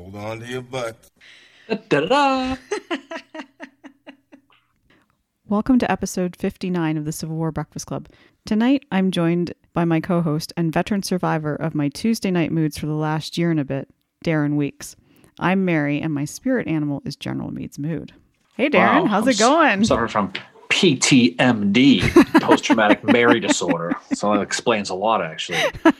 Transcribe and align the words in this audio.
Hold 0.00 0.16
on 0.16 0.40
to 0.40 0.46
your 0.46 0.62
butt. 0.62 0.96
Da-da-da. 1.68 2.56
Welcome 5.46 5.78
to 5.78 5.92
episode 5.92 6.34
59 6.36 6.96
of 6.96 7.04
the 7.04 7.12
Civil 7.12 7.36
War 7.36 7.52
Breakfast 7.52 7.86
Club. 7.86 8.08
Tonight, 8.46 8.82
I'm 8.90 9.10
joined 9.10 9.52
by 9.74 9.84
my 9.84 10.00
co 10.00 10.22
host 10.22 10.54
and 10.56 10.72
veteran 10.72 11.02
survivor 11.02 11.54
of 11.54 11.74
my 11.74 11.90
Tuesday 11.90 12.30
night 12.30 12.50
moods 12.50 12.78
for 12.78 12.86
the 12.86 12.94
last 12.94 13.36
year 13.36 13.50
and 13.50 13.60
a 13.60 13.64
bit, 13.64 13.90
Darren 14.24 14.56
Weeks. 14.56 14.96
I'm 15.38 15.66
Mary, 15.66 16.00
and 16.00 16.14
my 16.14 16.24
spirit 16.24 16.66
animal 16.66 17.02
is 17.04 17.14
General 17.14 17.50
Meade's 17.50 17.78
mood. 17.78 18.14
Hey, 18.56 18.70
Darren, 18.70 19.02
Wow, 19.02 19.06
how's 19.06 19.24
I'm 19.24 19.28
it 19.28 19.38
going? 19.38 19.80
s- 19.82 19.88
Suffering 19.88 20.08
from 20.08 20.32
PTMD, 20.70 22.40
post 22.42 22.64
traumatic 22.64 23.04
Mary 23.04 23.38
disorder. 23.38 23.92
So 24.14 24.32
that 24.32 24.40
explains 24.40 24.88
a 24.88 24.94
lot, 24.94 25.22
actually. 25.22 25.58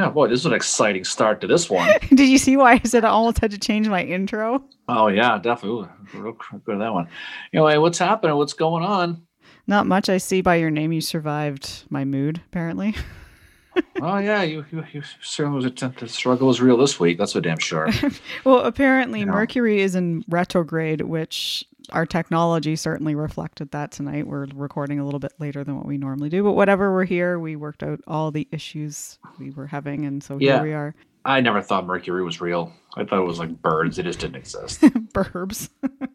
Yeah, 0.00 0.08
boy, 0.08 0.28
this 0.28 0.40
is 0.40 0.46
an 0.46 0.54
exciting 0.54 1.04
start 1.04 1.42
to 1.42 1.46
this 1.46 1.68
one. 1.68 1.86
Did 2.08 2.26
you 2.26 2.38
see 2.38 2.56
why 2.56 2.72
I 2.72 2.78
said 2.84 3.04
I 3.04 3.10
almost 3.10 3.38
had 3.38 3.50
to 3.50 3.58
change 3.58 3.86
my 3.86 4.02
intro? 4.02 4.64
Oh 4.88 5.08
yeah, 5.08 5.36
definitely. 5.36 5.88
Ooh, 6.14 6.18
real 6.18 6.36
good 6.64 6.76
at 6.76 6.78
that 6.78 6.94
one. 6.94 7.06
Anyway, 7.52 7.76
what's 7.76 7.98
happening? 7.98 8.34
What's 8.36 8.54
going 8.54 8.82
on? 8.82 9.20
Not 9.66 9.86
much. 9.86 10.08
I 10.08 10.16
see 10.16 10.40
by 10.40 10.56
your 10.56 10.70
name 10.70 10.90
you 10.90 11.02
survived 11.02 11.84
my 11.90 12.06
mood, 12.06 12.40
apparently. 12.46 12.94
Oh 14.02 14.18
yeah, 14.18 14.42
you 14.42 14.64
you, 14.70 14.84
you 14.92 15.02
certainly 15.22 15.56
was 15.56 15.64
attempt 15.64 16.00
the 16.00 16.08
struggle 16.08 16.48
was 16.48 16.60
real 16.60 16.76
this 16.76 16.98
week. 17.00 17.18
That's 17.18 17.32
for 17.32 17.40
damn 17.40 17.58
sure. 17.58 17.88
Well, 18.44 18.60
apparently, 18.60 19.20
You 19.20 19.26
know. 19.26 19.32
Mercury 19.32 19.80
is 19.80 19.94
in 19.94 20.24
retrograde, 20.28 21.02
which 21.02 21.64
our 21.92 22.06
technology 22.06 22.76
certainly 22.76 23.14
reflected 23.14 23.70
that 23.72 23.90
tonight. 23.92 24.26
We're 24.26 24.46
recording 24.54 24.98
a 25.00 25.04
little 25.04 25.20
bit 25.20 25.32
later 25.38 25.64
than 25.64 25.76
what 25.76 25.86
we 25.86 25.98
normally 25.98 26.28
do, 26.28 26.42
but 26.44 26.52
whatever, 26.52 26.92
we're 26.92 27.04
here. 27.04 27.38
We 27.38 27.56
worked 27.56 27.82
out 27.82 28.00
all 28.06 28.30
the 28.30 28.46
issues 28.52 29.18
we 29.38 29.50
were 29.50 29.66
having, 29.66 30.04
and 30.04 30.22
so 30.22 30.38
Yeah. 30.40 30.56
here 30.56 30.62
we 30.62 30.72
are. 30.72 30.94
I 31.24 31.40
never 31.40 31.60
thought 31.60 31.86
Mercury 31.86 32.22
was 32.24 32.40
real. 32.40 32.72
I 32.96 33.04
thought 33.04 33.18
it 33.20 33.26
was 33.26 33.38
like 33.38 33.60
birds. 33.60 33.98
It 33.98 34.04
just 34.04 34.20
didn't 34.20 34.36
exist. 34.36 34.80
Burbs. 35.12 35.68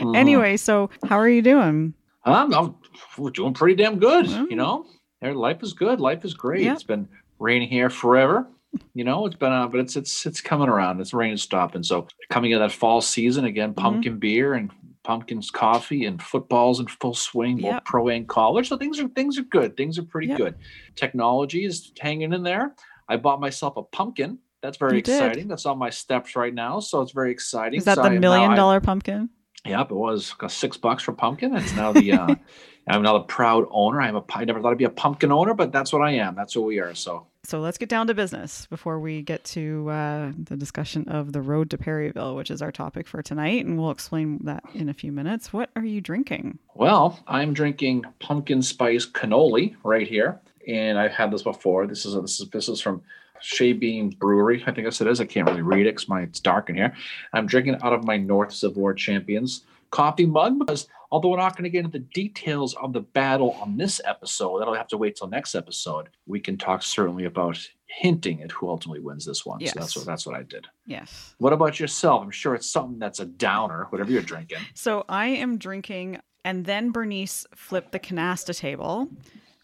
Mhm. 0.00 0.16
Anyway, 0.16 0.56
so 0.56 0.90
how 1.08 1.16
are 1.16 1.28
you 1.28 1.40
doing? 1.40 1.94
Um, 2.24 2.52
I'm, 2.52 2.74
we're 3.16 3.30
doing 3.30 3.54
pretty 3.54 3.76
damn 3.80 4.00
good. 4.00 4.26
Mm. 4.26 4.50
You 4.50 4.56
know, 4.56 4.86
life 5.22 5.62
is 5.62 5.72
good. 5.72 6.00
Life 6.00 6.24
is 6.24 6.34
great. 6.34 6.62
Yeah. 6.64 6.72
It's 6.74 6.82
been 6.82 7.08
raining 7.38 7.68
here 7.68 7.90
forever. 7.90 8.46
You 8.94 9.04
know, 9.04 9.24
it's 9.26 9.36
been, 9.36 9.52
uh, 9.52 9.66
but 9.66 9.80
it's 9.80 9.96
it's 9.96 10.26
it's 10.26 10.40
coming 10.40 10.68
around. 10.68 11.00
It's 11.00 11.14
rain 11.14 11.32
is 11.32 11.42
stopping. 11.42 11.82
So 11.82 12.06
coming 12.30 12.50
into 12.50 12.60
that 12.60 12.72
fall 12.72 13.00
season 13.00 13.44
again, 13.46 13.70
Mm-hmm. 13.70 13.80
pumpkin 13.82 14.18
beer 14.18 14.54
and 14.54 14.70
pumpkins 15.04 15.50
coffee 15.50 16.04
and 16.04 16.22
footballs 16.22 16.80
in 16.80 16.86
full 16.86 17.14
swing, 17.14 17.56
both 17.58 17.82
pro 17.84 18.08
and 18.08 18.28
college. 18.28 18.68
So 18.68 18.76
things 18.76 19.00
are 19.00 19.08
things 19.08 19.38
are 19.38 19.42
good. 19.44 19.76
Things 19.76 19.98
are 19.98 20.02
pretty 20.02 20.28
Yep. 20.28 20.36
good. 20.38 20.54
Technology 20.96 21.64
is 21.64 21.92
hanging 21.98 22.32
in 22.34 22.42
there. 22.42 22.74
I 23.08 23.16
bought 23.16 23.40
myself 23.40 23.76
a 23.78 23.82
pumpkin. 23.84 24.38
That's 24.60 24.76
very 24.76 24.96
You 24.96 25.02
did. 25.02 25.14
exciting. 25.22 25.48
That's 25.48 25.64
on 25.66 25.78
my 25.78 25.88
steps 25.88 26.36
right 26.36 26.52
now. 26.52 26.80
So 26.80 27.00
it's 27.00 27.12
very 27.12 27.30
exciting. 27.30 27.78
Is 27.78 27.84
that 27.86 27.94
So 27.94 28.02
the 28.02 28.08
I- 28.10 28.18
million 28.18 28.50
I- 28.52 28.78
pumpkin? 28.80 29.30
Yep, 29.68 29.90
it 29.90 29.94
was 29.94 30.34
six 30.48 30.76
bucks 30.76 31.02
for 31.02 31.12
pumpkin. 31.12 31.54
It's 31.54 31.74
now 31.74 31.92
the 31.92 32.12
uh, 32.12 32.34
I'm 32.88 33.02
now 33.02 33.14
the 33.14 33.24
proud 33.24 33.66
owner. 33.70 34.00
I'm 34.00 34.16
a 34.16 34.24
I 34.34 34.44
never 34.44 34.60
thought 34.60 34.72
I'd 34.72 34.78
be 34.78 34.84
a 34.84 34.90
pumpkin 34.90 35.30
owner, 35.30 35.54
but 35.54 35.72
that's 35.72 35.92
what 35.92 36.02
I 36.02 36.12
am. 36.12 36.34
That's 36.34 36.56
what 36.56 36.66
we 36.66 36.78
are. 36.78 36.94
So 36.94 37.26
So 37.44 37.60
let's 37.60 37.78
get 37.78 37.88
down 37.88 38.06
to 38.06 38.14
business 38.14 38.66
before 38.66 38.98
we 38.98 39.22
get 39.22 39.44
to 39.44 39.88
uh, 39.90 40.32
the 40.36 40.56
discussion 40.56 41.08
of 41.08 41.32
the 41.32 41.42
road 41.42 41.70
to 41.70 41.78
Perryville, 41.78 42.34
which 42.34 42.50
is 42.50 42.62
our 42.62 42.72
topic 42.72 43.06
for 43.06 43.22
tonight, 43.22 43.66
and 43.66 43.78
we'll 43.78 43.90
explain 43.90 44.40
that 44.44 44.64
in 44.74 44.88
a 44.88 44.94
few 44.94 45.12
minutes. 45.12 45.52
What 45.52 45.70
are 45.76 45.84
you 45.84 46.00
drinking? 46.00 46.58
well, 46.74 47.18
I'm 47.26 47.52
drinking 47.52 48.04
pumpkin 48.20 48.62
spice 48.62 49.04
cannoli 49.06 49.76
right 49.84 50.06
here, 50.06 50.40
and 50.66 50.98
I've 50.98 51.12
had 51.12 51.30
this 51.30 51.42
before. 51.42 51.86
This 51.86 52.06
is 52.06 52.14
a, 52.14 52.20
this 52.22 52.40
is 52.40 52.48
this 52.48 52.68
is 52.68 52.80
from 52.80 53.02
Shea 53.40 53.72
Bean 53.72 54.10
Brewery. 54.10 54.62
I 54.66 54.72
think 54.72 54.86
that's 54.86 55.00
it 55.00 55.06
is. 55.06 55.20
I 55.20 55.26
can't 55.26 55.48
really 55.48 55.62
read 55.62 55.86
it 55.86 55.94
because 55.94 56.08
my 56.08 56.22
it's 56.22 56.40
dark 56.40 56.68
in 56.68 56.76
here. 56.76 56.94
I'm 57.32 57.46
drinking 57.46 57.76
out 57.82 57.92
of 57.92 58.04
my 58.04 58.16
North 58.16 58.52
Civil 58.52 58.82
War 58.82 58.94
Champions 58.94 59.64
coffee 59.90 60.26
mug 60.26 60.58
because 60.58 60.86
although 61.10 61.30
we're 61.30 61.38
not 61.38 61.56
going 61.56 61.64
to 61.64 61.70
get 61.70 61.84
into 61.84 61.98
the 61.98 62.04
details 62.12 62.74
of 62.74 62.92
the 62.92 63.00
battle 63.00 63.52
on 63.60 63.76
this 63.76 64.00
episode, 64.04 64.58
that'll 64.58 64.74
have 64.74 64.88
to 64.88 64.98
wait 64.98 65.16
till 65.16 65.28
next 65.28 65.54
episode. 65.54 66.08
We 66.26 66.40
can 66.40 66.58
talk 66.58 66.82
certainly 66.82 67.24
about 67.24 67.58
hinting 67.86 68.42
at 68.42 68.52
who 68.52 68.68
ultimately 68.68 69.00
wins 69.00 69.24
this 69.24 69.46
one. 69.46 69.60
Yes. 69.60 69.72
So 69.72 69.80
that's 69.80 69.96
what 69.96 70.06
that's 70.06 70.26
what 70.26 70.36
I 70.36 70.42
did. 70.42 70.66
Yes. 70.86 71.34
What 71.38 71.52
about 71.52 71.80
yourself? 71.80 72.22
I'm 72.22 72.30
sure 72.30 72.54
it's 72.54 72.70
something 72.70 72.98
that's 72.98 73.20
a 73.20 73.24
downer, 73.24 73.86
whatever 73.90 74.10
you're 74.10 74.22
drinking. 74.22 74.58
So 74.74 75.04
I 75.08 75.26
am 75.28 75.58
drinking, 75.58 76.20
and 76.44 76.64
then 76.64 76.90
Bernice 76.90 77.46
flipped 77.54 77.92
the 77.92 77.98
canasta 77.98 78.56
table, 78.56 79.08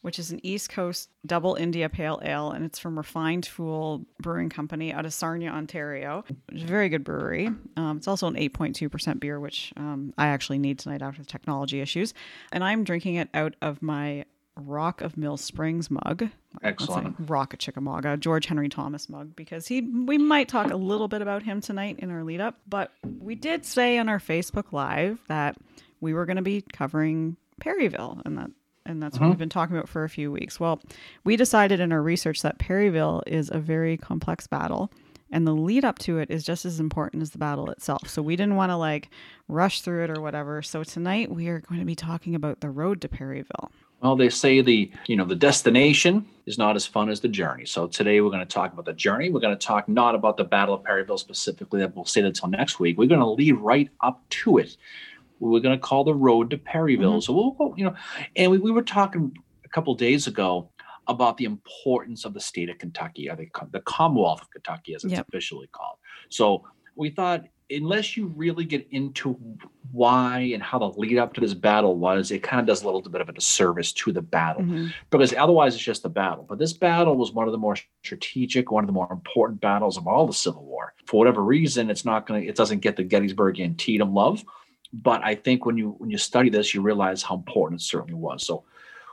which 0.04 0.18
is 0.18 0.30
an 0.30 0.38
East 0.42 0.68
Coast 0.68 1.08
double 1.24 1.54
India 1.54 1.88
Pale 1.88 2.20
Ale, 2.22 2.50
and 2.50 2.62
it's 2.62 2.78
from 2.78 2.98
Refined 2.98 3.46
Fool 3.46 4.04
Brewing 4.20 4.50
Company 4.50 4.92
out 4.92 5.06
of 5.06 5.14
Sarnia, 5.14 5.48
Ontario. 5.48 6.26
It's 6.52 6.62
a 6.62 6.66
very 6.66 6.90
good 6.90 7.04
brewery. 7.04 7.48
Um, 7.78 7.96
it's 7.96 8.06
also 8.06 8.26
an 8.26 8.34
8.2% 8.34 9.18
beer, 9.18 9.40
which 9.40 9.72
um, 9.78 10.12
I 10.18 10.26
actually 10.26 10.58
need 10.58 10.78
tonight 10.78 11.00
after 11.00 11.22
the 11.22 11.26
technology 11.26 11.80
issues. 11.80 12.12
And 12.52 12.62
I'm 12.62 12.84
drinking 12.84 13.14
it 13.14 13.30
out 13.32 13.56
of 13.62 13.80
my 13.80 14.26
Rock 14.56 15.00
of 15.00 15.16
Mill 15.16 15.38
Springs 15.38 15.90
mug. 15.90 16.28
Excellent. 16.62 17.16
Rock 17.20 17.54
of 17.54 17.60
Chickamauga, 17.60 18.18
George 18.18 18.44
Henry 18.44 18.68
Thomas 18.68 19.08
mug, 19.08 19.34
because 19.34 19.66
he 19.66 19.80
we 19.80 20.18
might 20.18 20.48
talk 20.48 20.70
a 20.70 20.76
little 20.76 21.08
bit 21.08 21.22
about 21.22 21.42
him 21.42 21.62
tonight 21.62 21.98
in 22.00 22.10
our 22.10 22.24
lead 22.24 22.42
up. 22.42 22.58
But 22.68 22.92
we 23.20 23.36
did 23.36 23.64
say 23.64 23.96
on 23.96 24.10
our 24.10 24.20
Facebook 24.20 24.70
Live 24.70 25.18
that 25.28 25.56
we 26.02 26.12
were 26.12 26.26
going 26.26 26.36
to 26.36 26.42
be 26.42 26.60
covering 26.60 27.38
Perryville, 27.58 28.20
and 28.26 28.36
that 28.36 28.50
and 28.86 29.02
that's 29.02 29.14
what 29.14 29.22
mm-hmm. 29.22 29.30
we've 29.30 29.38
been 29.38 29.48
talking 29.48 29.76
about 29.76 29.88
for 29.88 30.04
a 30.04 30.08
few 30.08 30.30
weeks. 30.30 30.60
Well, 30.60 30.80
we 31.24 31.36
decided 31.36 31.80
in 31.80 31.92
our 31.92 32.02
research 32.02 32.42
that 32.42 32.58
Perryville 32.58 33.22
is 33.26 33.50
a 33.52 33.58
very 33.58 33.96
complex 33.96 34.46
battle. 34.46 34.90
And 35.30 35.46
the 35.46 35.52
lead 35.52 35.84
up 35.84 35.98
to 36.00 36.18
it 36.18 36.30
is 36.30 36.44
just 36.44 36.64
as 36.64 36.78
important 36.78 37.22
as 37.22 37.30
the 37.30 37.38
battle 37.38 37.68
itself. 37.70 38.08
So 38.08 38.22
we 38.22 38.36
didn't 38.36 38.54
want 38.54 38.70
to 38.70 38.76
like 38.76 39.10
rush 39.48 39.80
through 39.80 40.04
it 40.04 40.10
or 40.10 40.20
whatever. 40.20 40.62
So 40.62 40.84
tonight 40.84 41.30
we 41.30 41.48
are 41.48 41.58
going 41.60 41.80
to 41.80 41.86
be 41.86 41.96
talking 41.96 42.36
about 42.36 42.60
the 42.60 42.70
road 42.70 43.00
to 43.00 43.08
Perryville. 43.08 43.72
Well, 44.00 44.16
they 44.16 44.28
say 44.28 44.60
the 44.60 44.92
you 45.06 45.16
know 45.16 45.24
the 45.24 45.34
destination 45.34 46.26
is 46.44 46.58
not 46.58 46.76
as 46.76 46.86
fun 46.86 47.08
as 47.08 47.20
the 47.20 47.28
journey. 47.28 47.64
So 47.64 47.86
today 47.86 48.20
we're 48.20 48.30
going 48.30 48.46
to 48.46 48.54
talk 48.54 48.72
about 48.72 48.84
the 48.84 48.92
journey. 48.92 49.30
We're 49.30 49.40
going 49.40 49.58
to 49.58 49.66
talk 49.66 49.88
not 49.88 50.14
about 50.14 50.36
the 50.36 50.44
Battle 50.44 50.74
of 50.74 50.84
Perryville 50.84 51.16
specifically. 51.16 51.80
That 51.80 51.96
we'll 51.96 52.04
say 52.04 52.20
that 52.20 52.28
until 52.28 52.50
next 52.50 52.78
week. 52.78 52.98
We're 52.98 53.08
going 53.08 53.20
to 53.20 53.26
lead 53.26 53.52
right 53.54 53.88
up 54.02 54.22
to 54.28 54.58
it. 54.58 54.76
We're 55.50 55.60
going 55.60 55.76
to 55.78 55.82
call 55.82 56.04
the 56.04 56.14
road 56.14 56.50
to 56.50 56.58
Perryville. 56.58 57.20
So 57.20 57.32
we'll 57.32 57.50
go, 57.52 57.74
you 57.76 57.84
know, 57.84 57.94
and 58.36 58.50
we, 58.50 58.58
we 58.58 58.70
were 58.70 58.82
talking 58.82 59.32
a 59.64 59.68
couple 59.68 59.94
days 59.94 60.26
ago 60.26 60.70
about 61.06 61.36
the 61.36 61.44
importance 61.44 62.24
of 62.24 62.32
the 62.32 62.40
state 62.40 62.70
of 62.70 62.78
Kentucky, 62.78 63.28
or 63.28 63.36
the, 63.36 63.48
the 63.72 63.80
Commonwealth 63.80 64.40
of 64.40 64.50
Kentucky, 64.50 64.94
as 64.94 65.04
it's 65.04 65.12
Yep. 65.12 65.28
officially 65.28 65.66
called. 65.70 65.98
So 66.30 66.64
we 66.96 67.10
thought, 67.10 67.44
unless 67.70 68.16
you 68.16 68.28
really 68.36 68.64
get 68.64 68.86
into 68.90 69.38
why 69.92 70.50
and 70.54 70.62
how 70.62 70.78
the 70.78 70.88
lead 70.98 71.18
up 71.18 71.34
to 71.34 71.40
this 71.42 71.52
battle 71.52 71.96
was, 71.98 72.30
it 72.30 72.42
kind 72.42 72.58
of 72.60 72.66
does 72.66 72.82
a 72.82 72.86
little 72.86 73.02
bit 73.02 73.20
of 73.20 73.28
a 73.28 73.32
disservice 73.32 73.92
to 73.92 74.12
the 74.12 74.22
battle 74.22 74.62
Mhm. 74.62 74.92
because 75.10 75.34
otherwise 75.34 75.74
it's 75.74 75.84
just 75.84 76.04
a 76.06 76.08
battle. 76.08 76.46
But 76.48 76.58
this 76.58 76.72
battle 76.72 77.16
was 77.16 77.32
one 77.32 77.46
of 77.46 77.52
the 77.52 77.58
more 77.58 77.76
strategic, 78.02 78.70
one 78.70 78.82
of 78.84 78.86
the 78.88 78.92
more 78.92 79.08
important 79.12 79.60
battles 79.60 79.96
of 79.98 80.06
all 80.06 80.26
the 80.26 80.32
Civil 80.32 80.64
War. 80.64 80.94
For 81.06 81.18
whatever 81.18 81.42
reason, 81.42 81.90
it's 81.90 82.04
not 82.06 82.26
going 82.26 82.42
to, 82.42 82.48
it 82.48 82.56
doesn't 82.56 82.80
get 82.80 82.96
the 82.96 83.04
Gettysburg 83.04 83.60
Antietam 83.60 84.14
love. 84.14 84.42
But 85.02 85.24
I 85.24 85.34
think 85.34 85.66
when 85.66 85.76
you 85.76 85.96
when 85.98 86.10
you 86.10 86.18
study 86.18 86.50
this, 86.50 86.72
you 86.72 86.80
realize 86.80 87.22
how 87.22 87.34
important 87.34 87.80
it 87.80 87.84
certainly 87.84 88.14
was. 88.14 88.46
So 88.46 88.64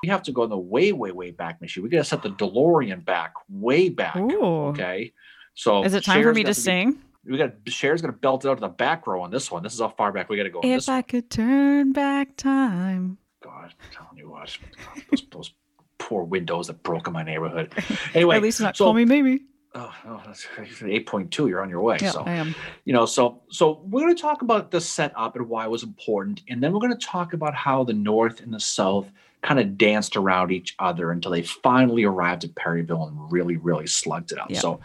we 0.04 0.10
have 0.10 0.22
to 0.24 0.32
go 0.32 0.44
in 0.44 0.50
the 0.50 0.58
way, 0.58 0.92
way, 0.94 1.12
way 1.12 1.32
back 1.32 1.60
machine. 1.60 1.84
We 1.84 1.90
got 1.90 1.98
to 2.00 2.04
set 2.04 2.22
the 2.22 2.30
DeLorean 2.30 3.04
back, 3.04 3.34
way 3.50 3.90
back. 3.90 4.16
Ooh. 4.16 4.68
Okay. 4.70 5.14
So 5.56 5.84
Is 5.84 5.94
it 5.96 6.04
time 6.04 6.22
for 6.24 6.34
me 6.34 6.44
got 6.44 6.54
to 6.54 6.60
be- 6.60 6.64
sing? 6.64 7.00
we 7.26 7.38
got 7.38 7.54
Cher's 7.68 8.02
gonna 8.02 8.14
belt 8.14 8.46
it 8.46 8.50
out 8.50 8.56
to 8.58 8.62
the 8.62 8.68
back 8.68 9.06
row 9.06 9.22
on 9.22 9.30
this 9.32 9.52
one. 9.52 9.62
This 9.64 9.74
is 9.74 9.80
how 9.80 9.90
far 9.90 10.12
back 10.12 10.28
we 10.30 10.38
got 10.38 10.44
to 10.44 10.50
go. 10.50 10.60
If 10.60 10.78
this 10.78 10.90
I 10.90 10.96
one. 10.98 11.04
could 11.04 11.30
turn 11.30 11.94
back 11.94 12.36
time. 12.38 13.18
God, 13.44 13.66
I'm 13.66 13.92
telling 13.92 14.18
you 14.18 14.30
what, 14.30 14.56
those, 15.12 15.24
those 15.32 15.54
poor 16.00 16.24
windows 16.24 16.68
that 16.68 16.82
broke 16.84 17.08
in 17.08 17.14
my 17.14 17.24
neighborhood. 17.24 17.74
Anyway, 18.14 18.36
At 18.38 18.42
least 18.44 18.60
not 18.62 18.76
so, 18.78 18.86
call 18.86 18.94
me 18.94 19.06
maybe. 19.06 19.42
Oh, 19.74 19.94
no, 20.06 20.22
that's 20.26 20.46
eight 20.84 21.08
point 21.08 21.32
two. 21.32 21.48
You're 21.48 21.62
on 21.62 21.70
your 21.70 21.82
way. 21.82 21.98
Yeah, 22.02 22.12
so 22.12 22.24
I 22.24 22.34
am. 22.34 22.54
you 22.84 22.92
know, 22.92 23.06
so 23.06 23.42
so 23.50 23.82
we're 23.86 24.02
going 24.02 24.16
to 24.16 24.22
talk 24.22 24.42
about 24.42 24.70
the 24.70 24.82
setup 24.82 25.38
and 25.38 25.48
why 25.48 25.66
it 25.66 25.72
was 25.72 25.84
important, 25.84 26.42
and 26.50 26.62
then 26.62 26.74
we're 26.74 26.82
going 26.82 26.98
to 26.98 27.06
talk 27.06 27.34
about 27.34 27.56
how 27.56 27.84
the 27.86 27.94
North 27.94 28.42
and 28.42 28.54
the 28.54 28.60
South 28.60 29.10
kind 29.42 29.60
of 29.60 29.78
danced 29.78 30.16
around 30.16 30.52
each 30.52 30.76
other 30.80 31.12
until 31.12 31.32
they 31.32 31.42
finally 31.42 32.04
arrived 32.04 32.44
at 32.44 32.54
Perryville 32.56 33.08
and 33.08 33.32
really, 33.32 33.58
really 33.58 33.88
slugged 33.88 34.32
it 34.32 34.38
out. 34.38 34.52
Yeah. 34.52 34.60
So, 34.60 34.82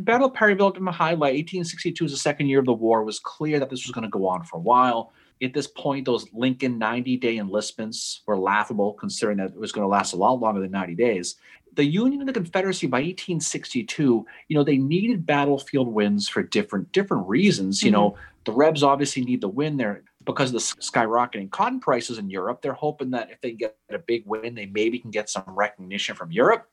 Battle 0.00 0.28
of 0.28 0.34
Perryville, 0.34 0.72
to 0.72 0.80
highlight 0.86 1.34
1862 1.34 2.06
is 2.06 2.12
the 2.12 2.16
second 2.16 2.46
year 2.46 2.60
of 2.60 2.64
the 2.64 2.72
war. 2.72 3.02
It 3.02 3.04
was 3.04 3.18
clear 3.18 3.58
that 3.58 3.68
this 3.70 3.86
was 3.86 3.92
going 3.92 4.04
to 4.04 4.10
go 4.10 4.26
on 4.26 4.44
for 4.44 4.56
a 4.56 4.60
while. 4.60 5.12
At 5.42 5.52
this 5.52 5.66
point, 5.66 6.06
those 6.06 6.26
Lincoln 6.32 6.80
90-day 6.80 7.36
enlistments 7.36 8.22
were 8.26 8.36
laughable, 8.36 8.94
considering 8.94 9.38
that 9.38 9.50
it 9.50 9.60
was 9.60 9.72
going 9.72 9.84
to 9.84 9.88
last 9.88 10.12
a 10.12 10.16
lot 10.16 10.40
longer 10.40 10.60
than 10.60 10.70
90 10.70 10.94
days 10.94 11.36
the 11.78 11.84
Union 11.84 12.20
and 12.20 12.28
the 12.28 12.32
Confederacy 12.32 12.88
by 12.88 12.98
1862, 12.98 14.26
you 14.48 14.56
know, 14.56 14.64
they 14.64 14.78
needed 14.78 15.24
battlefield 15.24 15.86
wins 15.86 16.28
for 16.28 16.42
different 16.42 16.90
different 16.90 17.28
reasons. 17.28 17.84
You 17.84 17.92
know, 17.92 18.10
mm-hmm. 18.10 18.20
the 18.46 18.52
Rebs 18.52 18.82
obviously 18.82 19.24
need 19.24 19.40
the 19.40 19.48
win 19.48 19.76
there 19.76 20.02
because 20.24 20.48
of 20.48 20.54
the 20.54 20.82
skyrocketing 20.82 21.52
cotton 21.52 21.78
prices 21.78 22.18
in 22.18 22.30
Europe. 22.30 22.62
They're 22.62 22.72
hoping 22.72 23.12
that 23.12 23.30
if 23.30 23.40
they 23.42 23.52
get 23.52 23.76
a 23.90 23.98
big 23.98 24.24
win, 24.26 24.56
they 24.56 24.66
maybe 24.66 24.98
can 24.98 25.12
get 25.12 25.30
some 25.30 25.44
recognition 25.46 26.16
from 26.16 26.32
Europe. 26.32 26.68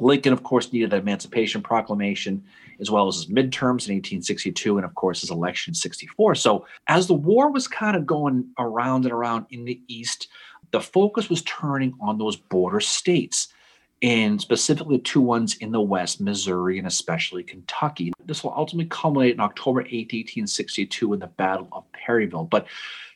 Lincoln, 0.00 0.32
of 0.32 0.42
course, 0.42 0.72
needed 0.72 0.88
the 0.88 0.96
Emancipation 0.96 1.60
Proclamation 1.60 2.42
as 2.80 2.90
well 2.90 3.08
as 3.08 3.16
his 3.16 3.26
midterms 3.26 3.84
in 3.86 3.96
1862 3.96 4.78
and, 4.78 4.86
of 4.86 4.94
course, 4.94 5.20
his 5.20 5.30
election 5.30 5.72
in 5.72 5.74
64. 5.74 6.34
So, 6.36 6.64
as 6.88 7.06
the 7.06 7.12
war 7.12 7.52
was 7.52 7.68
kind 7.68 7.94
of 7.94 8.06
going 8.06 8.48
around 8.58 9.04
and 9.04 9.12
around 9.12 9.44
in 9.50 9.66
the 9.66 9.82
East, 9.86 10.28
the 10.70 10.80
focus 10.80 11.28
was 11.28 11.42
turning 11.42 11.92
on 12.00 12.16
those 12.16 12.36
border 12.36 12.80
states 12.80 13.48
and 14.02 14.40
specifically 14.40 14.98
two 14.98 15.20
ones 15.20 15.56
in 15.56 15.72
the 15.72 15.80
West, 15.80 16.20
Missouri 16.20 16.78
and 16.78 16.86
especially 16.86 17.42
Kentucky. 17.42 18.12
This 18.24 18.42
will 18.42 18.54
ultimately 18.56 18.88
culminate 18.88 19.34
in 19.34 19.40
October 19.40 19.82
8, 19.82 19.86
1862, 19.90 21.12
in 21.12 21.20
the 21.20 21.26
Battle 21.26 21.68
of 21.72 21.84
Perryville. 21.92 22.44
But 22.44 22.66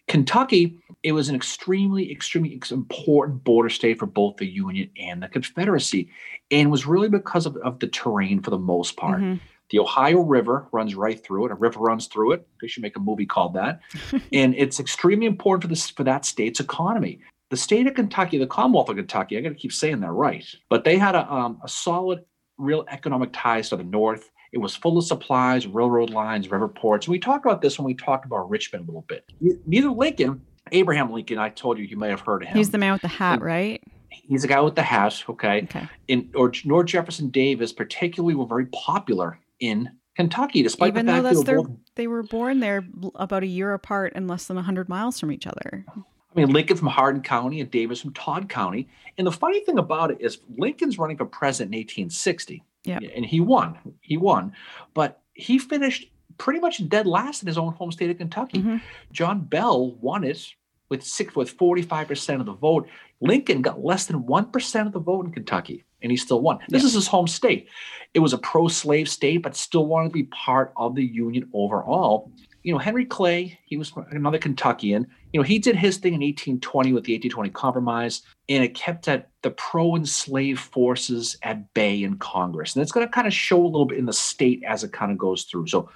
Kentucky, 0.07 0.79
it 1.03 1.13
was 1.13 1.31
an 1.31 1.35
extremely, 1.35 2.13
extremely 2.13 2.61
important 2.71 3.43
border 3.45 3.71
state 3.71 3.99
for 3.99 4.07
both 4.07 4.37
the 4.37 4.47
Union 4.47 4.91
and 5.01 5.23
the 5.23 5.29
Confederacy, 5.29 6.11
and 6.51 6.71
was 6.71 6.87
really 6.87 7.09
because 7.09 7.47
of, 7.47 7.57
of 7.59 7.79
the 7.79 7.87
terrain 7.87 8.43
for 8.43 8.51
the 8.51 8.59
most 8.59 8.97
part. 8.97 9.21
Mm-hmm. 9.21 9.43
The 9.71 9.79
Ohio 9.79 10.21
River 10.21 10.69
runs 10.73 10.95
right 10.95 11.23
through 11.25 11.47
it. 11.47 11.53
A 11.53 11.55
river 11.55 11.81
runs 11.81 12.07
through 12.07 12.33
it. 12.33 12.47
They 12.61 12.69
should 12.69 12.83
make 12.83 12.97
a 12.97 13.01
movie 13.01 13.25
called 13.25 13.55
that. 13.55 13.81
and 14.33 14.55
it's 14.55 14.79
extremely 14.79 15.27
important 15.27 15.63
for 15.63 15.69
this 15.69 15.89
for 15.89 16.05
that 16.05 16.27
state's 16.27 16.61
economy. 16.61 17.21
The 17.51 17.57
state 17.57 17.87
of 17.87 17.95
Kentucky, 17.95 18.39
the 18.39 18.47
Commonwealth 18.47 18.89
of 18.89 18.97
Kentucky, 18.97 19.37
I 19.37 19.41
got 19.41 19.51
to 19.51 19.55
keep 19.55 19.73
saying 19.73 20.01
that 20.01 20.11
right, 20.11 20.45
but 20.71 20.85
they 20.85 20.97
had 20.97 21.15
a, 21.15 21.31
um, 21.33 21.61
a 21.63 21.69
solid, 21.69 22.25
real 22.59 22.85
economic 22.91 23.31
ties 23.33 23.69
to 23.71 23.77
the 23.77 23.85
north. 23.85 24.31
It 24.53 24.59
was 24.59 24.75
full 24.75 24.99
of 24.99 25.05
supplies, 25.05 25.67
railroad 25.67 26.11
lines, 26.11 26.51
river 26.51 26.69
ports. 26.69 27.07
And 27.07 27.13
we 27.13 27.19
talked 27.19 27.45
about 27.45 27.61
this 27.61 27.79
when 27.79 27.87
we 27.87 27.95
talked 27.95 28.25
about 28.25 28.49
Richmond 28.49 28.85
a 28.85 28.87
little 28.87 29.05
bit. 29.09 29.25
Neither 29.67 29.91
Lincoln, 29.91 30.41
Abraham 30.73 31.13
Lincoln, 31.13 31.39
I 31.39 31.51
told 31.51 31.79
you, 31.79 31.85
you 31.85 31.97
may 31.97 32.09
have 32.09 32.21
heard 32.21 32.43
of 32.43 32.49
him. 32.49 32.57
He's 32.57 32.71
the 32.71 32.79
man 32.79 32.93
with 32.93 33.03
the 33.03 33.09
hat, 33.09 33.43
right? 33.43 33.83
He's 34.11 34.43
the 34.43 34.49
guy 34.49 34.61
with 34.61 34.77
the 34.77 34.83
hat, 34.83 35.23
okay? 35.29 35.63
Okay. 35.65 35.89
In, 36.09 36.31
or 36.35 36.53
nor 36.65 36.85
Jefferson 36.85 37.31
Davis, 37.31 37.73
particularly, 37.73 38.35
were 38.35 38.47
very 38.47 38.67
popular 38.67 39.39
in 39.61 39.91
Kentucky, 40.17 40.63
despite 40.63 40.89
Even 40.89 41.07
the 41.07 41.13
fact 41.13 41.23
though 41.25 41.29
that's 41.31 41.45
they, 41.45 41.55
both... 41.55 41.71
they 41.97 42.07
were 42.07 42.23
born 42.23 42.61
there 42.61 42.87
about 43.17 43.43
a 43.43 43.47
year 43.47 43.75
apart 43.75 44.13
and 44.15 44.29
less 44.29 44.47
than 44.47 44.57
100 44.57 44.89
miles 44.89 45.19
from 45.19 45.33
each 45.33 45.47
other. 45.47 45.85
I 46.35 46.41
mean, 46.41 46.51
Lincoln 46.51 46.77
from 46.77 46.89
Hardin 46.89 47.23
County 47.23 47.61
and 47.61 47.71
Davis 47.71 48.01
from 48.01 48.13
Todd 48.13 48.49
County. 48.49 48.89
And 49.19 49.27
the 49.27 49.33
funny 49.33 49.61
thing 49.61 49.79
about 49.79 50.11
it 50.11 50.19
is, 50.21 50.39
Lincoln's 50.57 50.99
running 50.99 51.17
for 51.17 51.27
president 51.27 51.75
in 51.75 51.79
1860. 51.81 52.65
Yeah. 52.85 52.99
And 53.15 53.25
he 53.25 53.41
won. 53.41 53.79
He 54.01 54.17
won. 54.17 54.53
But 54.95 55.21
he 55.33 55.59
finished 55.59 56.11
pretty 56.39 56.61
much 56.61 56.87
dead 56.89 57.07
last 57.07 57.43
in 57.43 57.47
his 57.47 57.59
own 57.59 57.73
home 57.75 57.93
state 57.93 58.11
of 58.11 58.19
Kentucky. 58.19 58.59
Mm-hmm. 58.59 58.77
John 59.13 59.41
Bell 59.41 59.93
won 59.93 60.25
it 60.25 60.55
with 60.89 61.03
six 61.03 61.35
with 61.35 61.57
45% 61.57 62.41
of 62.41 62.47
the 62.47 62.53
vote. 62.53 62.89
Lincoln 63.21 63.63
got 63.63 63.83
less 63.83 64.07
than 64.07 64.25
1% 64.25 64.87
of 64.87 64.93
the 64.93 64.99
vote 64.99 65.27
in 65.27 65.33
Kentucky, 65.33 65.85
and 66.03 66.11
he 66.11 66.17
still 66.17 66.41
won. 66.41 66.59
This 66.69 66.83
yeah. 66.83 66.89
is 66.89 66.95
his 66.95 67.07
home 67.07 67.27
state. 67.27 67.69
It 68.13 68.19
was 68.19 68.33
a 68.33 68.39
pro-slave 68.39 69.09
state, 69.09 69.39
but 69.39 69.57
still 69.57 69.87
wanted 69.87 70.09
to 70.09 70.13
be 70.13 70.25
part 70.25 70.73
of 70.77 70.95
the 70.95 71.05
Union 71.05 71.49
overall. 71.55 72.31
You 72.65 72.73
know, 72.73 72.79
Henry 72.79 73.05
Clay, 73.05 73.59
he 73.65 73.77
was 73.77 73.93
another 74.11 74.39
Kentuckian 74.39 75.07
you 75.35 75.41
know, 75.41 75.45
he 75.45 75.59
did 75.59 75.75
his 75.75 75.97
thing 75.97 76.15
in 76.15 76.21
1820 76.21 76.93
with 76.93 77.03
the 77.03 77.13
1820 77.15 77.51
Compromise, 77.51 78.23
and 78.49 78.63
it 78.63 78.73
kept 78.73 79.09
at 79.09 79.31
the 79.43 79.51
pro-enslaved 79.51 80.61
forces 80.61 81.37
at 81.43 81.75
bay 81.75 82.05
in 82.05 82.19
Congress. 82.19 82.77
And 82.77 82.83
it's 82.85 82.93
going 82.93 83.05
to 83.05 83.13
kind 83.13 83.27
of 83.27 83.35
show 83.35 83.61
a 83.61 83.67
little 83.67 83.85
bit 83.85 83.99
in 83.99 84.07
the 84.07 84.13
state 84.13 84.63
as 84.65 84.85
it 84.85 84.93
kind 84.93 85.11
of 85.11 85.19
goes 85.19 85.43
through. 85.43 85.67
So 85.67 85.91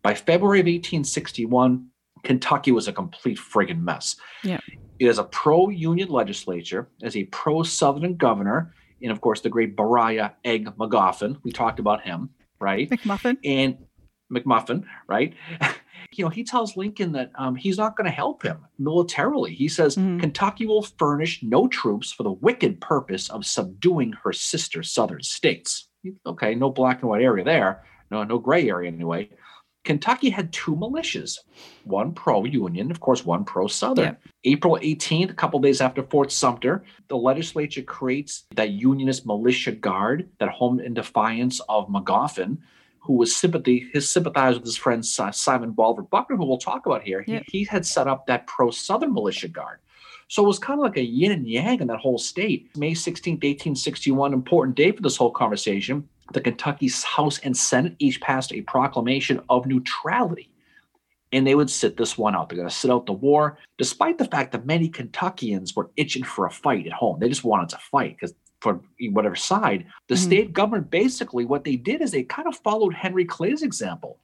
by 0.00 0.14
February 0.14 0.60
of 0.60 0.64
1861, 0.64 1.86
Kentucky 2.22 2.72
was 2.72 2.88
a 2.88 2.94
complete 2.94 3.36
friggin' 3.36 3.82
mess. 3.82 4.16
Yeah. 4.42 4.60
It 4.98 5.06
is 5.06 5.18
a 5.18 5.24
pro-union 5.24 6.08
legislature, 6.08 6.88
as 7.02 7.14
a 7.14 7.24
pro-southern 7.24 8.16
governor, 8.16 8.72
and 9.02 9.12
of 9.12 9.20
course 9.20 9.42
the 9.42 9.50
great 9.50 9.76
Beriah 9.76 10.32
Egg 10.46 10.74
Magoffin. 10.78 11.36
We 11.42 11.52
talked 11.52 11.78
about 11.78 12.00
him, 12.00 12.30
right? 12.58 12.88
McMuffin. 12.88 13.36
And 13.44 13.76
McMuffin, 14.32 14.86
right? 15.06 15.34
you 16.12 16.24
know, 16.24 16.30
he 16.30 16.44
tells 16.44 16.76
Lincoln 16.76 17.12
that 17.12 17.30
um, 17.36 17.54
he's 17.54 17.78
not 17.78 17.96
going 17.96 18.06
to 18.06 18.10
help 18.10 18.42
him 18.42 18.58
militarily. 18.78 19.54
He 19.54 19.68
says 19.68 19.96
mm-hmm. 19.96 20.20
Kentucky 20.20 20.66
will 20.66 20.82
furnish 20.82 21.42
no 21.42 21.68
troops 21.68 22.12
for 22.12 22.22
the 22.22 22.32
wicked 22.32 22.80
purpose 22.80 23.28
of 23.30 23.46
subduing 23.46 24.12
her 24.24 24.32
sister 24.32 24.82
southern 24.82 25.22
states. 25.22 25.88
Okay, 26.26 26.54
no 26.54 26.70
black 26.70 27.00
and 27.00 27.10
white 27.10 27.22
area 27.22 27.44
there. 27.44 27.84
No, 28.10 28.24
no 28.24 28.38
gray 28.38 28.68
area 28.68 28.90
anyway. 28.90 29.28
Kentucky 29.84 30.28
had 30.28 30.52
two 30.52 30.76
militias, 30.76 31.38
one 31.84 32.12
pro-Union, 32.12 32.90
of 32.90 33.00
course, 33.00 33.24
one 33.24 33.44
pro-Southern. 33.44 34.18
Yeah. 34.22 34.52
April 34.52 34.78
18th, 34.82 35.30
a 35.30 35.34
couple 35.34 35.60
days 35.60 35.80
after 35.80 36.02
Fort 36.02 36.30
Sumter, 36.30 36.84
the 37.08 37.16
legislature 37.16 37.82
creates 37.82 38.44
that 38.54 38.70
Unionist 38.70 39.24
militia 39.24 39.72
guard 39.72 40.28
that 40.40 40.50
home 40.50 40.78
in 40.78 40.92
defiance 40.92 41.60
of 41.70 41.88
Magoffin 41.88 42.58
who 43.00 43.14
was 43.14 43.34
sympathy 43.34 43.88
his 43.92 44.08
sympathized 44.08 44.56
with 44.56 44.66
his 44.66 44.76
friend 44.76 45.04
Simon 45.04 45.72
Bolivar 45.72 46.02
Buckner, 46.02 46.36
who 46.36 46.46
we'll 46.46 46.58
talk 46.58 46.86
about 46.86 47.02
here. 47.02 47.22
He, 47.22 47.40
he 47.48 47.64
had 47.64 47.86
set 47.86 48.06
up 48.06 48.26
that 48.26 48.46
pro 48.46 48.70
Southern 48.70 49.12
militia 49.12 49.48
guard. 49.48 49.78
So 50.28 50.44
it 50.44 50.46
was 50.46 50.58
kind 50.58 50.78
of 50.78 50.84
like 50.84 50.98
a 50.98 51.02
yin 51.02 51.32
and 51.32 51.48
yang 51.48 51.80
in 51.80 51.86
that 51.88 52.00
whole 52.00 52.18
state. 52.18 52.70
May 52.76 52.92
16th, 52.92 53.42
1861, 53.42 54.34
important 54.34 54.76
day 54.76 54.92
for 54.92 55.00
this 55.00 55.16
whole 55.16 55.30
conversation. 55.30 56.06
The 56.34 56.42
Kentucky 56.42 56.90
House 57.06 57.38
and 57.38 57.56
Senate 57.56 57.96
each 57.98 58.20
passed 58.20 58.52
a 58.52 58.60
proclamation 58.62 59.40
of 59.48 59.66
neutrality. 59.66 60.50
And 61.32 61.46
they 61.46 61.54
would 61.54 61.70
sit 61.70 61.96
this 61.96 62.18
one 62.18 62.34
out. 62.34 62.48
They're 62.48 62.56
going 62.56 62.68
to 62.68 62.74
sit 62.74 62.90
out 62.90 63.06
the 63.06 63.12
war, 63.12 63.58
despite 63.78 64.18
the 64.18 64.24
fact 64.26 64.52
that 64.52 64.66
many 64.66 64.88
Kentuckians 64.88 65.74
were 65.74 65.90
itching 65.96 66.24
for 66.24 66.46
a 66.46 66.50
fight 66.50 66.86
at 66.86 66.92
home. 66.92 67.20
They 67.20 67.28
just 67.28 67.44
wanted 67.44 67.70
to 67.70 67.78
fight 67.78 68.16
because 68.18 68.34
for 68.60 68.80
whatever 69.10 69.36
side. 69.36 69.86
The 70.08 70.14
mm-hmm. 70.14 70.24
state 70.24 70.52
government 70.52 70.90
basically 70.90 71.44
what 71.44 71.64
they 71.64 71.76
did 71.76 72.00
is 72.00 72.10
they 72.10 72.24
kind 72.24 72.48
of 72.48 72.56
followed 72.56 72.94
Henry 72.94 73.24
Clay's 73.24 73.62
example 73.62 74.18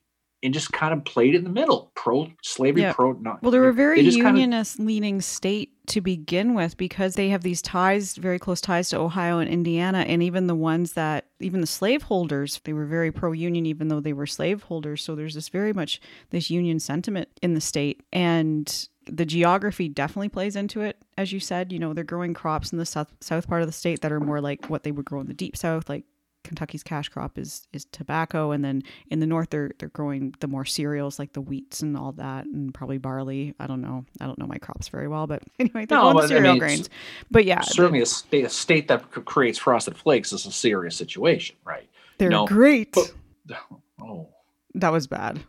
and 0.45 0.53
just 0.53 0.73
kind 0.73 0.93
of 0.93 1.03
played 1.07 1.35
in 1.35 1.43
the 1.43 1.50
middle, 1.50 1.91
pro 1.95 2.31
slavery, 2.43 2.83
yeah. 2.83 2.93
pro 2.93 3.12
not. 3.12 3.43
Well, 3.43 3.50
they're 3.50 3.67
a 3.67 3.73
very 3.73 4.03
they 4.03 4.11
unionist 4.11 4.76
kind 4.76 4.85
of, 4.85 4.87
leaning 4.87 5.21
state 5.23 5.71
to 5.87 6.03
begin 6.03 6.55
with 6.55 6.76
because 6.76 7.14
they 7.14 7.31
have 7.31 7.43
these 7.43 7.62
ties, 7.62 8.17
very 8.17 8.38
close 8.38 8.61
ties 8.61 8.91
to 8.91 8.99
Ohio 8.99 9.38
and 9.38 9.49
Indiana, 9.49 10.00
and 10.00 10.23
even 10.23 10.47
the 10.47 10.55
ones 10.55 10.93
that 10.93 11.26
even 11.41 11.62
the 11.62 11.67
slaveholders, 11.67 12.61
they 12.64 12.75
were 12.75 12.85
very 12.85 13.11
pro 13.11 13.33
union, 13.33 13.64
even 13.64 13.88
though 13.88 14.00
they 14.00 14.12
were 14.12 14.26
slaveholders. 14.26 15.03
So 15.03 15.14
there's 15.14 15.35
this 15.35 15.49
very 15.49 15.73
much 15.73 15.99
this 16.29 16.50
union 16.50 16.79
sentiment 16.79 17.29
in 17.41 17.55
the 17.55 17.61
state, 17.61 18.03
and 18.12 18.88
the 19.06 19.25
geography 19.25 19.88
definitely 19.88 20.28
plays 20.28 20.56
into 20.56 20.80
it 20.80 20.96
as 21.18 21.32
you 21.32 21.40
said 21.40 21.73
you 21.73 21.78
know 21.78 21.92
they're 21.92 22.04
growing 22.04 22.34
crops 22.34 22.73
in 22.73 22.78
the 22.78 22.87
south 22.87 23.12
south 23.20 23.49
part 23.49 23.62
of 23.62 23.68
the 23.68 23.73
state 23.73 24.00
that 24.00 24.12
are 24.12 24.20
more 24.20 24.40
like 24.40 24.68
what 24.70 24.82
they 24.82 24.92
would 24.92 25.04
grow 25.04 25.20
in 25.20 25.26
the 25.26 25.34
deep 25.34 25.56
south 25.56 25.88
like 25.88 26.04
Kentucky's 26.44 26.82
cash 26.82 27.08
crop 27.08 27.38
is 27.38 27.66
is 27.73 27.87
tobacco 27.87 28.50
and 28.50 28.62
then 28.62 28.82
in 29.08 29.18
the 29.18 29.26
north 29.26 29.49
they're 29.50 29.70
they're 29.78 29.88
growing 29.88 30.34
the 30.40 30.46
more 30.46 30.66
cereals 30.66 31.18
like 31.18 31.32
the 31.32 31.40
wheats 31.40 31.80
and 31.80 31.96
all 31.96 32.12
that 32.12 32.44
and 32.44 32.75
probably 32.75 32.99
barley. 32.99 33.54
I 33.58 33.66
don't 33.66 33.80
know. 33.80 34.04
I 34.20 34.26
don't 34.26 34.38
know 34.38 34.46
my 34.46 34.58
crops 34.58 34.88
very 34.88 35.08
well 35.08 35.26
but 35.26 35.42
anyway 35.58 35.87
they're 35.87 35.99
no, 35.99 36.20
the 36.20 36.28
cereal 36.28 36.50
I 36.50 36.52
mean, 36.52 36.58
grains. 36.58 36.90
But 37.30 37.46
yeah 37.46 37.62
certainly 37.62 38.02
a 38.02 38.06
state 38.06 38.44
a 38.44 38.50
state 38.50 38.88
that 38.88 39.11
creates 39.11 39.58
frosted 39.58 39.96
flakes 39.96 40.32
is 40.34 40.44
a 40.44 40.52
serious 40.52 40.94
situation 40.94 41.56
right? 41.64 41.88
They're 42.18 42.26
you 42.26 42.30
know, 42.30 42.46
great. 42.46 42.92
but, 42.92 43.12
oh. 44.00 44.28
That 44.75 44.92
was 44.92 45.06
bad 45.06 45.40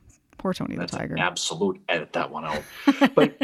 Poor 0.45 0.53
Tony 0.53 0.75
That's 0.75 0.91
the 0.91 0.99
Tiger. 0.99 1.15
absolute 1.17 1.81
edit 1.89 2.13
that 2.13 2.29
one 2.29 2.45
out. 2.45 2.61
But 3.15 3.41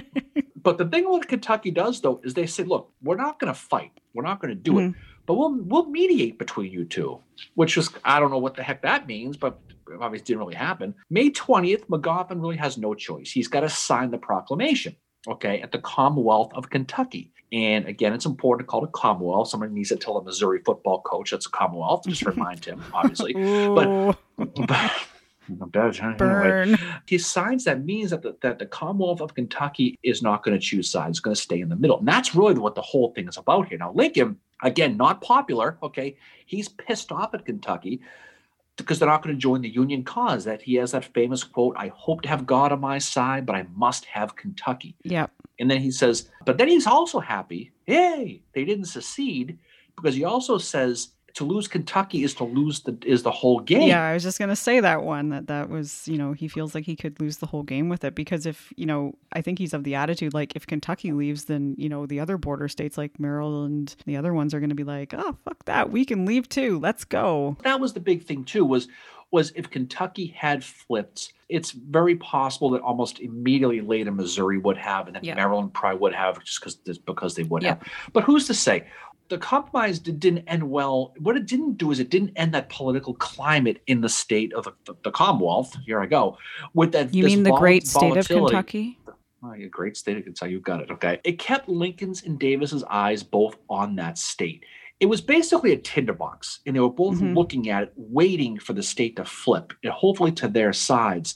but 0.56 0.78
the 0.78 0.86
thing 0.86 1.10
what 1.10 1.28
Kentucky 1.28 1.72
does 1.72 2.00
though 2.00 2.22
is 2.24 2.36
they 2.36 2.46
say, 2.46 2.64
look, 2.64 2.92
we're 3.02 3.16
not 3.16 3.40
going 3.40 3.52
to 3.52 3.60
fight. 3.60 4.00
We're 4.14 4.22
not 4.22 4.40
going 4.40 4.56
to 4.56 4.62
do 4.62 4.74
mm-hmm. 4.74 4.90
it, 4.90 4.96
but 5.26 5.34
we'll 5.34 5.56
we'll 5.64 5.86
mediate 5.88 6.38
between 6.38 6.72
you 6.72 6.86
two. 6.86 7.20
Which 7.56 7.76
is 7.76 7.90
I 8.06 8.20
don't 8.20 8.30
know 8.30 8.38
what 8.38 8.54
the 8.54 8.62
heck 8.62 8.84
that 8.84 9.08
means, 9.08 9.36
but 9.36 9.60
obviously 10.00 10.26
didn't 10.26 10.42
really 10.42 10.54
happen. 10.54 10.94
May 11.10 11.32
twentieth, 11.32 11.88
Magoffin 11.88 12.40
really 12.40 12.58
has 12.58 12.78
no 12.78 12.94
choice. 12.94 13.32
He's 13.32 13.48
got 13.48 13.62
to 13.62 13.70
sign 13.70 14.12
the 14.12 14.20
proclamation. 14.20 14.96
Okay, 15.28 15.60
at 15.60 15.72
the 15.72 15.80
Commonwealth 15.80 16.52
of 16.54 16.70
Kentucky. 16.70 17.32
And 17.52 17.88
again, 17.88 18.14
it's 18.14 18.28
important 18.28 18.68
to 18.68 18.70
call 18.70 18.86
it 18.86 18.92
Commonwealth. 18.92 19.48
Somebody 19.50 19.74
needs 19.74 19.90
to 19.90 19.96
tell 19.96 20.18
a 20.18 20.24
Missouri 20.24 20.62
football 20.64 21.02
coach 21.02 21.32
that's 21.32 21.48
a 21.48 21.50
Commonwealth. 21.50 22.04
To 22.04 22.10
just 22.12 22.26
remind 22.26 22.64
him, 22.64 22.84
obviously. 22.94 23.34
but, 23.76 24.18
but 24.38 24.92
Burn. 26.18 26.78
He 27.08 27.18
signs 27.18 27.64
that 27.66 27.84
means 27.84 28.12
that 28.12 28.22
the, 28.22 28.36
that 28.42 28.60
the 28.60 28.66
Commonwealth 28.66 29.22
of 29.22 29.34
Kentucky 29.34 29.98
is 30.04 30.22
not 30.22 30.44
going 30.44 30.58
to 30.58 30.64
choose 30.64 30.90
sides, 30.90 31.18
it's 31.18 31.20
going 31.20 31.36
to 31.36 31.42
stay 31.42 31.62
in 31.62 31.70
the 31.70 31.76
middle. 31.76 32.00
And 32.00 32.08
that's 32.08 32.36
really 32.36 32.54
what 32.56 32.76
the 32.76 32.82
whole 32.82 33.12
thing 33.12 33.28
is 33.28 33.38
about 33.38 33.68
here. 33.68 33.78
Now, 33.78 33.92
Lincoln, 33.92 34.38
again, 34.64 34.98
not 34.98 35.22
popular. 35.22 35.78
Okay. 35.84 36.16
He's 36.46 36.70
pissed 36.70 37.12
off 37.12 37.34
at 37.34 37.46
Kentucky 37.46 38.02
because 38.78 39.00
they're 39.00 39.10
not 39.10 39.24
going 39.24 39.36
to 39.36 39.40
join 39.40 39.62
the 39.62 39.70
Union 39.70 40.04
cause. 40.04 40.44
That 40.44 40.62
he 40.62 40.76
has 40.76 40.92
that 40.92 41.06
famous 41.06 41.44
quote, 41.44 41.76
I 41.78 41.92
hope 41.96 42.22
to 42.22 42.30
have 42.30 42.46
God 42.46 42.72
on 42.72 42.80
my 42.80 42.98
side, 42.98 43.46
but 43.46 43.56
I 43.56 43.66
must 43.76 44.06
have 44.06 44.36
Kentucky. 44.36 44.96
Yep. 45.04 45.32
And 45.60 45.70
then 45.70 45.80
he 45.80 45.92
says, 45.92 46.30
but 46.46 46.58
then 46.58 46.68
he's 46.68 46.88
also 46.88 47.20
happy. 47.20 47.72
Hey, 47.86 48.42
they 48.54 48.66
didn't 48.66 48.86
secede 48.86 49.58
because 49.96 50.16
he 50.16 50.24
also 50.24 50.58
says 50.58 51.10
to 51.36 51.44
lose 51.46 51.68
Kentucky 51.68 52.24
is 52.24 52.34
to 52.36 52.44
lose 52.44 52.82
the 52.82 52.98
is 53.06 53.24
the 53.24 53.32
whole 53.32 53.60
game. 53.60 53.88
Yeah, 53.88 54.04
I 54.04 54.14
was 54.14 54.24
just 54.24 54.40
gonna 54.40 54.56
say 54.56 54.80
that 54.80 55.04
one 55.04 55.30
that 55.30 55.48
that 55.48 55.70
was 55.70 56.08
you 56.08 56.18
know 56.18 56.34
he 56.34 56.48
feels 56.48 56.76
like 56.76 56.86
he 56.86 56.96
could 56.96 57.20
lose 57.20 57.38
the 57.38 57.46
whole 57.46 57.64
game 57.64 57.90
with 57.90 58.04
it 58.04 58.16
because 58.16 58.46
if 58.46 58.74
you 58.76 58.86
know 58.86 59.16
I 59.34 59.42
think 59.42 59.60
he's 59.60 59.74
of 59.74 59.84
the 59.84 59.96
attitude 59.96 60.34
like 60.34 60.56
if 60.56 60.68
Kentucky 60.68 61.12
leaves 61.12 61.46
then 61.46 61.76
you 61.78 61.90
know 61.90 62.06
the 62.06 62.20
other 62.20 62.38
border 62.38 62.68
states 62.68 62.98
like 62.98 63.20
Maryland 63.20 63.96
the 64.06 64.18
other 64.18 64.34
ones 64.34 64.54
are 64.54 64.60
gonna 64.60 64.76
be 64.76 64.84
like 64.84 65.14
oh 65.16 65.36
fuck 65.46 65.66
that 65.66 65.92
we 65.92 66.06
can 66.06 66.26
leave 66.26 66.50
too 66.50 66.80
let's 66.80 67.04
go. 67.06 67.58
That 67.64 67.80
was 67.80 67.94
the 67.94 68.00
big 68.00 68.24
thing 68.24 68.44
too 68.44 68.66
was 68.66 68.88
was 69.32 69.54
if 69.56 69.70
Kentucky 69.70 70.28
had 70.38 70.62
flipped, 70.62 71.32
it's 71.48 71.72
very 71.72 72.18
possible 72.18 72.70
that 72.72 72.82
almost 72.82 73.22
immediately 73.22 73.80
later 73.80 74.12
Missouri 74.12 74.58
would 74.58 74.76
have, 74.76 75.08
and 75.08 75.16
then 75.16 75.24
Yeah. 75.24 75.36
Maryland 75.36 75.74
probably 75.74 76.00
would 76.02 76.14
have, 76.14 76.44
just 76.44 76.60
because 76.60 76.76
because 76.98 77.36
they 77.36 77.44
would 77.44 77.64
Yeah. 77.64 77.70
have. 77.76 77.82
But 78.12 78.26
who's 78.26 78.46
to 78.48 78.54
say? 78.54 78.88
The 79.32 79.38
compromise 79.38 79.98
did, 79.98 80.20
didn't 80.20 80.44
end 80.50 80.70
well. 80.70 81.14
What 81.20 81.38
it 81.38 81.46
didn't 81.46 81.78
do 81.78 81.90
is 81.92 82.02
it 82.02 82.10
didn't 82.10 82.34
end 82.36 82.54
that 82.54 82.68
political 82.68 83.14
climate 83.14 83.82
in 83.88 84.02
the 84.02 84.10
state 84.10 84.52
of 84.52 84.66
the, 84.66 84.74
the, 84.84 84.94
the 85.06 85.12
Commonwealth. 85.12 85.74
Here 85.86 86.02
I 86.02 86.06
go 86.06 86.38
with 86.74 86.92
that. 86.92 87.14
You 87.14 87.24
mean 87.24 87.44
the 87.44 87.52
vol- 87.52 87.60
great 87.60 87.88
state 87.88 88.18
of. 88.18 88.28
Kentucky? 88.28 89.00
Oh, 89.42 89.54
yeah, 89.54 89.68
great 89.68 89.96
state 89.96 90.18
of 90.18 90.26
Kentucky. 90.26 90.52
You 90.52 90.60
got 90.60 90.82
it. 90.82 90.92
Okay. 90.92 91.22
It 91.24 91.40
kept 91.40 91.70
Lincoln's 91.70 92.24
and 92.24 92.38
Davis's 92.38 92.84
eyes 92.90 93.24
both 93.24 93.56
on 93.70 93.96
that 93.96 94.18
state. 94.18 94.66
It 95.00 95.06
was 95.06 95.22
basically 95.22 95.72
a 95.72 95.78
tinderbox, 95.78 96.60
and 96.66 96.76
they 96.76 96.82
were 96.82 96.90
both 96.90 97.20
Mhm. 97.22 97.34
looking 97.34 97.70
at 97.70 97.84
it, 97.84 97.94
waiting 97.96 98.60
for 98.60 98.74
the 98.74 98.84
state 98.84 99.16
to 99.16 99.24
flip, 99.24 99.72
and 99.82 99.94
hopefully 99.94 100.34
to 100.34 100.50
their 100.50 100.74
sides. 100.74 101.36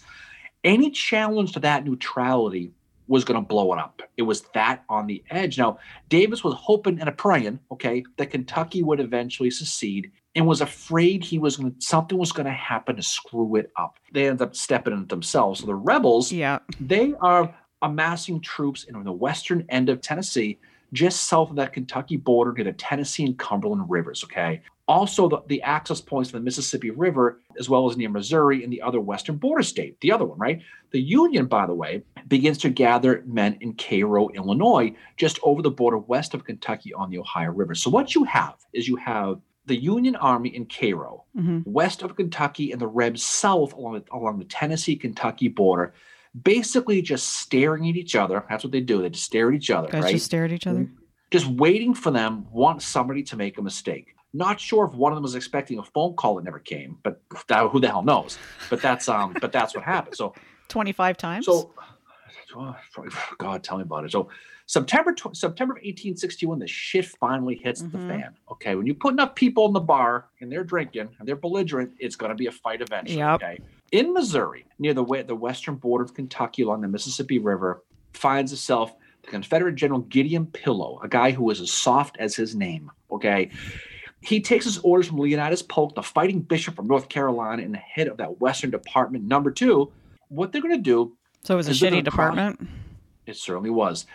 Any 0.65 0.91
challenge 0.91 1.53
to 1.53 1.61
that 1.61 1.85
neutrality 1.85 2.73
was 3.07 3.23
going 3.23 3.39
to 3.39 3.45
blow 3.47 3.71
it 3.73 3.79
up. 3.79 4.01
It 4.17 4.23
was 4.23 4.41
that 4.53 4.83
on 4.89 5.07
the 5.07 5.23
edge. 5.29 5.57
Now, 5.57 5.77
Davis 6.09 6.43
was 6.43 6.55
hoping 6.55 6.99
and 6.99 7.09
a 7.09 7.11
praying, 7.11 7.59
okay, 7.71 8.03
that 8.17 8.31
Kentucky 8.31 8.81
would 8.83 8.99
eventually 8.99 9.51
secede 9.51 10.11
and 10.35 10.45
was 10.47 10.61
afraid 10.61 11.23
he 11.23 11.37
was 11.39 11.57
going 11.57 11.71
to, 11.71 11.81
something 11.81 12.17
was 12.17 12.31
going 12.31 12.45
to 12.47 12.51
happen 12.51 12.95
to 12.95 13.03
screw 13.03 13.55
it 13.55 13.71
up. 13.77 13.97
They 14.11 14.27
ended 14.27 14.41
up 14.41 14.55
stepping 14.55 14.93
in 14.93 15.03
it 15.03 15.09
themselves. 15.09 15.59
So 15.61 15.65
the 15.67 15.75
rebels, 15.75 16.31
Yeah. 16.31 16.59
they 16.79 17.13
are 17.21 17.53
amassing 17.81 18.41
troops 18.41 18.83
in 18.85 19.01
the 19.03 19.11
western 19.11 19.65
end 19.69 19.89
of 19.89 20.01
Tennessee, 20.01 20.57
just 20.93 21.23
south 21.23 21.49
of 21.49 21.55
that 21.57 21.73
Kentucky 21.73 22.17
border 22.17 22.53
near 22.53 22.63
the 22.65 22.73
Tennessee 22.73 23.25
and 23.25 23.37
Cumberland 23.37 23.85
rivers. 23.89 24.23
Okay. 24.23 24.61
Also, 24.87 25.27
the, 25.27 25.41
the 25.47 25.61
access 25.63 25.99
points 25.99 26.29
to 26.29 26.37
the 26.37 26.43
Mississippi 26.43 26.91
River, 26.91 27.41
as 27.57 27.67
well 27.67 27.89
as 27.89 27.97
near 27.97 28.09
Missouri 28.09 28.63
and 28.63 28.71
the 28.71 28.81
other 28.83 28.99
western 28.99 29.35
border 29.37 29.63
state, 29.63 29.99
the 30.01 30.11
other 30.11 30.25
one, 30.25 30.37
right? 30.37 30.61
The 30.91 31.01
Union, 31.01 31.47
by 31.47 31.65
the 31.65 31.73
way, 31.73 32.03
begins 32.27 32.59
to 32.59 32.69
gather 32.69 33.23
men 33.25 33.57
in 33.61 33.73
Cairo, 33.73 34.29
Illinois, 34.29 34.95
just 35.17 35.39
over 35.41 35.63
the 35.63 35.71
border 35.71 35.97
west 35.97 36.35
of 36.35 36.45
Kentucky 36.45 36.93
on 36.93 37.09
the 37.09 37.17
Ohio 37.17 37.51
River. 37.51 37.73
So, 37.73 37.89
what 37.89 38.13
you 38.13 38.25
have 38.25 38.55
is 38.73 38.87
you 38.87 38.95
have 38.97 39.39
the 39.65 39.75
Union 39.75 40.15
Army 40.15 40.55
in 40.55 40.67
Cairo, 40.67 41.23
hmm 41.35 41.61
west 41.65 42.03
of 42.03 42.15
Kentucky 42.15 42.71
and 42.71 42.79
the 42.79 42.87
Rebs 42.87 43.23
south 43.23 43.73
along 43.73 43.95
the, 43.95 44.03
along 44.15 44.37
the 44.37 44.45
Tennessee 44.45 44.95
Kentucky 44.95 45.47
border, 45.47 45.93
basically 46.43 47.01
just 47.01 47.37
staring 47.37 47.87
at 47.89 47.95
each 47.95 48.15
other. 48.15 48.43
That's 48.49 48.63
what 48.63 48.71
they 48.71 48.81
do. 48.81 49.01
They 49.01 49.09
just 49.09 49.25
stare 49.25 49.49
at 49.49 49.55
each 49.55 49.69
other, 49.71 49.89
Guys 49.89 50.03
right? 50.03 50.11
just 50.11 50.25
stare 50.25 50.45
at 50.45 50.51
each 50.51 50.67
other. 50.67 50.87
Just 51.31 51.47
waiting 51.47 51.93
for 51.93 52.11
them, 52.11 52.45
want 52.51 52.81
somebody 52.81 53.23
to 53.23 53.35
make 53.35 53.57
a 53.57 53.61
mistake. 53.61 54.13
Not 54.33 54.59
sure 54.59 54.85
if 54.85 54.93
one 54.93 55.11
of 55.11 55.15
them 55.15 55.23
was 55.23 55.35
expecting 55.35 55.79
a 55.79 55.83
phone 55.83 56.15
call 56.15 56.35
that 56.35 56.43
never 56.43 56.59
came, 56.59 56.97
but 57.03 57.21
that, 57.47 57.69
who 57.69 57.79
the 57.79 57.87
hell 57.87 58.03
knows? 58.03 58.37
But 58.69 58.81
that's 58.81 59.07
um, 59.07 59.37
but 59.39 59.51
that's 59.51 59.73
what 59.75 59.83
happened. 59.83 60.15
So 60.15 60.33
Twenty 60.67 60.91
five 60.91 61.15
times. 61.17 61.45
so, 61.45 61.73
oh, 62.55 62.75
God, 63.37 63.63
tell 63.63 63.77
me 63.77 63.83
about 63.83 64.03
it. 64.05 64.11
So, 64.11 64.29
September 64.65 65.13
tw- 65.13 65.35
September 65.37 65.73
of 65.73 65.77
1861, 65.77 66.59
the 66.59 66.67
shit 66.67 67.05
finally 67.05 67.55
hits 67.55 67.81
the 67.83 67.97
Mhm. 67.99 68.07
fan. 68.07 68.35
Okay, 68.51 68.75
when 68.75 68.85
you 68.87 68.93
put 68.95 69.13
enough 69.13 69.35
people 69.35 69.67
in 69.67 69.73
the 69.73 69.79
bar 69.79 70.25
and 70.41 70.51
they're 70.51 70.63
drinking 70.63 71.09
and 71.19 71.27
they're 71.27 71.35
belligerent, 71.35 71.91
it's 71.99 72.15
going 72.15 72.29
to 72.31 72.35
be 72.35 72.47
a 72.47 72.51
fight 72.51 72.81
eventually. 72.81 73.19
Yep. 73.19 73.41
Okay, 73.43 73.59
in 73.91 74.13
Missouri, 74.13 74.65
near 74.79 74.93
the 74.93 75.03
way, 75.03 75.21
the 75.21 75.35
western 75.35 75.75
border 75.75 76.03
of 76.03 76.13
Kentucky 76.13 76.63
along 76.63 76.81
the 76.81 76.87
Mississippi 76.87 77.39
River, 77.39 77.83
finds 78.13 78.51
itself 78.53 78.93
the 79.23 79.29
Confederate 79.31 79.75
General 79.75 80.01
Gideon 80.01 80.45
Pillow, 80.47 80.99
a 81.03 81.07
guy 81.07 81.31
who 81.31 81.43
was 81.43 81.61
as 81.61 81.71
soft 81.71 82.17
as 82.19 82.35
his 82.35 82.55
name. 82.55 82.91
Okay. 83.11 83.49
He 84.21 84.41
takes 84.41 84.65
his 84.65 84.79
orders 84.79 85.07
from 85.07 85.19
Leonidas 85.19 85.61
Polk, 85.61 85.93
the 85.93 86.01
fighting 86.01 86.39
bishop 86.39 86.75
from 86.75 86.87
North 86.87 87.09
Carolina 87.09 87.61
and 87.61 87.73
the 87.73 87.79
head 87.79 88.07
of 88.07 88.17
that 88.17 88.41
Western 88.41 88.71
Department. 88.71 89.25
Number 89.25 89.51
two, 89.51 89.91
what 90.29 90.51
they're 90.51 90.61
going 90.61 90.75
to 90.75 90.81
do 90.81 91.15
so 91.43 91.53
it 91.53 91.57
was 91.57 91.67
a 91.67 91.71
shitty 91.71 91.91
gonna 91.91 92.11
cross- 92.11 92.35
department. 92.35 92.69
it 93.27 93.37
certainly 93.37 93.69
was. 93.69 94.07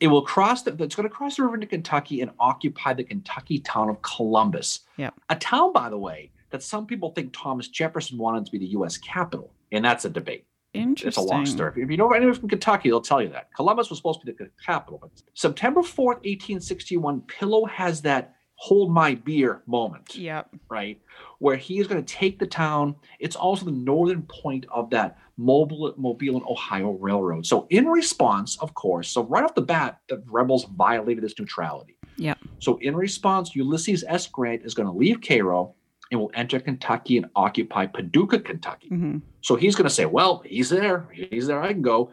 It 0.00 0.06
will 0.06 0.22
cross 0.22 0.62
the, 0.62 0.70
it's 0.82 0.94
going 0.94 1.08
to 1.08 1.14
cross 1.14 1.36
the 1.36 1.42
river 1.42 1.56
into 1.56 1.66
Kentucky 1.66 2.22
and 2.22 2.30
occupy 2.40 2.94
the 2.94 3.04
Kentucky 3.04 3.58
town 3.58 3.90
of 3.90 4.00
Columbus. 4.00 4.80
Yep. 4.96 5.14
A 5.28 5.36
town, 5.36 5.72
by 5.72 5.90
the 5.90 5.98
way, 5.98 6.30
that 6.50 6.62
some 6.62 6.86
people 6.86 7.10
think 7.10 7.32
Thomas 7.32 7.68
Jefferson 7.68 8.18
wanted 8.18 8.46
to 8.46 8.52
be 8.52 8.58
the 8.58 8.66
U.S. 8.68 8.96
capital. 8.96 9.52
And 9.72 9.84
that's 9.84 10.04
a 10.04 10.10
debate. 10.10 10.46
Interesting. 10.74 11.08
It's 11.08 11.16
a 11.16 11.34
long 11.34 11.46
story. 11.46 11.82
If 11.82 11.90
you 11.90 11.96
know 11.96 12.12
anyone 12.12 12.34
from 12.34 12.48
Kentucky, 12.48 12.88
they'll 12.90 13.00
tell 13.00 13.22
you 13.22 13.30
that. 13.30 13.52
Columbus 13.54 13.88
was 13.90 13.98
supposed 13.98 14.20
to 14.20 14.26
be 14.26 14.32
the 14.32 14.50
capital. 14.64 14.98
But 15.00 15.10
September 15.34 15.80
4th, 15.80 16.20
1861, 16.24 17.22
Pillow 17.22 17.64
has 17.66 18.02
that 18.02 18.34
hold 18.60 18.90
my 18.92 19.14
beer 19.14 19.62
moment 19.66 20.16
Yep. 20.16 20.50
right? 20.68 21.00
Where 21.38 21.56
he 21.56 21.78
is 21.78 21.86
going 21.86 22.04
to 22.04 22.14
take 22.14 22.38
the 22.40 22.46
town. 22.46 22.96
It's 23.20 23.36
also 23.36 23.64
the 23.64 23.70
northern 23.70 24.22
point 24.22 24.66
of 24.70 24.90
that 24.90 25.16
Mobile, 25.36 25.94
Mobile 25.96 26.34
and 26.36 26.44
Ohio 26.44 26.90
Railroad. 26.90 27.46
So, 27.46 27.68
in 27.70 27.86
response, 27.86 28.58
of 28.58 28.74
course, 28.74 29.08
so 29.08 29.22
right 29.22 29.44
off 29.44 29.54
the 29.54 29.62
bat, 29.62 30.00
the 30.08 30.20
rebels 30.26 30.64
violated 30.76 31.22
this 31.22 31.38
neutrality. 31.38 31.96
Yeah. 32.16 32.34
So, 32.58 32.78
in 32.78 32.96
response, 32.96 33.54
Ulysses 33.54 34.04
S. 34.08 34.26
Grant 34.26 34.62
is 34.64 34.74
going 34.74 34.88
to 34.88 34.92
leave 34.92 35.20
Cairo 35.20 35.76
and 36.10 36.20
will 36.20 36.30
enter 36.34 36.58
Kentucky 36.60 37.16
and 37.16 37.26
occupy 37.36 37.86
Paducah, 37.86 38.40
Kentucky. 38.40 38.88
hmm 38.88 39.18
So 39.42 39.56
he's 39.56 39.76
going 39.76 39.88
to 39.88 39.94
say, 39.94 40.06
well, 40.06 40.42
he's 40.44 40.70
there. 40.70 41.08
He's 41.12 41.46
there. 41.46 41.62
I 41.62 41.72
can 41.72 41.82
go. 41.82 42.10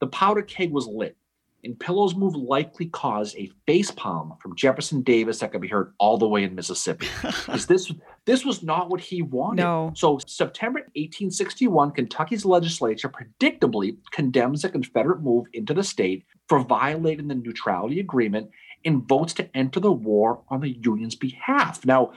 The 0.00 0.06
powder 0.08 0.42
keg 0.42 0.72
was 0.72 0.86
lit. 0.86 1.16
And 1.64 1.78
Pillow's 1.78 2.16
move 2.16 2.34
likely 2.34 2.86
caused 2.86 3.36
a 3.36 3.48
facepalm 3.68 4.40
from 4.40 4.56
Jefferson 4.56 5.02
Davis 5.02 5.38
that 5.38 5.52
could 5.52 5.60
be 5.60 5.68
heard 5.68 5.92
all 5.98 6.18
the 6.18 6.26
way 6.26 6.42
in 6.42 6.54
Mississippi. 6.56 7.06
Because 7.22 7.66
this 7.66 7.92
this 8.24 8.44
was 8.44 8.62
not 8.62 8.90
what 8.90 9.00
he 9.00 9.22
wanted. 9.22 9.62
No. 9.62 9.92
So 9.94 10.18
September 10.26 10.80
1861, 10.80 11.92
Kentucky's 11.92 12.44
legislature 12.44 13.08
predictably 13.08 13.96
condemns 14.10 14.62
the 14.62 14.70
Confederate 14.70 15.22
move 15.22 15.46
into 15.52 15.72
the 15.72 15.84
state 15.84 16.24
for 16.48 16.60
violating 16.60 17.28
the 17.28 17.34
neutrality 17.34 18.00
agreement 18.00 18.50
and 18.84 19.06
votes 19.08 19.32
to 19.34 19.56
enter 19.56 19.78
the 19.78 19.92
war 19.92 20.42
on 20.48 20.60
the 20.60 20.70
Union's 20.70 21.14
behalf. 21.14 21.84
Now, 21.86 22.12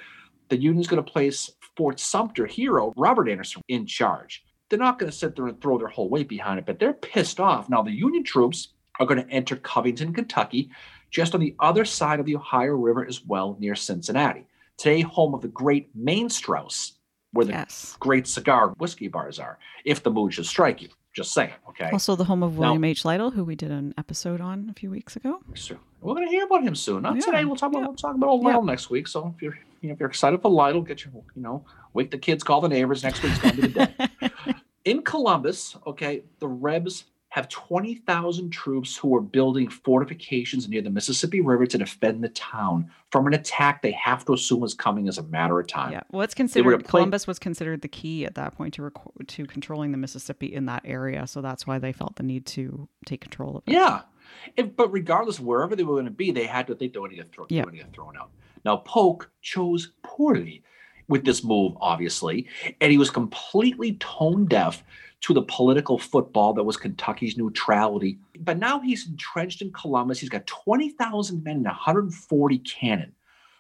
the 0.50 0.58
Union's 0.58 0.88
going 0.88 1.04
to 1.04 1.12
place 1.12 1.52
Fort 1.76 2.00
Sumter 2.00 2.46
hero 2.46 2.94
Robert 2.96 3.30
Anderson 3.30 3.62
in 3.68 3.86
charge. 3.86 4.44
They're 4.70 4.80
not 4.80 4.98
going 5.00 5.12
to 5.12 5.18
sit 5.18 5.36
there 5.36 5.48
and 5.48 5.62
throw 5.62 5.78
their 5.78 5.88
whole 5.88 6.10
weight 6.10 6.28
behind 6.28 6.60
it, 6.60 6.66
but 6.66 6.80
they're 6.80 6.94
pissed 6.94 7.40
off. 7.40 7.70
Now, 7.70 7.82
the 7.84 7.92
Union 7.92 8.24
troops 8.24 8.70
are 9.00 9.06
going 9.06 9.24
to 9.24 9.30
enter 9.32 9.56
Covington, 9.58 10.14
Kentucky, 10.14 10.70
just 11.12 11.34
on 11.36 11.40
the 11.42 11.56
other 11.60 11.86
side 11.86 12.20
of 12.20 12.26
the 12.26 12.36
Ohio 12.36 12.72
River 12.74 13.06
as 13.06 13.24
well, 13.26 13.56
near 13.60 13.76
Cincinnati. 13.76 14.48
Today, 14.78 15.02
home 15.02 15.34
of 15.34 15.42
the 15.42 15.48
great 15.50 15.96
MainStrasse, 15.98 16.94
where 17.32 17.46
the 17.46 17.52
Yes. 17.52 17.96
great 18.00 18.28
cigar 18.28 18.70
whiskey 18.78 19.08
bars 19.08 19.40
are, 19.40 19.60
if 19.86 20.02
the 20.04 20.10
mood 20.12 20.34
should 20.34 20.46
strike 20.46 20.82
you. 20.82 20.90
Just 21.14 21.34
saying, 21.34 21.54
okay? 21.70 21.90
Also, 21.92 22.16
the 22.18 22.26
home 22.26 22.44
of 22.44 22.54
Now- 22.56 22.60
William 22.60 22.84
H. 22.84 23.06
Lytle, 23.06 23.32
who 23.32 23.46
we 23.46 23.56
did 23.56 23.72
an 23.72 23.94
episode 23.98 24.42
on 24.42 24.68
a 24.70 24.74
few 24.74 24.90
weeks 24.90 25.16
ago. 25.16 25.40
We're 26.02 26.14
going 26.14 26.26
to 26.28 26.32
hear 26.32 26.44
about 26.46 26.64
him 26.64 26.76
soon. 26.76 27.04
Not 27.04 27.16
Yeah, 27.16 27.22
today. 27.22 27.46
We'll 27.46 27.56
talk 27.56 27.72
about 27.72 27.80
yeah. 27.82 27.88
we'll 27.88 27.96
talk 27.96 28.16
about 28.16 28.28
old 28.30 28.42
Yeah. 28.42 28.48
Lytle 28.48 28.64
next 28.64 28.90
week. 28.90 29.08
So 29.08 29.34
if 29.36 29.42
you're 29.42 29.58
you 29.86 29.90
know, 29.90 29.94
if 29.94 30.00
you're 30.00 30.10
excited 30.10 30.42
for 30.42 30.50
Lytle, 30.50 30.82
get 30.82 31.06
your 31.06 31.14
you 31.36 31.42
know 31.42 31.64
wake 31.94 32.10
the 32.12 32.18
kids, 32.18 32.44
call 32.44 32.60
the 32.62 32.68
neighbors. 32.68 33.04
Next 33.04 33.22
week's 33.22 33.38
going 33.40 33.56
to 33.56 33.62
be 33.62 33.68
the 33.68 33.86
day. 33.86 34.54
In 34.86 35.02
Columbus, 35.04 35.78
okay, 35.88 36.24
the 36.40 36.48
Rebs 36.48 37.06
have 37.30 37.48
twenty 37.50 37.96
thousand 37.96 38.50
troops 38.52 38.96
who 38.98 39.16
are 39.16 39.22
building 39.22 39.70
fortifications 39.70 40.68
near 40.70 40.82
the 40.82 40.90
Mississippi 40.90 41.42
River 41.42 41.66
to 41.68 41.78
defend 41.78 42.24
the 42.24 42.30
town 42.30 42.90
from 43.12 43.28
an 43.28 43.34
attack 43.34 43.82
they 43.82 43.92
have 43.92 44.26
to 44.26 44.34
assume 44.34 44.64
is 44.64 44.74
coming 44.74 45.08
as 45.08 45.18
a 45.18 45.24
matter 45.24 45.60
of 45.60 45.68
time. 45.68 45.92
yeah. 45.92 46.02
Well, 46.12 46.22
it's 46.24 46.34
considered 46.34 46.72
to 46.72 46.78
play- 46.80 47.00
Columbus 47.02 47.28
was 47.28 47.38
considered 47.40 47.82
the 47.82 47.88
key 47.88 48.26
at 48.26 48.36
that 48.36 48.56
point 48.56 48.74
to 48.76 48.84
rec- 48.84 49.28
to 49.28 49.46
controlling 49.46 49.92
the 49.92 49.98
Mississippi 49.98 50.54
in 50.54 50.66
that 50.66 50.82
area, 50.86 51.28
so 51.28 51.42
that's 51.42 51.68
why 51.68 51.78
they 51.78 51.92
felt 51.92 52.16
the 52.16 52.24
need 52.24 52.46
to 52.48 52.88
take 53.06 53.22
control 53.22 53.58
of 53.58 53.64
it. 53.68 53.74
Yeah. 53.74 54.02
If, 54.58 54.76
but 54.76 54.92
regardless, 54.92 55.40
wherever 55.40 55.76
they 55.76 55.84
were 55.84 55.94
going 55.96 56.06
to 56.06 56.12
be, 56.12 56.32
they 56.32 56.46
had 56.46 56.68
to 56.68 56.76
think 56.76 56.94
they 56.94 57.00
were 57.00 57.08
going 57.08 57.18
to 57.18 57.24
get 57.24 57.34
thrown, 57.34 57.48
Yeah. 57.50 57.62
were 57.62 57.72
gonna 57.72 57.84
get 57.84 57.94
thrown 57.94 58.18
out. 58.18 58.32
Now, 58.66 58.78
Polk 58.78 59.32
chose 59.42 59.92
poorly 60.04 60.64
with 61.08 61.24
this 61.24 61.44
move, 61.44 61.74
obviously, 61.80 62.48
and 62.82 62.92
he 62.92 62.98
was 62.98 63.12
completely 63.12 63.94
tone 63.94 64.46
deaf 64.46 64.84
to 65.22 65.34
the 65.34 65.44
political 65.44 65.98
football 65.98 66.54
that 66.54 66.64
was 66.64 66.78
Kentucky's 66.78 67.38
neutrality. 67.38 68.18
But 68.40 68.58
now 68.58 68.80
he's 68.80 69.08
entrenched 69.08 69.62
in 69.62 69.72
Columbus. 69.72 70.20
He's 70.20 70.30
got 70.30 70.48
20,000 70.48 71.44
men 71.44 71.58
and 71.58 71.66
140 71.66 72.58
cannon. 72.60 73.14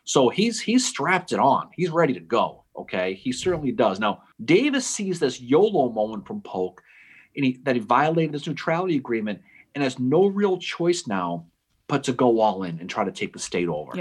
So 0.04 0.30
he's 0.30 0.62
he's 0.62 0.88
strapped 0.88 1.34
it 1.34 1.40
on. 1.40 1.70
He's 1.74 1.90
ready 1.90 2.14
to 2.14 2.20
go. 2.20 2.64
Okay, 2.78 3.16
he 3.16 3.32
certainly 3.32 3.72
does. 3.72 4.00
Now 4.00 4.22
Davis 4.44 4.86
sees 4.86 5.20
this 5.20 5.42
YOLO 5.42 5.90
moment 5.90 6.28
from 6.28 6.42
Polk, 6.42 6.84
and 7.36 7.46
he, 7.46 7.60
that 7.64 7.76
he 7.76 7.82
violated 7.82 8.34
this 8.34 8.46
neutrality 8.46 8.98
agreement, 8.98 9.42
and 9.74 9.84
has 9.84 9.98
no 9.98 10.28
real 10.28 10.58
choice 10.60 11.08
now 11.08 11.46
but 11.88 12.04
to 12.04 12.14
go 12.14 12.40
all 12.40 12.64
in 12.64 12.80
and 12.80 12.90
try 12.90 13.04
to 13.04 13.12
take 13.12 13.34
the 13.34 13.40
state 13.40 13.68
over. 13.68 13.94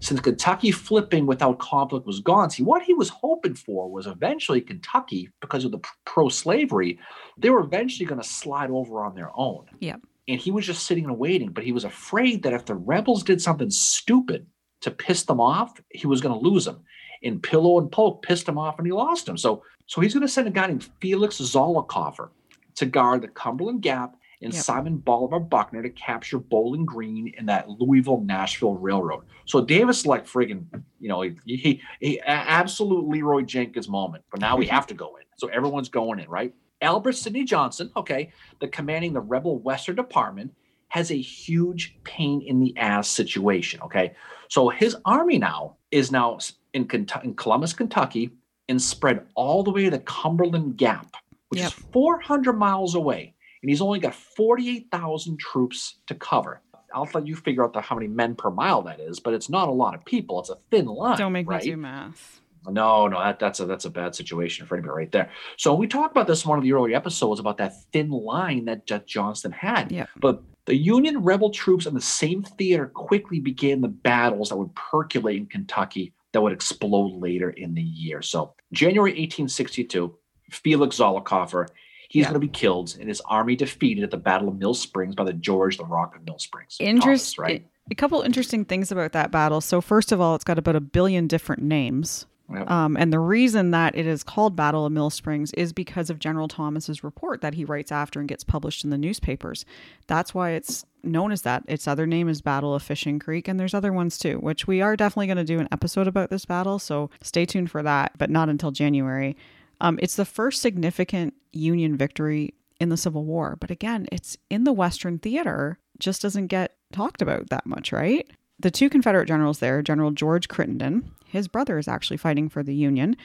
Since 0.00 0.20
Kentucky 0.20 0.70
flipping 0.70 1.26
without 1.26 1.58
conflict 1.58 2.06
was 2.06 2.20
gone, 2.20 2.50
see 2.50 2.62
what 2.62 2.82
he 2.82 2.94
was 2.94 3.08
hoping 3.08 3.54
for 3.54 3.90
was 3.90 4.06
eventually 4.06 4.60
Kentucky, 4.60 5.28
because 5.40 5.64
of 5.64 5.72
the 5.72 5.80
pro 6.04 6.28
slavery, 6.28 6.98
they 7.36 7.50
were 7.50 7.60
eventually 7.60 8.06
going 8.06 8.20
to 8.20 8.26
slide 8.26 8.70
over 8.70 9.04
on 9.04 9.14
their 9.14 9.30
own. 9.34 9.66
Yep. 9.80 10.00
And 10.28 10.40
he 10.40 10.52
was 10.52 10.66
just 10.66 10.86
sitting 10.86 11.04
and 11.04 11.18
waiting, 11.18 11.50
but 11.50 11.64
he 11.64 11.72
was 11.72 11.84
afraid 11.84 12.44
that 12.44 12.52
if 12.52 12.64
the 12.64 12.76
rebels 12.76 13.24
did 13.24 13.42
something 13.42 13.70
stupid 13.70 14.46
to 14.82 14.90
piss 14.90 15.24
them 15.24 15.40
off, 15.40 15.80
he 15.90 16.06
was 16.06 16.20
going 16.20 16.38
to 16.38 16.48
lose 16.48 16.64
them. 16.64 16.84
And 17.24 17.42
Pillow 17.42 17.80
and 17.80 17.90
Polk 17.90 18.22
pissed 18.22 18.48
him 18.48 18.58
off 18.58 18.78
and 18.78 18.86
he 18.86 18.92
lost 18.92 19.28
him. 19.28 19.36
So, 19.36 19.64
so 19.86 20.00
he's 20.00 20.14
going 20.14 20.26
to 20.26 20.32
send 20.32 20.46
a 20.46 20.50
guy 20.52 20.68
named 20.68 20.88
Felix 21.00 21.38
Zollicoffer 21.38 22.30
to 22.76 22.86
guard 22.86 23.22
the 23.22 23.28
Cumberland 23.28 23.82
Gap 23.82 24.16
and 24.42 24.52
Yep. 24.52 24.62
Simon 24.62 24.96
Bolivar 24.98 25.38
Buckner 25.40 25.82
to 25.82 25.90
capture 25.90 26.38
Bowling 26.38 26.84
Green 26.84 27.32
and 27.38 27.48
that 27.48 27.68
Louisville 27.68 28.20
Nashville 28.22 28.74
Railroad. 28.74 29.24
So 29.46 29.64
Davis 29.64 30.04
like 30.06 30.26
friggin', 30.26 30.64
you 31.00 31.08
know, 31.08 31.22
he, 31.22 31.36
he, 31.46 31.80
he 32.00 32.20
absolute 32.20 33.08
Leroy 33.08 33.42
Jenkins 33.42 33.88
moment. 33.88 34.24
But 34.30 34.40
now 34.40 34.56
we 34.56 34.66
have 34.66 34.86
to 34.88 34.94
go 34.94 35.16
in. 35.16 35.22
So 35.38 35.48
everyone's 35.48 35.88
going 35.88 36.18
in, 36.18 36.28
right? 36.28 36.52
Albert 36.80 37.12
Sidney 37.12 37.44
Johnston, 37.44 37.90
okay, 37.96 38.32
the 38.60 38.68
commanding 38.68 39.12
the 39.12 39.20
Rebel 39.20 39.58
Western 39.60 39.94
Department, 39.96 40.52
has 40.88 41.10
a 41.10 41.16
huge 41.18 41.96
pain 42.04 42.42
in 42.42 42.58
the 42.60 42.76
ass 42.76 43.08
situation. 43.08 43.80
Okay, 43.82 44.12
so 44.48 44.68
his 44.68 44.96
army 45.04 45.38
now 45.38 45.76
is 45.90 46.10
now 46.10 46.38
in, 46.74 46.86
in 47.22 47.34
Columbus, 47.34 47.72
Kentucky, 47.72 48.30
and 48.68 48.80
spread 48.82 49.24
all 49.34 49.62
the 49.62 49.70
way 49.70 49.84
to 49.84 49.90
the 49.90 50.00
Cumberland 50.00 50.76
Gap, 50.76 51.16
which 51.48 51.60
Yep. 51.60 51.66
is 51.68 51.72
400 51.92 52.52
miles 52.54 52.94
away, 52.94 53.31
and 53.62 53.70
he's 53.70 53.80
only 53.80 53.98
got 53.98 54.14
48,000 54.14 55.38
troops 55.38 55.96
to 56.06 56.14
cover. 56.14 56.60
I'll 56.94 57.08
let 57.14 57.26
you 57.26 57.36
figure 57.36 57.64
out 57.64 57.72
the, 57.72 57.80
how 57.80 57.94
many 57.94 58.08
men 58.08 58.34
per 58.34 58.50
mile 58.50 58.82
that 58.82 59.00
is, 59.00 59.18
but 59.18 59.32
it's 59.34 59.48
not 59.48 59.68
a 59.68 59.72
lot 59.72 59.94
of 59.94 60.04
people. 60.04 60.40
It's 60.40 60.50
a 60.50 60.58
thin 60.70 60.86
line. 60.86 61.16
Don't 61.16 61.32
make 61.32 61.48
right? 61.48 61.62
me 61.62 61.70
do 61.70 61.76
math. 61.76 62.40
No, 62.68 63.08
no, 63.08 63.18
that, 63.18 63.38
that's 63.38 63.58
a 63.58 63.66
that's 63.66 63.86
a 63.86 63.90
bad 63.90 64.14
situation 64.14 64.66
for 64.66 64.76
anybody 64.76 64.94
right 64.94 65.10
there. 65.10 65.30
So 65.56 65.74
we 65.74 65.88
talked 65.88 66.12
about 66.12 66.28
this 66.28 66.44
in 66.44 66.48
one 66.48 66.58
of 66.58 66.64
the 66.64 66.72
earlier 66.72 66.96
episodes 66.96 67.40
about 67.40 67.56
that 67.58 67.82
thin 67.92 68.10
line 68.10 68.66
that 68.66 68.86
Johnston 69.06 69.50
had. 69.50 69.90
Yeah. 69.90 70.06
But 70.20 70.42
the 70.66 70.76
Union 70.76 71.24
rebel 71.24 71.50
troops 71.50 71.86
on 71.86 71.94
the 71.94 72.00
same 72.00 72.44
theater 72.44 72.86
quickly 72.86 73.40
began 73.40 73.80
the 73.80 73.88
battles 73.88 74.50
that 74.50 74.56
would 74.56 74.72
percolate 74.76 75.36
in 75.38 75.46
Kentucky 75.46 76.12
that 76.32 76.40
would 76.40 76.52
explode 76.52 77.20
later 77.20 77.50
in 77.50 77.74
the 77.74 77.82
year. 77.82 78.22
So 78.22 78.54
January 78.72 79.10
1862, 79.10 80.16
Felix 80.50 80.98
Zollicoffer, 80.98 81.68
he's 82.12 82.20
Yeah. 82.24 82.28
going 82.28 82.34
to 82.40 82.46
be 82.46 82.48
killed 82.52 82.94
and 83.00 83.08
his 83.08 83.22
army 83.22 83.56
defeated 83.56 84.04
at 84.04 84.10
the 84.10 84.18
Battle 84.18 84.48
of 84.48 84.58
Mill 84.58 84.74
Springs 84.74 85.14
by 85.14 85.24
the 85.24 85.32
George 85.32 85.78
the 85.78 85.84
Rock 85.86 86.14
of 86.14 86.26
Mill 86.26 86.38
Springs. 86.38 86.76
Thomas, 86.76 86.90
Interest, 86.90 87.38
right? 87.38 87.66
A 87.90 87.94
couple 87.94 88.20
interesting 88.20 88.66
things 88.66 88.92
about 88.92 89.12
that 89.12 89.30
battle. 89.30 89.62
So 89.62 89.80
first 89.80 90.12
of 90.12 90.20
all, 90.20 90.34
it's 90.34 90.44
got 90.44 90.58
about 90.58 90.76
a 90.76 90.80
billion 90.80 91.26
different 91.26 91.62
names. 91.62 92.26
Yep. 92.52 92.70
Um, 92.70 92.96
and 92.98 93.10
the 93.10 93.18
reason 93.18 93.70
that 93.70 93.96
it 93.96 94.06
is 94.06 94.22
called 94.22 94.54
Battle 94.56 94.84
of 94.84 94.92
Mill 94.92 95.08
Springs 95.08 95.52
is 95.54 95.72
because 95.72 96.10
of 96.10 96.18
General 96.18 96.48
Thomas's 96.48 97.02
report 97.02 97.40
that 97.40 97.54
he 97.54 97.64
writes 97.64 97.90
after 97.90 98.20
and 98.20 98.28
gets 98.28 98.44
published 98.44 98.84
in 98.84 98.90
the 98.90 98.98
newspapers. 98.98 99.64
That's 100.06 100.34
why 100.34 100.50
it's 100.50 100.84
known 101.02 101.32
as 101.32 101.42
that. 101.42 101.62
Its 101.66 101.88
other 101.88 102.06
name 102.06 102.28
is 102.28 102.42
Battle 102.42 102.74
of 102.74 102.82
Fishing 102.82 103.18
Creek, 103.18 103.48
and 103.48 103.58
there's 103.58 103.72
other 103.72 103.92
ones 103.92 104.18
too, 104.18 104.36
which 104.38 104.66
we 104.66 104.82
are 104.82 104.96
definitely 104.96 105.28
going 105.28 105.38
to 105.38 105.44
do 105.44 105.60
an 105.60 105.68
episode 105.72 106.06
about 106.06 106.28
this 106.28 106.44
battle. 106.44 106.78
So 106.78 107.08
stay 107.22 107.46
tuned 107.46 107.70
for 107.70 107.82
that, 107.82 108.12
but 108.18 108.28
not 108.28 108.50
until 108.50 108.70
January. 108.70 109.34
Um, 109.82 109.98
it's 110.00 110.16
the 110.16 110.24
first 110.24 110.62
significant 110.62 111.34
Union 111.52 111.96
victory 111.96 112.54
in 112.80 112.88
the 112.88 112.96
Civil 112.96 113.24
War, 113.24 113.56
but 113.60 113.70
again, 113.70 114.06
it's 114.10 114.38
in 114.48 114.64
the 114.64 114.72
Western 114.72 115.18
theater, 115.18 115.78
just 115.98 116.22
doesn't 116.22 116.46
get 116.46 116.76
talked 116.92 117.20
about 117.20 117.50
that 117.50 117.66
much, 117.66 117.92
right? 117.92 118.30
The 118.60 118.70
two 118.70 118.88
Confederate 118.88 119.26
generals 119.26 119.58
there, 119.58 119.82
General 119.82 120.12
George 120.12 120.48
Crittenden, 120.48 121.10
his 121.26 121.48
brother 121.48 121.78
is 121.78 121.88
actually 121.88 122.16
fighting 122.16 122.48
for 122.48 122.62
the 122.62 122.74
Union, 122.74 123.16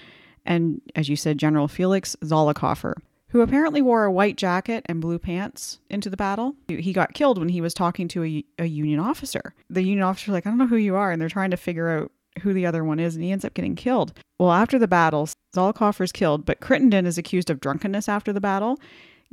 and 0.45 0.81
as 0.95 1.09
you 1.09 1.15
said, 1.15 1.37
General 1.37 1.67
Felix 1.67 2.15
Zollicoffer, 2.23 2.95
who 3.29 3.41
apparently 3.41 3.81
wore 3.81 4.05
a 4.05 4.11
white 4.11 4.37
jacket 4.37 4.83
and 4.87 5.01
blue 5.01 5.19
pants 5.19 5.79
into 5.89 6.09
the 6.09 6.17
battle. 6.17 6.55
He 6.67 6.93
got 6.93 7.13
killed 7.13 7.37
when 7.37 7.49
he 7.49 7.61
was 7.61 7.73
talking 7.73 8.07
to 8.09 8.23
a, 8.23 8.45
a 8.57 8.65
Union 8.65 8.99
officer. 8.99 9.53
The 9.69 9.83
Union 9.83 10.03
officer's 10.03 10.33
like, 10.33 10.47
I 10.47 10.49
don't 10.49 10.57
know 10.57 10.67
who 10.67 10.77
you 10.77 10.95
are, 10.95 11.11
and 11.11 11.21
they're 11.21 11.29
trying 11.29 11.51
to 11.51 11.57
figure 11.57 11.89
out 11.89 12.11
who 12.41 12.53
the 12.53 12.65
other 12.65 12.83
one 12.83 12.99
is, 12.99 13.15
and 13.15 13.23
he 13.23 13.31
ends 13.31 13.45
up 13.45 13.53
getting 13.53 13.75
killed. 13.75 14.13
Well, 14.39 14.51
after 14.51 14.77
the 14.77 14.87
battle, 14.87 15.29
Zollicoffer 15.55 16.03
is 16.03 16.11
killed, 16.11 16.45
but 16.45 16.59
Crittenden 16.59 17.05
is 17.05 17.17
accused 17.17 17.49
of 17.49 17.59
drunkenness 17.59 18.07
after 18.07 18.31
the 18.31 18.41
battle, 18.41 18.79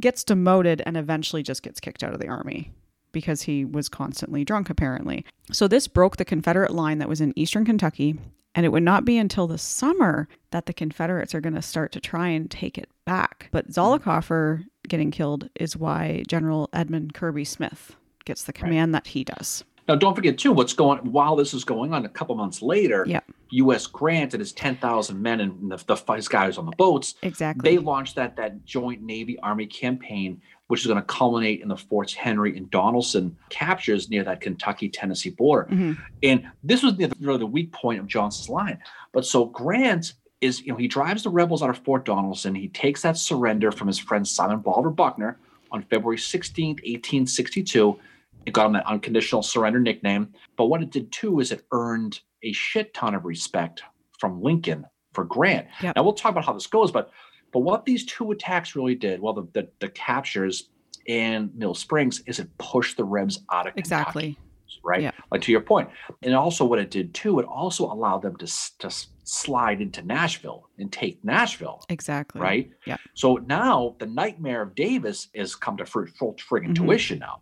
gets 0.00 0.24
demoted, 0.24 0.82
and 0.86 0.96
eventually 0.96 1.42
just 1.42 1.62
gets 1.62 1.80
kicked 1.80 2.02
out 2.02 2.14
of 2.14 2.20
the 2.20 2.28
army 2.28 2.70
because 3.12 3.42
he 3.42 3.64
was 3.64 3.88
constantly 3.88 4.44
drunk, 4.44 4.68
apparently. 4.68 5.24
So 5.52 5.68
this 5.68 5.88
broke 5.88 6.16
the 6.16 6.24
Confederate 6.24 6.72
line 6.72 6.98
that 6.98 7.08
was 7.08 7.20
in 7.20 7.32
eastern 7.36 7.64
Kentucky, 7.64 8.18
and 8.54 8.66
it 8.66 8.70
would 8.70 8.82
not 8.82 9.04
be 9.04 9.18
until 9.18 9.46
the 9.46 9.58
summer 9.58 10.28
that 10.50 10.66
the 10.66 10.72
Confederates 10.72 11.34
are 11.34 11.40
going 11.40 11.54
to 11.54 11.62
start 11.62 11.92
to 11.92 12.00
try 12.00 12.28
and 12.28 12.50
take 12.50 12.76
it 12.76 12.88
back. 13.04 13.48
But 13.50 13.66
hmm. 13.66 13.72
Zollicoffer 13.72 14.64
getting 14.88 15.10
killed 15.10 15.48
is 15.54 15.76
why 15.76 16.24
General 16.28 16.68
Edmund 16.72 17.14
Kirby 17.14 17.44
Smith 17.44 17.96
gets 18.24 18.44
the 18.44 18.52
command 18.52 18.94
that 18.94 19.08
he 19.08 19.24
does. 19.24 19.64
Now, 19.86 19.94
don't 19.96 20.14
forget 20.14 20.38
too 20.38 20.52
what's 20.52 20.72
going 20.72 20.98
while 21.12 21.36
this 21.36 21.52
is 21.54 21.64
going 21.64 21.92
on. 21.92 22.04
A 22.04 22.08
couple 22.08 22.34
months 22.36 22.62
later, 22.62 23.04
Yeah. 23.06 23.20
U.S. 23.50 23.86
Grant 23.86 24.32
and 24.34 24.40
his 24.40 24.52
ten 24.52 24.76
thousand 24.76 25.20
men 25.22 25.40
and 25.40 25.70
the, 25.70 25.76
the 25.76 26.12
his 26.14 26.26
guys 26.28 26.58
on 26.58 26.66
the 26.66 26.72
boats, 26.72 27.14
Exactly. 27.22 27.70
they 27.70 27.78
launched 27.78 28.16
that 28.16 28.34
that 28.36 28.64
joint 28.64 29.02
Navy 29.02 29.38
Army 29.40 29.66
campaign, 29.66 30.40
which 30.68 30.80
is 30.80 30.86
going 30.86 30.98
to 30.98 31.04
culminate 31.06 31.60
in 31.60 31.68
the 31.68 31.76
Forts 31.76 32.14
Henry 32.14 32.56
and 32.56 32.68
Donelson 32.70 33.32
captures 33.50 34.08
near 34.10 34.24
that 34.24 34.40
Kentucky 34.40 34.88
Tennessee 34.88 35.30
border. 35.30 35.68
Mhm. 35.70 35.98
And 36.22 36.46
this 36.64 36.82
was 36.82 36.96
the, 36.96 37.12
really 37.20 37.38
the 37.38 37.46
weak 37.46 37.70
point 37.72 38.00
of 38.00 38.06
Johnston's 38.08 38.48
line. 38.48 38.78
But 39.12 39.24
so 39.26 39.44
Grant 39.44 40.14
is, 40.40 40.60
you 40.62 40.72
know, 40.72 40.78
he 40.78 40.88
drives 40.88 41.22
the 41.22 41.30
rebels 41.30 41.62
out 41.62 41.70
of 41.70 41.78
Fort 41.78 42.04
Donelson. 42.06 42.56
He 42.58 42.68
takes 42.68 43.02
that 43.02 43.16
surrender 43.16 43.70
from 43.70 43.86
his 43.86 43.98
friend 43.98 44.26
Simon 44.26 44.58
Bolivar 44.60 44.90
Buckner 44.90 45.38
on 45.70 45.82
February 45.82 46.16
16th, 46.18 46.80
1862. 46.82 47.98
It 48.46 48.52
got 48.52 48.66
him 48.66 48.72
that 48.74 48.86
unconditional 48.86 49.42
surrender 49.42 49.80
nickname. 49.80 50.32
But 50.56 50.66
what 50.66 50.82
it 50.82 50.90
did 50.90 51.10
too 51.12 51.40
is 51.40 51.52
it 51.52 51.64
earned 51.72 52.20
a 52.42 52.52
shit 52.52 52.92
ton 52.94 53.14
of 53.14 53.24
respect 53.24 53.82
from 54.18 54.42
Lincoln 54.42 54.84
for 55.12 55.24
Grant. 55.24 55.66
Yep. 55.82 55.96
Now 55.96 56.02
we'll 56.02 56.12
talk 56.12 56.32
about 56.32 56.44
how 56.44 56.52
this 56.52 56.66
goes, 56.66 56.90
but 56.90 57.10
but 57.52 57.60
what 57.60 57.84
these 57.84 58.04
two 58.04 58.32
attacks 58.32 58.74
really 58.74 58.94
did, 58.96 59.20
well, 59.20 59.32
the 59.32 59.46
the, 59.52 59.68
the 59.80 59.88
captures 59.88 60.70
in 61.06 61.50
Mill 61.54 61.74
Springs, 61.74 62.20
is 62.26 62.38
it 62.38 62.48
pushed 62.58 62.96
the 62.96 63.04
Rebs 63.04 63.40
out 63.52 63.66
of 63.66 63.74
Kentucky 63.74 63.80
exactly. 63.80 64.38
right? 64.82 65.02
Yeah. 65.02 65.10
Like 65.30 65.42
to 65.42 65.52
your. 65.52 65.64
And 66.22 66.34
also 66.34 66.64
what 66.64 66.78
it 66.78 66.90
did 66.90 67.12
too, 67.14 67.38
it 67.40 67.46
also 67.46 67.84
allowed 67.84 68.22
them 68.22 68.36
to, 68.38 68.46
to 68.78 68.90
slide 69.24 69.80
into 69.82 70.02
Nashville 70.02 70.68
and 70.78 70.90
take 70.90 71.22
Nashville, 71.24 71.82
Exactly. 71.90 72.40
right? 72.40 72.70
Yeah. 72.86 72.96
So 73.14 73.36
now 73.46 73.96
the 73.98 74.06
nightmare 74.06 74.62
of 74.62 74.74
Davis 74.74 75.28
has 75.34 75.54
come 75.54 75.76
to 75.76 75.84
fr- 75.86 76.06
full 76.06 76.34
friggin' 76.34 76.70
Mhm. 76.70 76.74
tuition 76.76 77.18
now, 77.18 77.40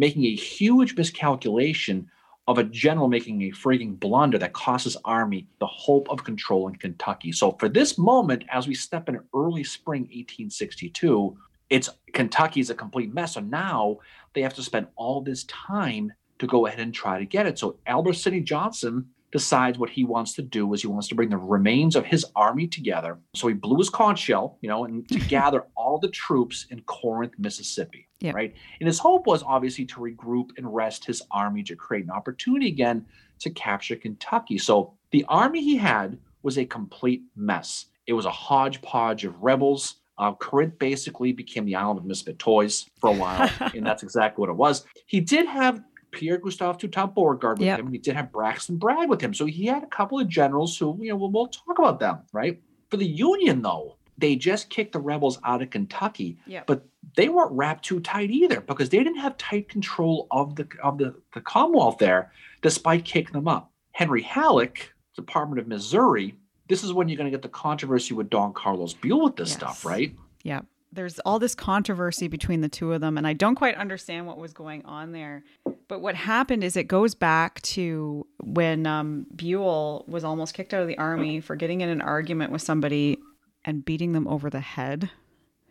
making 0.00 0.24
a 0.24 0.34
huge 0.34 0.96
miscalculation 0.96 2.10
of 2.48 2.56
a 2.56 2.64
general 2.64 3.06
making 3.06 3.42
a 3.42 3.50
frigging 3.50 4.00
blunder 4.00 4.38
that 4.38 4.54
costs 4.54 4.84
his 4.84 4.96
army 5.04 5.46
the 5.58 5.66
hope 5.66 6.08
of 6.08 6.24
controlling 6.24 6.74
Kentucky. 6.74 7.30
So 7.32 7.52
for 7.60 7.68
this 7.68 7.98
moment, 7.98 8.44
as 8.50 8.66
we 8.66 8.74
step 8.74 9.10
in 9.10 9.20
early 9.34 9.62
spring 9.62 10.04
1862, 10.04 11.36
it's 11.68 11.90
Kentucky's 12.14 12.70
a 12.70 12.74
complete 12.74 13.12
mess. 13.12 13.34
So 13.34 13.40
now 13.40 13.98
they 14.32 14.40
have 14.40 14.54
to 14.54 14.62
spend 14.62 14.86
all 14.96 15.20
this 15.20 15.44
time 15.44 16.10
to 16.38 16.46
go 16.46 16.66
ahead 16.66 16.80
and 16.80 16.94
try 16.94 17.18
to 17.18 17.26
get 17.26 17.46
it. 17.46 17.58
So 17.58 17.76
Albert 17.86 18.14
Sidney 18.14 18.40
Johnston 18.40 19.06
decides 19.32 19.78
what 19.78 19.90
he 19.90 20.04
wants 20.04 20.34
to 20.34 20.42
do 20.42 20.72
is 20.74 20.82
he 20.82 20.88
wants 20.88 21.08
to 21.08 21.14
bring 21.14 21.28
the 21.28 21.36
remains 21.36 21.96
of 21.96 22.04
his 22.04 22.24
army 22.34 22.66
together. 22.66 23.18
So 23.34 23.48
he 23.48 23.54
blew 23.54 23.78
his 23.78 23.90
conch 23.90 24.18
shell, 24.18 24.58
you 24.60 24.68
know, 24.68 24.84
and 24.84 25.08
to 25.08 25.18
gather 25.28 25.66
all 25.76 25.98
the 25.98 26.08
troops 26.08 26.66
in 26.70 26.80
Corinth, 26.82 27.34
Mississippi. 27.38 28.08
Yeah. 28.20 28.32
Right. 28.32 28.54
And 28.80 28.86
his 28.86 28.98
hope 28.98 29.26
was 29.26 29.42
obviously 29.42 29.86
to 29.86 30.00
regroup 30.00 30.50
and 30.56 30.74
rest 30.74 31.04
his 31.04 31.22
army 31.30 31.62
to 31.64 31.76
create 31.76 32.04
an 32.04 32.10
opportunity 32.10 32.68
again 32.68 33.06
to 33.38 33.50
capture 33.50 33.96
Kentucky. 33.96 34.58
So 34.58 34.94
the 35.10 35.24
army 35.28 35.62
he 35.62 35.76
had 35.76 36.18
was 36.42 36.58
a 36.58 36.64
complete 36.64 37.22
mess. 37.36 37.86
It 38.06 38.12
was 38.12 38.26
a 38.26 38.30
hodgepodge 38.30 39.24
of 39.24 39.40
rebels. 39.42 39.96
Uh, 40.18 40.34
Corinth 40.34 40.78
basically 40.78 41.32
became 41.32 41.64
the 41.64 41.74
island 41.74 41.98
of 41.98 42.04
misfit 42.04 42.38
toys 42.38 42.84
for 43.00 43.08
a 43.08 43.12
while, 43.12 43.50
and 43.74 43.86
that's 43.86 44.02
exactly 44.02 44.42
what 44.42 44.50
it 44.50 44.56
was. 44.56 44.84
He 45.06 45.20
did 45.20 45.46
have 45.46 45.82
Pierre 46.12 46.38
Gustave 46.38 46.78
Toutant 46.78 47.14
Beauregard 47.14 47.58
with 47.58 47.66
Yep. 47.66 47.80
him. 47.80 47.86
and 47.86 47.94
He 47.94 48.00
did 48.00 48.16
have 48.16 48.32
Braxton 48.32 48.76
Bragg 48.76 49.08
with 49.08 49.20
him. 49.20 49.32
So 49.34 49.46
he 49.46 49.66
had 49.66 49.82
a 49.82 49.86
couple 49.86 50.18
of 50.18 50.28
generals 50.28 50.76
who, 50.76 50.96
you 51.00 51.10
know, 51.10 51.16
we'll, 51.16 51.30
we'll 51.30 51.46
talk 51.48 51.78
about 51.78 52.00
them, 52.00 52.18
right? 52.32 52.60
For 52.90 52.96
the 52.96 53.06
Union, 53.06 53.62
though, 53.62 53.96
they 54.18 54.36
just 54.36 54.68
kicked 54.68 54.92
the 54.92 54.98
rebels 55.00 55.38
out 55.44 55.62
of 55.62 55.70
Kentucky, 55.70 56.36
Yep. 56.46 56.66
but 56.66 56.84
they 57.16 57.28
weren't 57.28 57.52
wrapped 57.52 57.84
too 57.84 58.00
tight 58.00 58.30
either 58.30 58.60
because 58.60 58.88
they 58.90 58.98
didn't 58.98 59.18
have 59.18 59.36
tight 59.38 59.68
control 59.68 60.26
of 60.30 60.56
the 60.56 60.68
of 60.82 60.98
the, 60.98 61.14
the 61.32 61.40
Commonwealth 61.40 61.98
there, 61.98 62.30
despite 62.60 63.04
kicking 63.04 63.32
them 63.32 63.48
up. 63.48 63.72
Henry 63.92 64.22
Halleck, 64.22 64.92
Department 65.16 65.58
of 65.60 65.66
Missouri, 65.68 66.34
this 66.68 66.84
is 66.84 66.92
when 66.92 67.08
you're 67.08 67.16
going 67.16 67.30
to 67.30 67.36
get 67.36 67.42
the 67.42 67.48
controversy 67.48 68.12
with 68.14 68.28
Don 68.30 68.52
Carlos 68.52 68.92
Buell 68.94 69.22
with 69.24 69.36
this 69.36 69.48
Yes. 69.50 69.56
stuff, 69.56 69.84
right? 69.86 70.14
Yeah. 70.42 70.60
There's 70.92 71.18
all 71.20 71.38
this 71.38 71.54
controversy 71.54 72.26
between 72.26 72.62
the 72.62 72.68
two 72.68 72.92
of 72.92 73.00
them, 73.00 73.16
and 73.16 73.26
I 73.26 73.32
don't 73.32 73.54
quite 73.54 73.76
understand 73.76 74.26
what 74.26 74.38
was 74.38 74.52
going 74.52 74.84
on 74.84 75.12
there 75.12 75.44
But 75.86 76.00
what 76.00 76.14
happened 76.14 76.64
is 76.64 76.76
it 76.76 76.84
goes 76.88 77.14
back 77.14 77.60
to 77.62 78.26
when 78.42 78.86
um, 78.86 79.26
Buell 79.34 80.04
was 80.08 80.24
almost 80.24 80.54
kicked 80.54 80.74
out 80.74 80.82
of 80.82 80.88
the 80.88 80.98
army 80.98 81.40
for 81.40 81.56
getting 81.56 81.80
in 81.80 81.88
an 81.88 82.00
argument 82.00 82.52
with 82.52 82.62
somebody 82.62 83.18
and 83.64 83.84
beating 83.84 84.12
them 84.12 84.26
over 84.26 84.50
the 84.50 84.60
head 84.60 85.10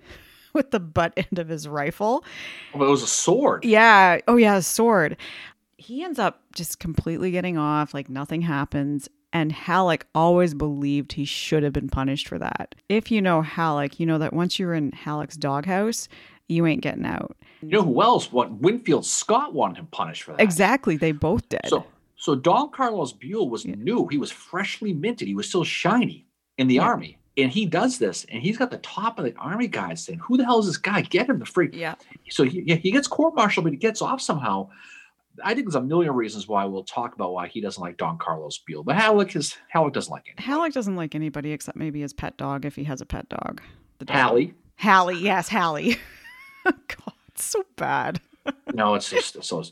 with 0.53 0.71
the 0.71 0.79
butt 0.79 1.13
end 1.17 1.39
of 1.39 1.49
his 1.49 1.67
rifle. 1.67 2.23
Well, 2.73 2.87
it 2.87 2.91
was 2.91 3.03
a 3.03 3.07
sword. 3.07 3.65
Yeah. 3.65 4.19
Oh, 4.27 4.37
yeah, 4.37 4.57
a 4.57 4.61
sword. 4.61 5.17
He 5.77 6.03
ends 6.03 6.19
up 6.19 6.41
just 6.53 6.79
completely 6.79 7.31
getting 7.31 7.57
off, 7.57 7.93
like 7.93 8.09
nothing 8.09 8.41
happens. 8.41 9.09
And 9.31 9.51
Halleck 9.51 10.07
always 10.15 10.53
believed 10.53 11.13
he 11.13 11.25
should 11.25 11.61
have 11.63 11.73
been 11.73 11.89
punished 11.89 12.27
for 12.27 12.39
that. 12.39 12.73
If 12.89 13.11
you 13.11 13.21
know 13.21 13.41
Halleck, 13.41 13.99
you 13.99 14.05
know 14.05 14.17
that 14.17 14.33
once 14.33 14.57
you're 14.57 14.73
in 14.73 14.91
Halleck's 14.91 15.37
doghouse, 15.37 16.07
you 16.47 16.65
ain't 16.65 16.81
getting 16.81 17.05
out. 17.05 17.37
You 17.61 17.69
know 17.69 17.83
who 17.83 18.01
else? 18.01 18.31
What 18.31 18.51
Winfield 18.53 19.05
Scott 19.05 19.53
wanted 19.53 19.77
him 19.77 19.87
punished 19.91 20.23
for 20.23 20.31
that. 20.31 20.41
Exactly. 20.41 20.97
They 20.97 21.11
both 21.11 21.47
did. 21.49 21.61
So, 21.67 21.85
so 22.15 22.33
Don 22.33 22.71
Carlos 22.71 23.13
Buell 23.13 23.49
was 23.49 23.65
new. 23.65 24.07
He 24.07 24.17
was 24.17 24.31
freshly 24.31 24.93
minted. 24.93 25.27
He 25.27 25.35
was 25.35 25.47
still 25.47 25.63
shiny 25.63 26.25
in 26.57 26.67
the 26.67 26.75
Yeah. 26.75 26.83
army. 26.83 27.17
And 27.37 27.51
he 27.51 27.65
does 27.65 27.99
this, 27.99 28.25
and 28.29 28.41
he's 28.41 28.57
got 28.57 28.69
the 28.69 28.79
top 28.79 29.17
of 29.17 29.23
the 29.23 29.33
army 29.37 29.67
guys 29.67 30.03
saying, 30.03 30.19
"Who 30.19 30.35
the 30.35 30.43
hell 30.43 30.59
is 30.59 30.65
this 30.65 30.75
guy? 30.75 31.01
Get 31.01 31.29
him 31.29 31.39
the 31.39 31.45
freak!" 31.45 31.73
yeah. 31.73 31.95
So 32.29 32.43
he, 32.43 32.63
yeah, 32.65 32.75
he 32.75 32.91
gets 32.91 33.07
court-martialed, 33.07 33.63
but 33.63 33.71
he 33.71 33.77
gets 33.77 34.01
off 34.01 34.19
somehow. 34.19 34.69
I 35.43 35.53
think 35.53 35.67
there's 35.67 35.75
a 35.75 35.81
million 35.81 36.13
reasons 36.13 36.47
why 36.47 36.65
we'll 36.65 36.83
talk 36.83 37.15
about 37.15 37.33
why 37.33 37.47
he 37.47 37.61
doesn't 37.61 37.81
like 37.81 37.97
Don 37.97 38.17
Carlos 38.17 38.59
Buell, 38.59 38.83
but 38.83 38.95
Halleck 38.95 39.35
is 39.35 39.55
Halleck 39.69 39.93
doesn't 39.93 40.11
like 40.11 40.27
him. 40.27 40.35
Halleck 40.37 40.73
doesn't 40.73 40.95
like 40.95 41.15
anybody 41.15 41.51
except 41.51 41.77
maybe 41.77 42.01
his 42.01 42.13
pet 42.13 42.37
dog 42.37 42.65
if 42.65 42.75
he 42.75 42.83
has 42.85 43.01
a 43.01 43.05
pet 43.05 43.29
dog. 43.29 43.61
The 43.99 44.05
dog. 44.05 44.17
Hallie, 44.17 44.53
Hallie, 44.77 45.19
yes, 45.19 45.49
Hallie. 45.49 45.97
God, 46.65 47.13
it's 47.29 47.45
so 47.45 47.63
bad. 47.75 48.21
no, 48.73 48.95
it's 48.95 49.09
just 49.09 49.43
so. 49.43 49.63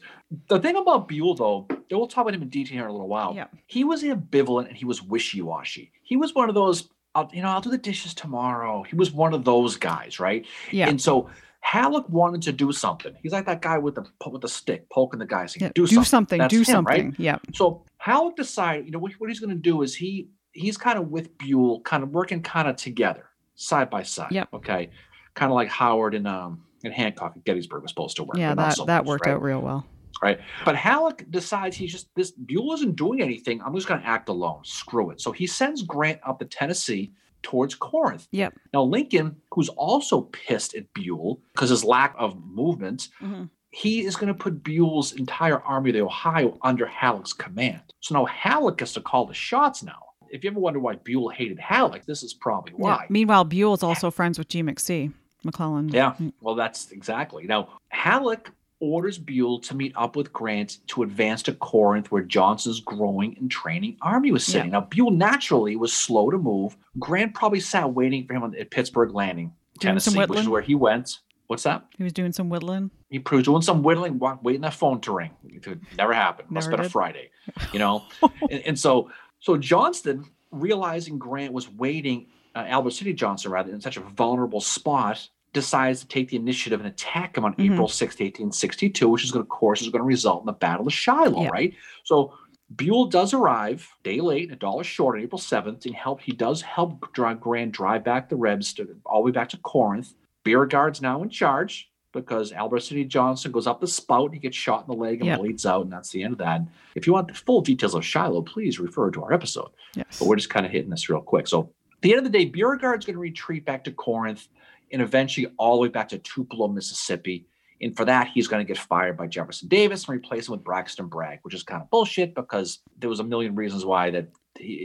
The 0.47 0.59
thing 0.59 0.75
about 0.75 1.07
Buell, 1.07 1.35
though, 1.35 1.65
and 1.69 1.83
we'll 1.91 2.07
talk 2.07 2.23
about 2.23 2.33
him 2.33 2.41
in 2.41 2.49
detail 2.49 2.73
here 2.73 2.83
in 2.83 2.89
a 2.89 2.91
little 2.91 3.07
while. 3.07 3.33
Yeah. 3.35 3.47
He 3.65 3.83
was 3.83 4.03
ambivalent 4.03 4.67
and 4.67 4.77
he 4.77 4.85
was 4.85 5.01
wishy-washy. 5.01 5.91
He 6.03 6.17
was 6.17 6.35
one 6.35 6.49
of 6.49 6.55
those, 6.55 6.89
I'll, 7.15 7.29
you 7.33 7.41
know, 7.41 7.49
I'll 7.49 7.61
do 7.61 7.69
the 7.69 7.77
dishes 7.77 8.13
tomorrow. 8.13 8.83
He 8.83 8.95
was 8.95 9.11
one 9.11 9.33
of 9.33 9.45
those 9.45 9.77
guys, 9.77 10.19
right? 10.19 10.45
Yeah. 10.71 10.89
And 10.89 11.01
so 11.01 11.29
Halleck 11.67 12.07
wanted 12.07 12.41
to 12.43 12.53
do 12.53 12.71
something. 12.71 13.13
He's 13.21 13.33
like 13.33 13.45
that 13.45 13.61
guy 13.61 13.77
with 13.77 13.95
the 13.95 14.05
with 14.31 14.41
the 14.41 14.47
stick 14.47 14.89
poking 14.89 15.19
the 15.19 15.25
guy 15.25 15.45
saying, 15.47 15.63
yeah. 15.63 15.71
"Do, 15.75 15.85
Do 15.85 15.87
something." 15.87 16.05
something. 16.05 16.39
That's 16.39 16.53
Do 16.53 16.61
him, 16.61 16.85
right? 16.85 17.01
something. 17.01 17.15
Yeah. 17.17 17.39
So 17.53 17.83
Halleck 17.97 18.37
decided, 18.37 18.85
you 18.85 18.91
know, 18.91 18.99
what, 18.99 19.11
what 19.17 19.29
he's 19.29 19.41
going 19.41 19.49
to 19.49 19.61
do 19.61 19.81
is 19.81 19.93
he 19.93 20.29
he's 20.53 20.77
kind 20.77 20.97
of 20.97 21.09
with 21.09 21.37
Buell, 21.37 21.81
kind 21.81 22.03
of 22.03 22.09
working 22.11 22.41
kind 22.41 22.69
of 22.69 22.77
together, 22.77 23.25
side 23.55 23.89
by 23.89 24.03
side. 24.03 24.31
Yeah. 24.31 24.45
Okay. 24.53 24.91
Kind 25.33 25.51
of 25.51 25.55
like 25.55 25.67
Howard 25.67 26.15
and 26.15 26.25
um 26.25 26.63
and 26.85 26.93
Hancock 26.93 27.33
at 27.35 27.43
Gettysburg 27.43 27.81
was 27.81 27.91
supposed 27.91 28.15
to 28.15 28.23
work. 28.23 28.37
Yeah, 28.37 28.55
that, 28.55 28.75
so 28.75 28.85
that 28.85 29.03
much, 29.03 29.07
worked 29.09 29.25
right? 29.25 29.33
out 29.33 29.41
real 29.41 29.59
well. 29.59 29.85
right? 30.23 30.39
But 30.63 30.77
Halleck 30.77 31.29
decides 31.31 31.75
he's 31.75 31.91
just 31.91 32.07
this 32.15 32.31
Buell 32.31 32.73
isn't 32.75 32.95
doing 32.95 33.21
anything. 33.21 33.61
I'm 33.61 33.75
just 33.75 33.87
going 33.89 33.99
to 33.99 34.07
act 34.07 34.29
alone. 34.29 34.61
Screw 34.63 35.09
it. 35.09 35.19
So 35.19 35.33
he 35.33 35.45
sends 35.45 35.83
Grant 35.83 36.21
up 36.25 36.39
to 36.39 36.45
Tennessee 36.45 37.11
towards 37.43 37.75
Corinth. 37.75 38.27
Yep. 38.31 38.53
Now 38.73 38.83
Lincoln, 38.83 39.37
who's 39.51 39.69
also 39.69 40.21
pissed 40.21 40.75
at 40.75 40.91
Buell 40.93 41.39
because 41.53 41.69
his 41.69 41.83
lack 41.83 42.15
of 42.17 42.37
movement, 42.45 43.09
Mhm. 43.21 43.49
he 43.71 44.01
is 44.05 44.15
going 44.15 44.27
to 44.27 44.33
put 44.33 44.63
Buell's 44.63 45.13
entire 45.13 45.61
army 45.61 45.91
of 45.91 45.93
the 45.95 46.01
Ohio 46.01 46.57
under 46.61 46.85
Halleck's 46.87 47.33
command. 47.33 47.93
So 48.01 48.15
now 48.15 48.25
Halleck 48.25 48.77
gets 48.77 48.93
to 48.93 49.01
call 49.01 49.25
the 49.25 49.33
shots 49.33 49.83
now. 49.83 50.03
If 50.29 50.43
you 50.43 50.49
ever 50.49 50.59
wonder 50.59 50.79
why 50.79 50.95
Buell 50.95 51.29
hated 51.29 51.57
Halleck, 51.59 52.05
this 52.05 52.21
is 52.23 52.33
probably 52.33 52.73
Yeah. 52.73 52.77
why. 52.83 53.05
Meanwhile, 53.09 53.45
Buell's 53.45 53.83
also 53.83 54.11
friends 54.11 54.37
with 54.37 54.49
G. 54.49 54.61
McSee. 54.63 55.13
McClellan. 55.43 55.89
Yeah, 55.89 56.15
well, 56.41 56.55
that's 56.55 56.91
exactly. 56.91 57.45
Now, 57.45 57.69
Halleck 57.89 58.51
orders 58.79 59.17
Buell 59.17 59.59
to 59.61 59.75
meet 59.75 59.93
up 59.95 60.15
with 60.15 60.31
Grant 60.31 60.79
to 60.87 61.03
advance 61.03 61.41
to 61.43 61.53
Corinth, 61.53 62.11
where 62.11 62.21
Johnston's 62.21 62.79
growing 62.79 63.35
and 63.39 63.49
training 63.49 63.97
army 64.01 64.31
was 64.31 64.45
sitting. 64.45 64.71
Now, 64.71 64.81
Buell 64.81 65.11
naturally 65.11 65.75
was 65.75 65.93
slow 65.93 66.29
to 66.29 66.37
move. 66.37 66.77
Grant 66.99 67.33
probably 67.33 67.59
sat 67.59 67.93
waiting 67.93 68.25
for 68.25 68.35
him 68.35 68.55
at 68.57 68.71
Pittsburg 68.71 69.13
Landing, 69.13 69.53
Tennessee, 69.79 70.17
which 70.25 70.39
is 70.39 70.49
where 70.49 70.61
he 70.61 70.75
went. 70.75 71.19
What's 71.47 71.63
that? 71.63 71.85
He 71.97 72.03
was 72.03 72.13
doing 72.13 72.33
some 72.33 72.49
whittling. 72.49 72.91
He 73.09 73.19
was 73.19 73.43
doing 73.43 73.61
some 73.61 73.81
whittling, 73.81 74.19
wa- 74.19 74.37
waiting 74.43 74.61
that 74.61 74.73
phone 74.73 74.99
to 75.01 75.13
ring. 75.13 75.31
It 75.45 75.63
could 75.63 75.81
never 75.97 76.13
happened. 76.13 76.51
Must 76.51 76.69
have 76.69 76.77
been 76.77 76.85
a. 76.85 76.89
Friday, 76.89 77.29
you 77.71 77.79
know. 77.79 78.03
and, 78.51 78.61
and 78.65 78.79
so, 78.79 79.09
so 79.39 79.57
Johnston, 79.57 80.25
realizing 80.51 81.17
Grant 81.17 81.53
was 81.53 81.71
waiting, 81.71 82.27
uh, 82.53 82.65
Albert 82.67 82.91
Sidney 82.91 83.13
Johnston 83.13 83.49
rather, 83.51 83.71
in 83.71 83.79
such 83.79 83.95
a 83.95 84.01
vulnerable 84.01 84.59
spot, 84.59 85.29
decides 85.53 86.01
to 86.01 86.07
take 86.07 86.29
the 86.29 86.35
initiative 86.37 86.79
and 86.79 86.87
attack 86.87 87.37
him 87.37 87.45
on 87.45 87.53
Mhm. 87.55 87.73
April 87.73 87.87
6th, 87.87 88.19
1862, 88.21 89.07
which 89.09 89.23
is 89.23 89.31
going 89.31 89.43
to, 89.43 89.45
of 89.45 89.49
course, 89.49 89.81
is 89.81 89.89
going 89.89 90.01
to 90.01 90.05
result 90.05 90.41
in 90.41 90.45
the 90.45 90.51
Battle 90.53 90.85
of 90.87 90.93
Shiloh, 90.93 91.43
Yeah. 91.43 91.49
right? 91.49 91.73
So 92.03 92.33
Buell 92.75 93.05
does 93.05 93.33
arrive 93.33 93.89
day 94.03 94.19
late, 94.19 94.51
a 94.51 94.55
dollar 94.55 94.83
short 94.83 95.15
on 95.15 95.21
April 95.23 95.39
7th, 95.39 95.85
and 95.85 95.95
help. 95.95 96.21
He 96.21 96.33
does 96.33 96.61
help 96.61 97.11
drive 97.13 97.39
Grant 97.39 97.71
drive 97.71 98.03
back 98.03 98.29
the 98.29 98.35
Rebs 98.35 98.73
to, 98.73 98.87
all 99.05 99.21
the 99.21 99.25
way 99.27 99.31
back 99.31 99.49
to 99.49 99.57
Corinth. 99.57 100.13
Beauregard's 100.43 101.01
now 101.01 101.23
in 101.23 101.29
charge 101.29 101.89
because 102.11 102.51
Albert 102.51 102.79
Sidney 102.81 103.05
Johnston 103.05 103.51
goes 103.51 103.67
up 103.67 103.79
the 103.79 103.87
spout, 103.87 104.33
he 104.33 104.39
gets 104.39 104.55
shot 104.57 104.81
in 104.87 104.87
the 104.93 105.01
leg 105.01 105.19
and 105.19 105.27
Yep. 105.27 105.39
bleeds 105.39 105.65
out, 105.65 105.83
and 105.83 105.91
that's 105.93 106.09
the 106.09 106.23
end 106.23 106.33
of 106.33 106.39
that. 106.39 106.61
If 106.95 107.07
you 107.07 107.13
want 107.13 107.29
the 107.29 107.33
full 107.33 107.61
details 107.61 107.95
of 107.95 108.03
Shiloh, 108.03 108.41
please 108.41 108.79
refer 108.79 109.11
to 109.11 109.23
our 109.23 109.33
episode. 109.33 109.69
Yes. 109.95 110.19
But 110.19 110.27
we're 110.27 110.35
just 110.35 110.49
kind 110.49 110.65
of 110.65 110.71
hitting 110.71 110.89
this 110.89 111.09
real 111.09 111.21
quick. 111.21 111.47
So 111.47 111.61
at 111.93 112.01
the 112.01 112.11
end 112.11 112.17
of 112.25 112.31
the 112.31 112.37
day, 112.37 112.45
Beauregard's 112.45 113.05
going 113.05 113.15
to 113.15 113.19
retreat 113.19 113.65
back 113.65 113.83
to 113.85 113.91
Corinth 113.91 114.47
and 114.91 115.01
eventually 115.01 115.47
all 115.57 115.75
the 115.75 115.81
way 115.81 115.87
back 115.87 116.09
to 116.09 116.17
Tupelo, 116.19 116.67
Mississippi. 116.67 117.45
And 117.81 117.95
for 117.95 118.05
that, 118.05 118.29
he's 118.33 118.47
going 118.47 118.65
to 118.65 118.67
get 118.67 118.81
fired 118.81 119.17
by 119.17 119.27
Jefferson 119.27 119.67
Davis 119.67 120.07
and 120.07 120.15
replace 120.15 120.47
him 120.47 120.53
with 120.53 120.63
Braxton 120.63 121.07
Bragg, 121.07 121.39
which 121.43 121.53
is 121.53 121.63
kind 121.63 121.81
of 121.81 121.89
bullshit 121.89 122.33
because 122.33 122.79
there 122.97 123.09
was 123.09 123.19
a 123.19 123.23
million 123.23 123.55
reasons 123.55 123.85
why 123.85 124.09
that 124.11 124.29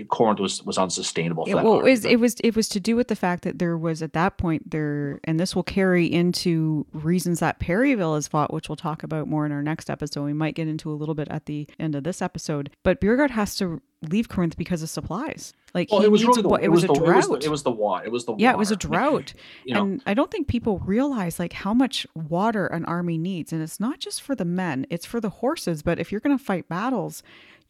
Corinth 0.08 0.40
was 0.40 0.62
was 0.62 0.78
unsustainable. 0.78 1.44
That 1.44 1.64
well, 1.64 1.80
it 1.80 1.84
was, 1.84 2.04
it 2.04 2.20
was 2.20 2.36
it 2.40 2.56
was 2.56 2.68
to 2.70 2.80
do 2.80 2.96
with 2.96 3.08
the 3.08 3.16
fact 3.16 3.44
that 3.44 3.58
there 3.58 3.76
was 3.76 4.02
at 4.02 4.12
that 4.12 4.38
point 4.38 4.70
there, 4.70 5.20
and 5.24 5.38
this 5.38 5.54
will 5.54 5.62
carry 5.62 6.06
into 6.06 6.86
reasons 6.92 7.40
that 7.40 7.58
Perryville 7.58 8.14
has 8.14 8.28
fought, 8.28 8.52
which 8.52 8.68
we'll 8.68 8.76
talk 8.76 9.02
about 9.02 9.28
more 9.28 9.46
in 9.46 9.52
our 9.52 9.62
next 9.62 9.90
episode. 9.90 10.24
We 10.24 10.32
might 10.32 10.54
get 10.54 10.68
into 10.68 10.90
a 10.90 10.94
little 10.94 11.14
bit 11.14 11.28
at 11.28 11.46
the 11.46 11.66
end 11.78 11.94
of 11.94 12.04
this 12.04 12.22
episode, 12.22 12.70
but 12.82 13.00
Beauregard 13.00 13.32
has 13.32 13.56
to 13.56 13.80
leave 14.02 14.28
Corinth 14.28 14.56
because 14.56 14.82
of 14.82 14.90
supplies. 14.90 15.52
Like 15.74 15.90
Well, 15.90 16.02
it 16.02 16.10
was 16.10 16.24
really 16.24 16.42
the, 16.42 16.48
it, 16.54 16.64
it 16.64 16.68
was 16.68 16.82
was 16.82 16.84
a 16.84 16.86
the, 16.88 16.92
it 16.94 17.14
was 17.14 17.26
drought. 17.26 17.40
the 17.40 17.46
it 17.46 17.50
was 17.50 17.62
the 17.62 17.70
water. 17.70 18.04
It 18.04 18.12
was 18.12 18.24
the 18.24 18.34
yeah, 18.36 18.50
it 18.50 18.58
was 18.58 18.70
a 18.70 18.76
drought. 18.88 19.32
You 19.64 19.74
know, 19.74 19.82
and 19.82 20.02
I 20.06 20.14
don't 20.14 20.30
think 20.30 20.48
people 20.48 20.78
realize 20.80 21.38
like 21.38 21.52
how 21.52 21.72
much 21.72 22.06
water 22.14 22.66
an 22.66 22.84
army 22.84 23.16
needs. 23.16 23.52
And 23.52 23.62
it's 23.62 23.80
not 23.80 23.98
just 23.98 24.22
for 24.22 24.34
the 24.34 24.44
men, 24.44 24.86
it's 24.90 25.06
for 25.06 25.20
the 25.20 25.30
horses. 25.30 25.82
But 25.82 25.98
if 25.98 26.12
you're 26.12 26.20
going 26.20 26.36
to 26.36 26.44
fight 26.44 26.68
battles, 26.68 27.22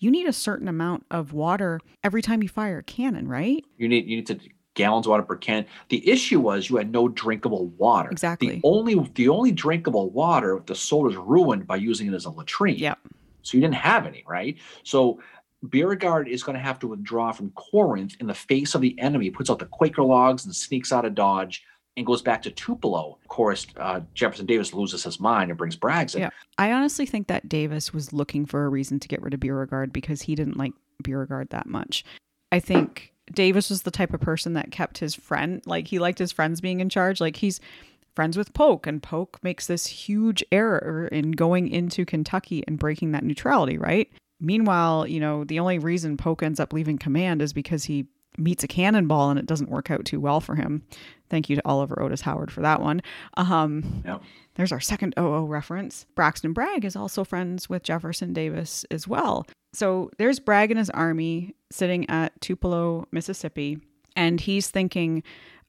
you 0.02 0.10
need 0.10 0.26
a 0.26 0.32
certain 0.32 0.66
amount 0.66 1.06
of 1.10 1.32
water 1.32 1.80
every 2.02 2.22
time 2.22 2.42
you 2.42 2.48
fire 2.48 2.78
a 2.78 2.82
cannon, 2.82 3.28
right? 3.28 3.64
you 3.78 3.88
need 3.88 4.06
you 4.06 4.16
need 4.16 4.26
to 4.26 4.38
gallons 4.74 5.06
of 5.06 5.10
water 5.10 5.22
per 5.22 5.36
can. 5.36 5.64
The 5.90 6.08
issue 6.08 6.40
was 6.40 6.70
you 6.70 6.76
had 6.76 6.90
no 6.90 7.08
drinkable 7.08 7.68
water. 7.78 8.10
Exactly. 8.10 8.56
The 8.56 8.60
only 8.64 9.10
the 9.14 9.28
only 9.28 9.52
drinkable 9.52 10.10
water 10.10 10.60
the 10.66 10.74
soldiers 10.74 11.16
ruined 11.16 11.66
by 11.66 11.76
using 11.76 12.08
it 12.08 12.14
as 12.14 12.24
a 12.24 12.30
latrine. 12.30 12.76
Yeah. 12.76 12.94
So 13.42 13.56
you 13.56 13.60
didn't 13.60 13.74
have 13.74 14.06
any, 14.06 14.24
right? 14.26 14.56
So 14.82 15.20
Beauregard 15.64 16.28
is 16.28 16.42
going 16.42 16.56
to 16.56 16.62
have 16.62 16.78
to 16.80 16.88
withdraw 16.88 17.30
from 17.30 17.50
Corinth 17.50 18.16
in 18.18 18.26
the 18.26 18.34
face 18.34 18.74
of 18.74 18.80
the 18.80 18.98
enemy, 18.98 19.30
puts 19.30 19.50
out 19.50 19.60
the 19.60 19.66
Quaker 19.66 20.02
logs 20.02 20.44
and 20.44 20.54
sneaks 20.54 20.92
out 20.92 21.04
of 21.04 21.14
Dodge 21.14 21.64
and 21.96 22.06
goes 22.06 22.22
back 22.22 22.42
to 22.42 22.50
Tupelo. 22.50 23.18
Of 23.20 23.28
course, 23.28 23.66
uh, 23.76 24.00
Jefferson 24.14 24.46
Davis 24.46 24.72
loses 24.72 25.04
his 25.04 25.20
mind 25.20 25.50
and 25.50 25.58
brings 25.58 25.76
Braggs 25.76 26.14
in. 26.14 26.22
Yeah. 26.22 26.30
I 26.58 26.72
honestly 26.72 27.06
think 27.06 27.26
that 27.28 27.48
Davis 27.48 27.92
was 27.92 28.12
looking 28.12 28.46
for 28.46 28.64
a 28.64 28.68
reason 28.68 28.98
to 29.00 29.08
get 29.08 29.22
rid 29.22 29.34
of 29.34 29.40
Beauregard 29.40 29.92
because 29.92 30.22
he 30.22 30.34
didn't 30.34 30.56
like 30.56 30.72
Beauregard 31.02 31.50
that 31.50 31.66
much. 31.66 32.04
I 32.50 32.60
think 32.60 33.12
Davis 33.32 33.70
was 33.70 33.82
the 33.82 33.90
type 33.90 34.14
of 34.14 34.20
person 34.20 34.54
that 34.54 34.70
kept 34.70 34.98
his 34.98 35.14
friend, 35.14 35.62
like 35.66 35.88
he 35.88 35.98
liked 35.98 36.18
his 36.18 36.32
friends 36.32 36.60
being 36.60 36.80
in 36.80 36.88
charge. 36.88 37.20
Like 37.20 37.36
he's 37.36 37.60
friends 38.14 38.36
with 38.36 38.52
Polk, 38.54 38.86
and 38.86 39.02
Polk 39.02 39.38
makes 39.42 39.66
this 39.66 39.86
huge 39.86 40.44
error 40.52 41.08
in 41.10 41.32
going 41.32 41.68
into 41.68 42.04
Kentucky 42.04 42.62
and 42.66 42.78
breaking 42.78 43.12
that 43.12 43.24
neutrality, 43.24 43.78
right? 43.78 44.10
Meanwhile, 44.40 45.06
you 45.06 45.20
know, 45.20 45.44
the 45.44 45.60
only 45.60 45.78
reason 45.78 46.16
Polk 46.16 46.42
ends 46.42 46.60
up 46.60 46.72
leaving 46.72 46.98
command 46.98 47.40
is 47.40 47.52
because 47.52 47.84
he 47.84 48.06
meets 48.38 48.64
a 48.64 48.68
cannonball 48.68 49.30
and 49.30 49.38
it 49.38 49.46
doesn't 49.46 49.70
work 49.70 49.90
out 49.90 50.04
too 50.04 50.20
well 50.20 50.40
for 50.40 50.56
him. 50.56 50.82
Thank 51.32 51.48
you 51.48 51.56
to 51.56 51.62
Oliver 51.64 52.02
Otis 52.02 52.20
Howard 52.20 52.52
for 52.52 52.60
that 52.60 52.82
one. 52.82 53.00
Um, 53.38 54.02
Yep. 54.04 54.22
there's 54.56 54.70
our 54.70 54.80
second 54.80 55.14
OO 55.18 55.46
reference. 55.46 56.04
Braxton 56.14 56.52
Bragg 56.52 56.84
is 56.84 56.94
also 56.94 57.24
friends 57.24 57.70
with 57.70 57.82
Jefferson 57.84 58.34
Davis 58.34 58.84
as 58.90 59.08
well. 59.08 59.46
So 59.72 60.10
there's 60.18 60.38
Bragg 60.38 60.70
and 60.70 60.76
his 60.76 60.90
army 60.90 61.54
sitting 61.70 62.06
at 62.10 62.38
Tupelo, 62.42 63.08
Mississippi, 63.12 63.78
and 64.14 64.42
he's 64.42 64.68
thinking, 64.68 65.22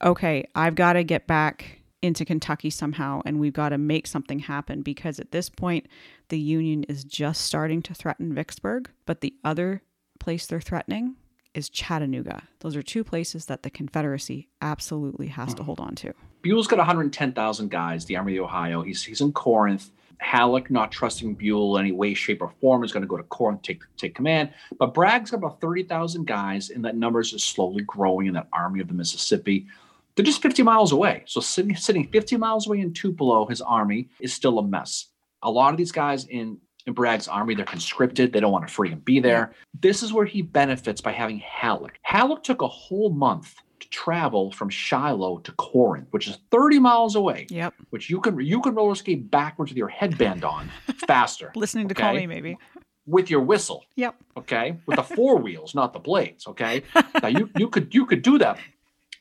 okay, 0.04 0.44
I've 0.54 0.74
got 0.74 0.92
to 0.92 1.02
get 1.02 1.26
back 1.26 1.78
into 2.02 2.26
Kentucky 2.26 2.68
somehow, 2.68 3.22
and 3.24 3.40
we've 3.40 3.54
got 3.54 3.70
to 3.70 3.78
make 3.78 4.06
something 4.06 4.40
happen 4.40 4.82
because 4.82 5.18
at 5.18 5.32
this 5.32 5.48
point, 5.48 5.86
the 6.28 6.38
Union 6.38 6.84
is 6.90 7.04
just 7.04 7.40
starting 7.40 7.80
to 7.80 7.94
threaten 7.94 8.34
Vicksburg, 8.34 8.90
but 9.06 9.22
the 9.22 9.32
other 9.42 9.80
place 10.20 10.44
they're 10.44 10.60
threatening 10.60 11.16
is 11.54 11.68
Chattanooga. 11.68 12.42
Those 12.60 12.76
are 12.76 12.82
two 12.82 13.04
places 13.04 13.46
that 13.46 13.62
the 13.62 13.70
Confederacy 13.70 14.48
absolutely 14.60 15.28
has 15.28 15.54
to 15.54 15.62
hmm. 15.62 15.66
hold 15.66 15.80
on 15.80 15.94
to. 15.96 16.12
Buell's 16.42 16.66
got 16.66 16.78
110,000 16.78 17.70
guys, 17.70 18.04
the 18.04 18.16
Army 18.16 18.36
of 18.36 18.42
the 18.42 18.44
Ohio. 18.44 18.82
He's, 18.82 19.02
he's 19.02 19.20
in 19.20 19.32
Corinth. 19.32 19.90
Halleck 20.18 20.70
not 20.70 20.92
trusting 20.92 21.34
Buell 21.34 21.76
in 21.76 21.84
any 21.84 21.92
way, 21.92 22.14
shape, 22.14 22.40
or 22.40 22.52
form 22.60 22.84
is 22.84 22.92
going 22.92 23.02
to 23.02 23.06
go 23.06 23.16
to 23.16 23.22
Corinth 23.24 23.62
take 23.62 23.82
take 23.96 24.14
command. 24.14 24.52
But 24.78 24.94
Bragg's 24.94 25.30
got 25.30 25.38
about 25.38 25.60
thirty 25.60 25.82
thousand 25.82 26.26
guys, 26.26 26.70
and 26.70 26.84
that 26.84 26.96
numbers 26.96 27.32
is 27.32 27.44
slowly 27.44 27.82
growing 27.82 28.28
in 28.28 28.34
that 28.34 28.48
Army 28.52 28.80
of 28.80 28.88
the 28.88 28.94
Mississippi. 28.94 29.66
They're 30.14 30.24
just 30.24 30.42
50 30.42 30.62
miles 30.62 30.92
away. 30.92 31.24
So 31.26 31.40
sitting, 31.40 31.74
sitting 31.74 32.06
50 32.08 32.36
miles 32.36 32.66
away 32.66 32.80
in 32.80 32.92
Tupelo, 32.92 33.46
his 33.46 33.60
army 33.60 34.08
is 34.20 34.32
still 34.32 34.58
a 34.58 34.62
mess. 34.62 35.06
A 35.42 35.50
lot 35.50 35.72
of 35.72 35.76
these 35.76 35.90
guys 35.90 36.24
in, 36.26 36.58
in 36.86 36.92
Bragg's 36.92 37.28
army, 37.28 37.54
they're 37.54 37.64
conscripted. 37.64 38.32
They 38.32 38.40
don't 38.40 38.52
want 38.52 38.68
to 38.68 38.74
freaking 38.74 39.04
be 39.04 39.20
there. 39.20 39.54
This 39.80 40.02
is 40.02 40.12
where 40.12 40.26
he 40.26 40.42
benefits 40.42 41.00
by 41.00 41.12
having 41.12 41.38
Halleck. 41.38 41.98
Halleck 42.02 42.42
took 42.42 42.62
a 42.62 42.68
whole 42.68 43.10
month 43.10 43.54
to 43.80 43.88
travel 43.88 44.52
from 44.52 44.68
Shiloh 44.68 45.38
to 45.38 45.52
Corinth, 45.52 46.08
which 46.10 46.28
is 46.28 46.38
30 46.50 46.78
miles 46.78 47.16
away. 47.16 47.46
Yep. 47.48 47.74
Which 47.90 48.10
you 48.10 48.20
can 48.20 48.38
you 48.40 48.60
can 48.60 48.74
roller 48.74 48.94
skate 48.94 49.30
backwards 49.30 49.70
with 49.70 49.78
your 49.78 49.88
headband 49.88 50.44
on 50.44 50.70
faster. 51.06 51.52
Listening 51.54 51.88
to 51.88 51.94
Call 51.94 52.14
Me 52.14 52.26
Maybe. 52.26 52.58
With 53.06 53.30
your 53.30 53.40
whistle. 53.40 53.84
Yep. 53.96 54.16
Okay. 54.36 54.78
With 54.86 54.96
the 54.96 55.02
four 55.02 55.38
wheels, 55.38 55.74
not 55.74 55.92
the 55.92 55.98
blades. 55.98 56.46
Okay. 56.46 56.82
Now 57.22 57.28
you 57.28 57.48
you 57.56 57.68
could 57.68 57.94
you 57.94 58.04
could 58.06 58.22
do 58.22 58.38
that. 58.38 58.58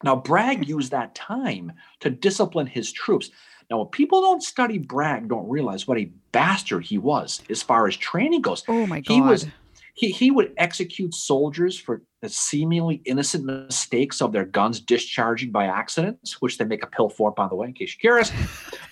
Now 0.03 0.15
Bragg 0.17 0.67
used 0.67 0.91
that 0.91 1.15
time 1.15 1.71
to 2.01 2.09
discipline 2.09 2.67
his 2.67 2.91
troops. 2.91 3.29
Now, 3.73 3.79
what 3.79 3.91
people 3.91 4.21
don't 4.21 4.43
study 4.43 4.77
Bragg 4.77 5.29
don't 5.29 5.49
realize 5.49 5.87
what 5.87 5.97
a 5.97 6.11
bastard 6.31 6.83
he 6.85 6.99
was 6.99 7.41
as 7.49 7.63
far 7.63 7.87
as 7.87 7.97
training 7.97 8.41
goes. 8.41 8.63
Oh 8.67 8.85
my 8.85 8.99
god. 8.99 9.13
He 9.15 9.19
was 9.19 9.47
he, 9.95 10.11
he 10.11 10.29
would 10.29 10.53
execute 10.57 11.15
soldiers 11.15 11.75
for 11.79 12.03
the 12.21 12.29
seemingly 12.29 13.01
innocent 13.05 13.45
mistakes 13.45 14.21
of 14.21 14.31
their 14.31 14.45
guns 14.45 14.79
discharging 14.79 15.49
by 15.49 15.65
accident, 15.65 16.35
which 16.39 16.59
they 16.59 16.65
make 16.65 16.83
a 16.83 16.87
pill 16.87 17.09
for, 17.09 17.31
by 17.31 17.47
the 17.47 17.55
way, 17.55 17.65
in 17.65 17.73
case 17.73 17.95
you're 17.95 18.11
curious. 18.11 18.31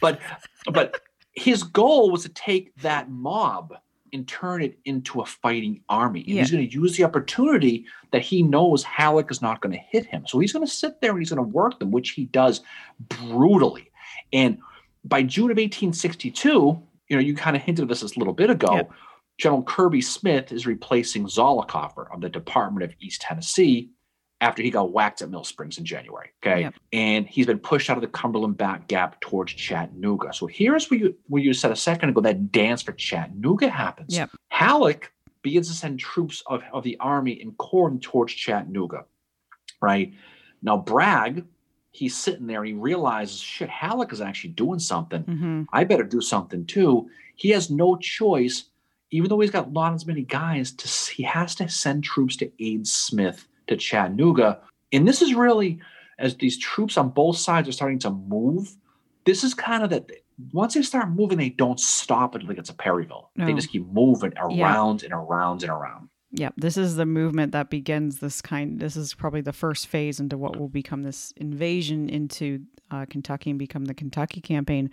but 0.01 0.19
but 0.71 0.99
his 1.33 1.61
goal 1.61 2.09
was 2.09 2.23
to 2.23 2.29
take 2.29 2.75
that 2.77 3.07
mob 3.07 3.75
and 4.13 4.27
turn 4.27 4.63
it 4.63 4.79
into 4.85 5.21
a 5.21 5.25
fighting 5.27 5.83
army. 5.89 6.21
And 6.21 6.29
Yeah. 6.29 6.41
he's 6.41 6.49
going 6.49 6.67
to 6.67 6.73
use 6.73 6.97
the 6.97 7.03
opportunity 7.03 7.85
that 8.13 8.23
he 8.23 8.41
knows 8.41 8.81
Halleck 8.81 9.29
is 9.29 9.43
not 9.43 9.61
going 9.61 9.73
to 9.73 9.83
hit 9.91 10.07
him. 10.07 10.25
So 10.25 10.39
he's 10.39 10.51
going 10.51 10.65
to 10.65 10.71
sit 10.71 11.01
there 11.01 11.11
and 11.11 11.19
he's 11.19 11.29
going 11.29 11.37
to 11.37 11.55
work 11.55 11.77
them, 11.77 11.91
which 11.91 12.09
he 12.09 12.25
does 12.25 12.61
brutally. 13.09 13.91
And 14.33 14.57
by 15.03 15.23
June 15.23 15.45
of 15.45 15.57
1862, 15.57 16.49
you 17.09 17.15
know, 17.15 17.19
you 17.19 17.35
kind 17.35 17.55
of 17.55 17.61
hinted 17.61 17.83
at 17.83 17.89
this 17.89 18.03
a 18.03 18.19
little 18.19 18.33
bit 18.33 18.49
ago. 18.49 18.73
Yeah. 18.75 18.83
General 19.37 19.63
Kirby 19.63 20.01
Smith 20.01 20.51
is 20.51 20.67
replacing 20.67 21.25
Zollicoffer 21.25 22.13
of 22.13 22.21
the 22.21 22.29
Department 22.29 22.83
of 22.83 22.93
East 22.99 23.21
Tennessee 23.21 23.89
after 24.39 24.61
he 24.63 24.71
got 24.71 24.91
whacked 24.91 25.21
at 25.21 25.29
Mill 25.29 25.43
Springs 25.43 25.77
in 25.77 25.85
January. 25.85 26.29
Okay. 26.45 26.61
Yep. 26.61 26.73
And 26.93 27.27
he's 27.27 27.45
been 27.45 27.59
pushed 27.59 27.89
out 27.89 27.97
of 27.97 28.01
the 28.01 28.07
Cumberland 28.07 28.57
back 28.57 28.87
gap 28.87 29.19
towards 29.21 29.53
Chattanooga. 29.53 30.33
So 30.33 30.47
here's 30.47 30.89
where 30.89 30.99
you 30.99 31.15
where 31.27 31.41
you 31.41 31.53
said 31.53 31.71
a 31.71 31.75
second 31.75 32.09
ago 32.09 32.21
that 32.21 32.51
dance 32.51 32.81
for 32.81 32.91
Chattanooga 32.91 33.69
happens. 33.69 34.15
Yep. 34.15 34.31
Halleck 34.49 35.11
begins 35.43 35.67
to 35.69 35.73
send 35.73 35.99
troops 35.99 36.43
of, 36.47 36.63
of 36.73 36.83
the 36.83 36.97
army 36.99 37.33
in 37.33 37.51
Corinth 37.53 38.01
towards 38.01 38.33
Chattanooga. 38.33 39.05
Right. 39.79 40.13
Now 40.61 40.77
Bragg, 40.77 41.45
he's 41.91 42.15
sitting 42.17 42.47
there, 42.47 42.63
he 42.63 42.73
realizes 42.73 43.39
shit, 43.39 43.69
Halleck 43.69 44.11
is 44.13 44.21
actually 44.21 44.51
doing 44.51 44.79
something. 44.79 45.21
hmm 45.23 45.63
I 45.73 45.83
better 45.83 46.03
do 46.03 46.21
something 46.21 46.65
too. 46.65 47.09
He 47.35 47.49
has 47.49 47.69
no 47.69 47.97
choice, 47.97 48.65
even 49.11 49.29
though 49.29 49.39
he's 49.39 49.51
got 49.51 49.71
not 49.71 49.93
as 49.93 50.05
many 50.05 50.21
guys. 50.23 50.71
To 50.71 51.11
he 51.13 51.23
has 51.23 51.55
to 51.55 51.67
send 51.69 52.03
troops 52.03 52.35
to 52.37 52.51
aid 52.59 52.87
Smith 52.87 53.47
to 53.67 53.75
Chattanooga, 53.77 54.59
and 54.93 55.07
this 55.07 55.21
is 55.21 55.33
really 55.35 55.79
as 56.19 56.35
these 56.35 56.57
troops 56.57 56.97
on 56.97 57.09
both 57.09 57.37
sides 57.37 57.67
are 57.67 57.71
starting 57.73 57.99
to 57.99 58.11
move. 58.11 58.75
This 59.25 59.43
is 59.43 59.53
kind 59.53 59.83
of 59.83 59.89
that. 59.91 60.09
Once 60.53 60.73
they 60.73 60.81
start 60.81 61.09
moving, 61.11 61.37
they 61.37 61.49
don't 61.49 61.79
stop 61.79 62.33
until 62.33 62.49
it 62.49 62.55
gets 62.55 62.69
to 62.69 62.75
Perryville. 62.75 63.29
They 63.35 63.53
just 63.53 63.69
keep 63.69 63.85
moving 63.91 64.33
Yeah. 64.35 64.45
around 64.65 65.03
and 65.03 65.13
around 65.13 65.61
and 65.61 65.71
around. 65.71 66.09
Yep. 66.33 66.53
This 66.57 66.77
is 66.77 66.95
the 66.95 67.05
movement 67.05 67.51
that 67.51 67.69
begins 67.69 68.19
this 68.19 68.41
kind. 68.41 68.79
This 68.79 68.95
is 68.95 69.13
probably 69.13 69.41
the 69.41 69.51
first 69.51 69.87
phase 69.87 70.19
into 70.19 70.37
what 70.37 70.57
will 70.57 70.69
become 70.69 71.03
this 71.03 71.33
invasion 71.35 72.09
into 72.09 72.61
uh, 72.89 73.05
Kentucky 73.09 73.49
and 73.49 73.59
become 73.59 73.85
the 73.85 73.93
Kentucky 73.93 74.39
campaign. 74.39 74.89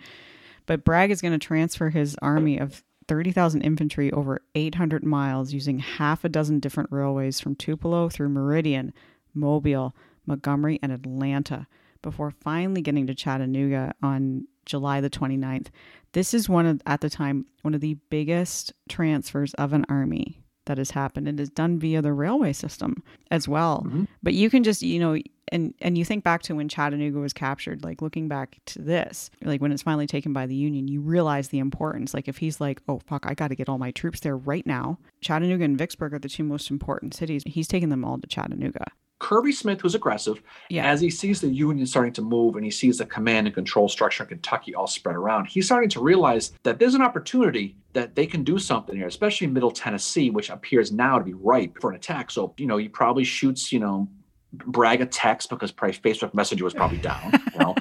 But 0.65 0.83
Bragg 0.83 1.11
is 1.11 1.21
going 1.21 1.31
to 1.31 1.37
transfer 1.39 1.89
his 1.89 2.15
army 2.21 2.57
of 2.57 2.83
30,000 3.07 3.61
infantry 3.61 4.11
over 4.11 4.41
800 4.53 5.03
miles 5.03 5.53
using 5.53 5.79
half 5.79 6.23
a 6.23 6.29
dozen 6.29 6.59
different 6.59 6.91
railways 6.91 7.39
from 7.39 7.55
Tupelo 7.55 8.09
through 8.09 8.29
Meridian, 8.29 8.93
Mobile, 9.33 9.95
Montgomery, 10.25 10.77
and 10.83 10.91
Atlanta 10.91 11.67
before 12.01 12.31
finally 12.31 12.81
getting 12.81 13.07
to 13.07 13.15
Chattanooga 13.15 13.93
on 14.03 14.45
July 14.65 15.01
the 15.01 15.09
29th. 15.09 15.67
This 16.11 16.33
is 16.33 16.49
one 16.49 16.65
of, 16.65 16.81
at 16.85 17.01
the 17.01 17.09
time, 17.09 17.45
one 17.61 17.73
of 17.73 17.81
the 17.81 17.97
biggest 18.09 18.73
transfers 18.87 19.53
of 19.55 19.73
an 19.73 19.85
army 19.89 20.43
that 20.65 20.77
has 20.77 20.91
happened. 20.91 21.27
It 21.27 21.39
is 21.39 21.49
done 21.49 21.79
via 21.79 22.01
the 22.01 22.13
railway 22.13 22.53
system 22.53 23.03
as 23.31 23.47
well. 23.47 23.85
Mhm. 23.87 24.07
But 24.21 24.33
you 24.33 24.49
can 24.49 24.63
just, 24.63 24.81
you 24.81 24.99
know, 24.99 25.17
and 25.51 25.73
and 25.81 25.97
you 25.97 26.05
think 26.05 26.23
back 26.23 26.43
to 26.43 26.53
when 26.55 26.69
Chattanooga 26.69 27.17
was 27.19 27.33
captured, 27.33 27.83
like 27.83 28.01
looking 28.03 28.27
back 28.27 28.59
to 28.67 28.79
this, 28.81 29.31
like 29.43 29.61
when 29.61 29.71
it's 29.71 29.81
finally 29.81 30.05
taken 30.05 30.31
by 30.31 30.45
the 30.45 30.55
Union, 30.55 30.87
you 30.87 31.01
realize 31.01 31.47
the 31.49 31.57
importance. 31.59 32.13
Like 32.13 32.27
if 32.27 32.37
he's 32.37 32.61
like, 32.61 32.81
oh 32.87 32.99
fuck, 33.07 33.25
I 33.25 33.33
got 33.33 33.47
to 33.47 33.55
get 33.55 33.67
all 33.67 33.79
my 33.79 33.89
troops 33.91 34.19
there 34.19 34.37
right 34.37 34.65
now. 34.67 34.99
Chattanooga 35.21 35.63
and 35.63 35.77
Vicksburg 35.77 36.13
are 36.13 36.19
the 36.19 36.29
two 36.29 36.43
most 36.43 36.69
important 36.69 37.15
cities. 37.15 37.41
He's 37.47 37.67
taking 37.67 37.89
them 37.89 38.05
all 38.05 38.19
to 38.19 38.27
Chattanooga. 38.27 38.85
Kirby 39.19 39.51
Smith 39.51 39.83
was 39.83 39.95
aggressive. 39.95 40.41
Yeah. 40.69 40.89
As 40.89 41.01
he 41.01 41.09
sees 41.09 41.41
the 41.41 41.49
Union 41.49 41.85
starting 41.85 42.13
to 42.13 42.21
move 42.21 42.55
and 42.55 42.63
he 42.63 42.71
sees 42.71 42.97
the 42.97 43.05
command 43.05 43.47
and 43.47 43.53
control 43.53 43.89
structure 43.89 44.23
in 44.23 44.29
Kentucky 44.29 44.73
all 44.73 44.87
spread 44.87 45.15
around, 45.15 45.45
he's 45.45 45.65
starting 45.65 45.89
to 45.89 45.99
realize 46.01 46.53
that 46.63 46.79
there's 46.79 46.95
an 46.95 47.01
opportunity 47.01 47.75
that 47.93 48.15
they 48.15 48.25
can 48.25 48.43
do 48.43 48.57
something 48.57 48.95
here, 48.95 49.07
especially 49.07 49.45
in 49.47 49.53
Middle 49.53 49.71
Tennessee, 49.71 50.29
which 50.29 50.49
appears 50.49 50.91
now 50.91 51.17
to 51.17 51.23
be 51.25 51.33
ripe 51.33 51.77
for 51.81 51.89
an 51.89 51.95
attack. 51.97 52.31
So, 52.31 52.53
you 52.57 52.65
know, 52.65 52.77
he 52.77 52.87
probably 52.87 53.23
shoots, 53.23 53.71
you 53.71 53.79
know, 53.79 54.07
Bragg 54.53 54.99
a 55.01 55.05
text 55.05 55.49
because 55.49 55.71
probably 55.71 55.95
Facebook 55.95 56.33
Messenger 56.33 56.63
was 56.63 56.73
probably 56.73 56.97
down. 56.97 57.31
You 57.53 57.59
know, 57.59 57.75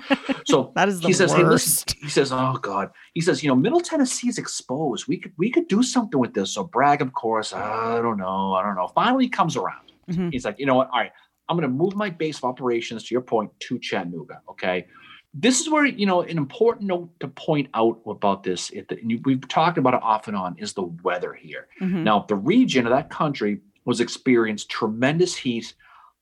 so 0.44 0.70
That 0.76 0.88
is 0.88 1.00
the 1.00 1.06
he 1.06 1.12
says, 1.14 1.32
"Hey, 1.32 1.42
listen." 1.42 1.84
He 2.02 2.10
says, 2.10 2.30
"Oh 2.30 2.58
God." 2.60 2.90
He 3.14 3.22
says, 3.22 3.42
"You 3.42 3.48
know, 3.48 3.56
Middle 3.56 3.80
Tennessee 3.80 4.28
is 4.28 4.36
exposed. 4.36 5.08
We 5.08 5.16
could 5.16 5.32
we 5.38 5.50
could 5.50 5.66
do 5.68 5.82
something 5.82 6.20
with 6.20 6.34
this." 6.34 6.50
So 6.52 6.64
Bragg, 6.64 7.00
of 7.00 7.14
course, 7.14 7.54
I 7.54 8.02
don't 8.02 8.18
know, 8.18 8.52
I 8.52 8.62
don't 8.62 8.74
know. 8.74 8.88
Finally, 8.88 9.30
comes 9.30 9.56
around. 9.56 9.92
Mhm. 10.10 10.30
He's 10.30 10.44
like, 10.44 10.58
"You 10.58 10.66
know 10.66 10.74
what? 10.74 10.90
All 10.92 11.00
right, 11.00 11.12
I'm 11.48 11.56
going 11.56 11.68
to 11.68 11.74
move 11.74 11.94
my 11.96 12.10
base 12.10 12.38
of 12.38 12.44
operations 12.44 13.04
to 13.04 13.14
your 13.14 13.22
point 13.22 13.50
to 13.60 13.78
Chattanooga." 13.78 14.42
Okay. 14.50 14.86
This 15.34 15.60
is 15.60 15.68
where 15.68 15.84
you 15.84 16.06
know 16.06 16.22
an 16.22 16.38
important 16.38 16.86
note 16.86 17.10
to 17.20 17.28
point 17.28 17.68
out 17.74 18.00
about 18.06 18.42
this. 18.42 18.70
And 18.70 19.20
we've 19.24 19.46
talked 19.48 19.78
about 19.78 19.94
it 19.94 20.02
off 20.02 20.26
and 20.26 20.36
on. 20.36 20.56
Is 20.58 20.72
the 20.72 20.84
weather 21.02 21.34
here? 21.34 21.68
Mhm. 21.80 22.02
Now, 22.02 22.24
the 22.26 22.34
region 22.34 22.86
of 22.86 22.90
that 22.92 23.10
country 23.10 23.60
was 23.84 24.00
experienced 24.00 24.70
tremendous 24.70 25.36
heat, 25.36 25.74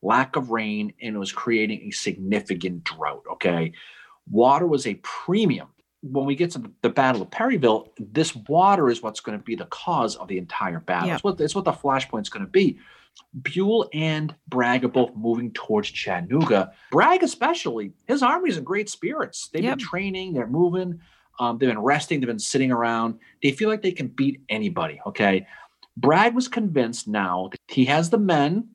lack 0.03 0.37
of 0.37 0.51
rain, 0.51 0.93
and 1.01 1.17
it 1.17 1.19
was 1.19 1.33
creating 1.33 1.83
a 1.83 1.91
significant 1.91 2.85
drought. 2.85 3.25
Okay. 3.33 3.73
Water 4.31 4.67
was 4.67 4.87
a 4.87 4.95
premium. 5.03 5.69
When 6.03 6.27
we 6.27 6.35
get 6.37 6.51
to 6.53 6.59
the, 6.59 6.71
the 6.83 6.91
Battle 6.91 7.23
of 7.23 7.31
Perryville, 7.31 7.93
this 7.99 8.37
water 8.37 8.89
is 8.91 9.03
what's 9.03 9.21
going 9.21 9.39
to 9.39 9.45
be 9.45 9.55
the 9.55 9.67
cause 9.67 10.15
of 10.17 10.29
the 10.29 10.39
entire 10.39 10.81
battle. 10.81 11.09
Yeah. 11.09 11.15
It's, 11.15 11.25
what, 11.25 11.41
it's 11.41 11.55
what 11.55 11.65
the 11.65 11.73
flashpoint's 11.73 12.29
going 12.29 12.45
to 12.45 12.51
be. 12.51 12.79
Buell 13.43 13.89
and 13.93 14.35
Bragg 14.49 14.85
are 14.85 14.89
both 14.89 15.15
moving 15.15 15.51
towards 15.53 15.91
Chattanooga. 15.91 16.73
Bragg, 16.91 17.23
especially, 17.23 17.93
his 18.07 18.23
army's 18.23 18.57
in 18.57 18.65
great 18.65 18.89
spirits. 18.89 19.49
They've 19.53 19.65
Yep. 19.65 19.79
been 19.79 19.87
training, 19.87 20.33
they're 20.35 20.47
moving, 20.47 21.01
um, 21.39 21.59
they've 21.59 21.69
been 21.69 21.79
resting, 21.83 22.21
they've 22.21 22.27
been 22.27 22.39
sitting 22.39 22.71
around. 22.73 23.19
They 23.43 23.51
feel 23.53 23.69
like 23.69 23.83
they 23.83 23.93
can 23.93 24.09
beat 24.09 24.41
anybody. 24.49 25.01
Okay. 25.07 25.47
Bragg 25.99 26.35
was 26.35 26.49
convinced 26.49 27.09
now 27.09 27.49
that 27.51 27.61
he 27.69 27.85
has 27.87 28.11
the 28.11 28.19
men 28.19 28.69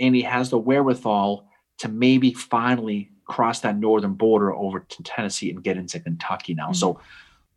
and 0.00 0.14
he 0.14 0.22
has 0.22 0.50
the 0.50 0.58
wherewithal 0.58 1.48
to 1.78 1.88
maybe 1.88 2.32
finally 2.34 3.10
cross 3.26 3.60
that 3.60 3.76
northern 3.76 4.14
border 4.14 4.54
over 4.54 4.80
to 4.80 5.02
Tennessee 5.02 5.50
and 5.50 5.62
get 5.62 5.76
into 5.76 6.00
Kentucky 6.00 6.54
now. 6.54 6.70
Mhm. 6.70 6.76
So 6.76 7.00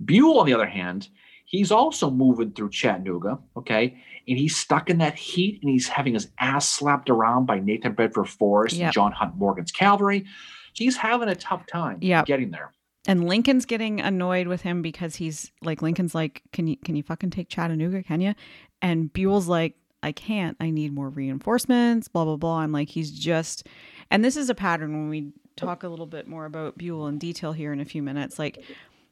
Buell, 0.03 0.39
on 0.39 0.45
the 0.45 0.53
other 0.53 0.65
hand, 0.67 1.09
he's 1.51 1.69
also 1.71 2.09
moving 2.09 2.51
through 2.51 2.69
Chattanooga, 2.69 3.37
okay, 3.57 4.01
and 4.27 4.37
he's 4.37 4.55
stuck 4.55 4.89
in 4.89 4.97
that 4.99 5.15
heat 5.15 5.59
and 5.61 5.69
he's 5.69 5.87
having 5.87 6.13
his 6.13 6.29
ass 6.39 6.67
slapped 6.67 7.09
around 7.09 7.45
by 7.45 7.59
Nathan 7.59 7.91
Bedford 7.93 8.29
Forrest 8.29 8.77
Yep. 8.77 8.85
and 8.85 8.93
John 8.93 9.11
Hunt 9.11 9.35
Morgan's 9.35 9.71
cavalry. 9.71 10.25
He's 10.73 10.95
having 10.95 11.27
a 11.29 11.35
tough 11.35 11.67
time 11.67 11.97
Yep. 12.01 12.25
getting 12.25 12.51
there. 12.51 12.71
And 13.07 13.27
Lincoln's 13.27 13.65
getting 13.65 13.99
annoyed 13.99 14.47
with 14.47 14.61
him 14.61 14.81
because 14.81 15.15
he's 15.17 15.51
like 15.61 15.81
Lincoln's 15.81 16.15
like, 16.15 16.41
Can 16.53 16.67
you 16.67 16.77
can 16.77 16.95
you 16.95 17.03
fucking 17.03 17.31
take 17.31 17.49
Chattanooga, 17.49 18.03
can 18.03 18.21
you? 18.21 18.33
And 18.81 19.11
Buell's 19.11 19.47
like, 19.47 19.75
I 20.03 20.11
can't. 20.13 20.55
I 20.59 20.69
need 20.69 20.93
more 20.93 21.09
reinforcements, 21.09 22.07
blah 22.07 22.23
blah 22.25 22.37
blah. 22.37 22.61
And 22.61 22.71
like 22.71 22.89
he's 22.89 23.11
just 23.11 23.67
and 24.11 24.23
this 24.23 24.37
is 24.37 24.49
a 24.49 24.55
pattern 24.55 24.93
when 24.93 25.09
we 25.09 25.33
talk 25.57 25.83
a 25.83 25.87
little 25.89 26.05
bit 26.05 26.27
more 26.27 26.45
about 26.45 26.77
Buell 26.77 27.07
in 27.07 27.17
detail 27.17 27.51
here 27.53 27.73
in 27.73 27.79
a 27.81 27.85
few 27.85 28.01
minutes. 28.03 28.37
Like 28.39 28.63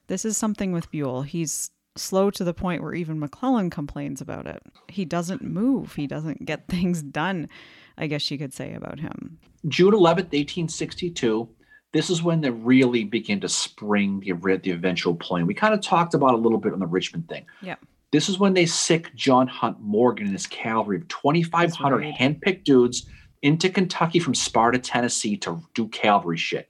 this 0.08 0.24
is 0.24 0.38
something 0.38 0.72
with 0.72 0.90
Buell. 0.92 1.24
He's 1.24 1.72
slow 1.96 2.32
to 2.32 2.44
the 2.44 2.54
point 2.54 2.82
where 2.82 2.94
even 2.94 3.20
McClellan 3.20 3.70
complains 3.70 4.22
about 4.22 4.48
it. 4.48 4.62
He 4.88 5.06
doesn't 5.06 5.44
move. 5.44 5.96
He 5.96 6.08
doesn't 6.08 6.46
get 6.46 6.68
things 6.70 7.02
done, 7.02 7.50
I 7.98 8.08
guess 8.08 8.30
you 8.32 8.38
could 8.38 8.54
say 8.54 8.74
about 8.74 9.00
him. 9.00 9.40
June 9.68 9.94
11th, 9.94 10.32
1862, 10.32 11.50
this 11.92 12.10
is 12.10 12.24
when 12.24 12.42
they 12.42 12.52
really 12.52 13.04
begin 13.04 13.40
to 13.42 13.50
spring 13.50 14.20
the, 14.20 14.58
the 14.58 14.72
eventual 14.72 15.16
plan. 15.16 15.48
We 15.48 15.54
kind 15.54 15.74
of 15.74 15.82
talked 15.82 16.14
about 16.14 16.34
a 16.34 16.38
little 16.38 16.60
bit 16.60 16.74
on 16.74 16.80
the 16.80 16.88
Richmond 16.88 17.28
thing. 17.28 17.46
Yeah. 17.62 17.76
This 18.12 18.30
is 18.30 18.40
when 18.40 18.54
they 18.54 18.66
sic 18.66 19.14
John 19.16 19.48
Hunt 19.48 19.80
Morgan 19.80 20.26
and 20.26 20.34
his 20.34 20.48
cavalry 20.48 20.98
of 20.98 21.08
2,500 21.10 21.98
right. 21.98 22.16
handpicked 22.16 22.64
dudes 22.64 23.08
into 23.42 23.70
Kentucky 23.70 24.20
from 24.20 24.36
Sparta, 24.36 24.80
Tennessee 24.80 25.38
to 25.38 25.62
do 25.74 25.88
cavalry 25.90 26.38
shit. 26.38 26.70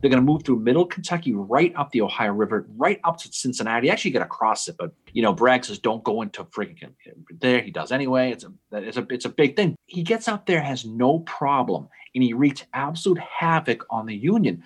They're 0.00 0.10
going 0.10 0.24
to 0.24 0.32
move 0.32 0.44
through 0.44 0.60
middle 0.60 0.86
Kentucky, 0.86 1.34
right 1.34 1.74
up 1.76 1.90
the 1.90 2.00
Ohio 2.00 2.32
River, 2.32 2.66
right 2.76 3.00
up 3.04 3.18
to 3.18 3.32
Cincinnati. 3.32 3.90
Actually, 3.90 4.12
got 4.12 4.20
to 4.20 4.26
cross 4.26 4.66
it, 4.68 4.76
but 4.78 4.92
you 5.12 5.22
know, 5.22 5.32
Bragg 5.32 5.64
says 5.64 5.78
don't 5.78 6.02
go 6.02 6.22
into 6.22 6.44
freaking 6.44 6.94
there. 7.38 7.60
He 7.60 7.70
does 7.70 7.92
anyway. 7.92 8.32
It's 8.32 8.44
a 8.44 8.52
it's 8.72 8.96
a 8.96 9.06
it's 9.10 9.24
a 9.26 9.30
big 9.30 9.56
thing. 9.56 9.76
He 9.86 10.02
gets 10.02 10.26
out 10.26 10.46
there, 10.46 10.62
has 10.62 10.86
no 10.86 11.20
problem, 11.20 11.88
and 12.14 12.24
he 12.24 12.32
wreaks 12.32 12.64
absolute 12.72 13.18
havoc 13.18 13.84
on 13.90 14.06
the 14.06 14.16
Union. 14.16 14.62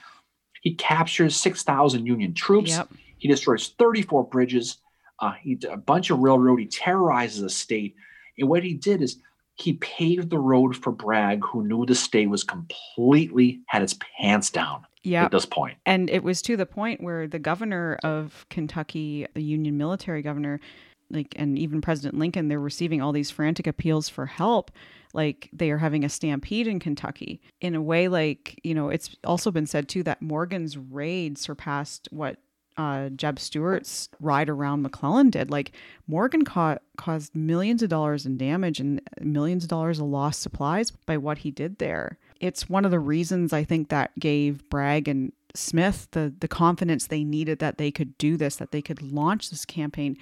He 0.62 0.74
captures 0.74 1.36
six 1.36 1.62
thousand 1.62 2.06
Union 2.06 2.32
troops. 2.32 2.70
Yep. 2.70 2.88
He 3.18 3.28
destroys 3.28 3.68
thirty 3.78 4.02
four 4.02 4.24
bridges. 4.24 4.78
Uh, 5.18 5.32
he 5.32 5.58
a 5.68 5.76
bunch 5.76 6.10
of 6.10 6.20
railroad. 6.20 6.60
He 6.60 6.66
terrorizes 6.66 7.42
the 7.42 7.50
state, 7.50 7.96
and 8.38 8.48
what 8.48 8.62
he 8.62 8.74
did 8.74 9.02
is 9.02 9.18
he 9.56 9.74
paved 9.74 10.30
the 10.30 10.38
road 10.38 10.76
for 10.76 10.92
Bragg, 10.92 11.44
who 11.44 11.66
knew 11.66 11.86
the 11.86 11.94
state 11.94 12.28
was 12.28 12.44
completely 12.44 13.62
had 13.66 13.82
its 13.82 13.96
pants 14.18 14.50
down 14.50 14.84
Yeah. 15.04 15.24
at 15.24 15.30
this 15.30 15.46
point. 15.46 15.76
And 15.86 16.10
it 16.10 16.24
was 16.24 16.42
to 16.42 16.56
the 16.56 16.66
point 16.66 17.02
where 17.02 17.28
the 17.28 17.38
governor 17.38 17.98
of 18.02 18.46
Kentucky, 18.50 19.26
the 19.34 19.42
Union 19.42 19.76
military 19.76 20.22
governor, 20.22 20.60
like, 21.10 21.34
and 21.36 21.58
even 21.58 21.80
President 21.82 22.18
Lincoln, 22.18 22.48
they're 22.48 22.58
receiving 22.58 23.02
all 23.02 23.12
these 23.12 23.30
frantic 23.30 23.66
appeals 23.66 24.08
for 24.08 24.26
help. 24.26 24.70
Like, 25.12 25.50
they 25.52 25.70
are 25.70 25.78
having 25.78 26.04
a 26.04 26.08
stampede 26.08 26.66
in 26.66 26.80
Kentucky. 26.80 27.40
In 27.60 27.74
a 27.74 27.82
way, 27.82 28.08
like, 28.08 28.58
you 28.64 28.74
know, 28.74 28.88
it's 28.88 29.14
also 29.24 29.50
been 29.50 29.66
said 29.66 29.88
too 29.88 30.02
that 30.04 30.22
Morgan's 30.22 30.76
raid 30.76 31.38
surpassed 31.38 32.08
what 32.10 32.38
uh, 32.76 33.10
Jeb 33.10 33.38
Stuart's 33.38 34.08
ride 34.18 34.48
around 34.48 34.82
McClellan 34.82 35.30
did. 35.30 35.50
Like, 35.50 35.72
Morgan 36.08 36.44
ca- 36.44 36.78
caused 36.96 37.34
millions 37.36 37.82
of 37.82 37.90
dollars 37.90 38.26
in 38.26 38.36
damage 38.36 38.80
and 38.80 39.00
millions 39.20 39.64
of 39.64 39.68
dollars 39.70 40.00
of 40.00 40.06
lost 40.06 40.42
supplies 40.42 40.90
by 40.90 41.16
what 41.16 41.38
he 41.38 41.50
did 41.50 41.78
there. 41.78 42.18
It's 42.40 42.68
one 42.68 42.84
of 42.84 42.90
the 42.90 43.00
reasons 43.00 43.52
I 43.52 43.64
think 43.64 43.88
that 43.88 44.18
gave 44.18 44.68
Bragg 44.68 45.08
and 45.08 45.32
Smith 45.54 46.08
the 46.10 46.32
the 46.40 46.48
confidence 46.48 47.06
they 47.06 47.22
needed 47.24 47.60
that 47.60 47.78
they 47.78 47.90
could 47.90 48.18
do 48.18 48.36
this, 48.36 48.56
that 48.56 48.72
they 48.72 48.82
could 48.82 49.00
launch 49.02 49.50
this 49.50 49.64
campaign 49.64 50.16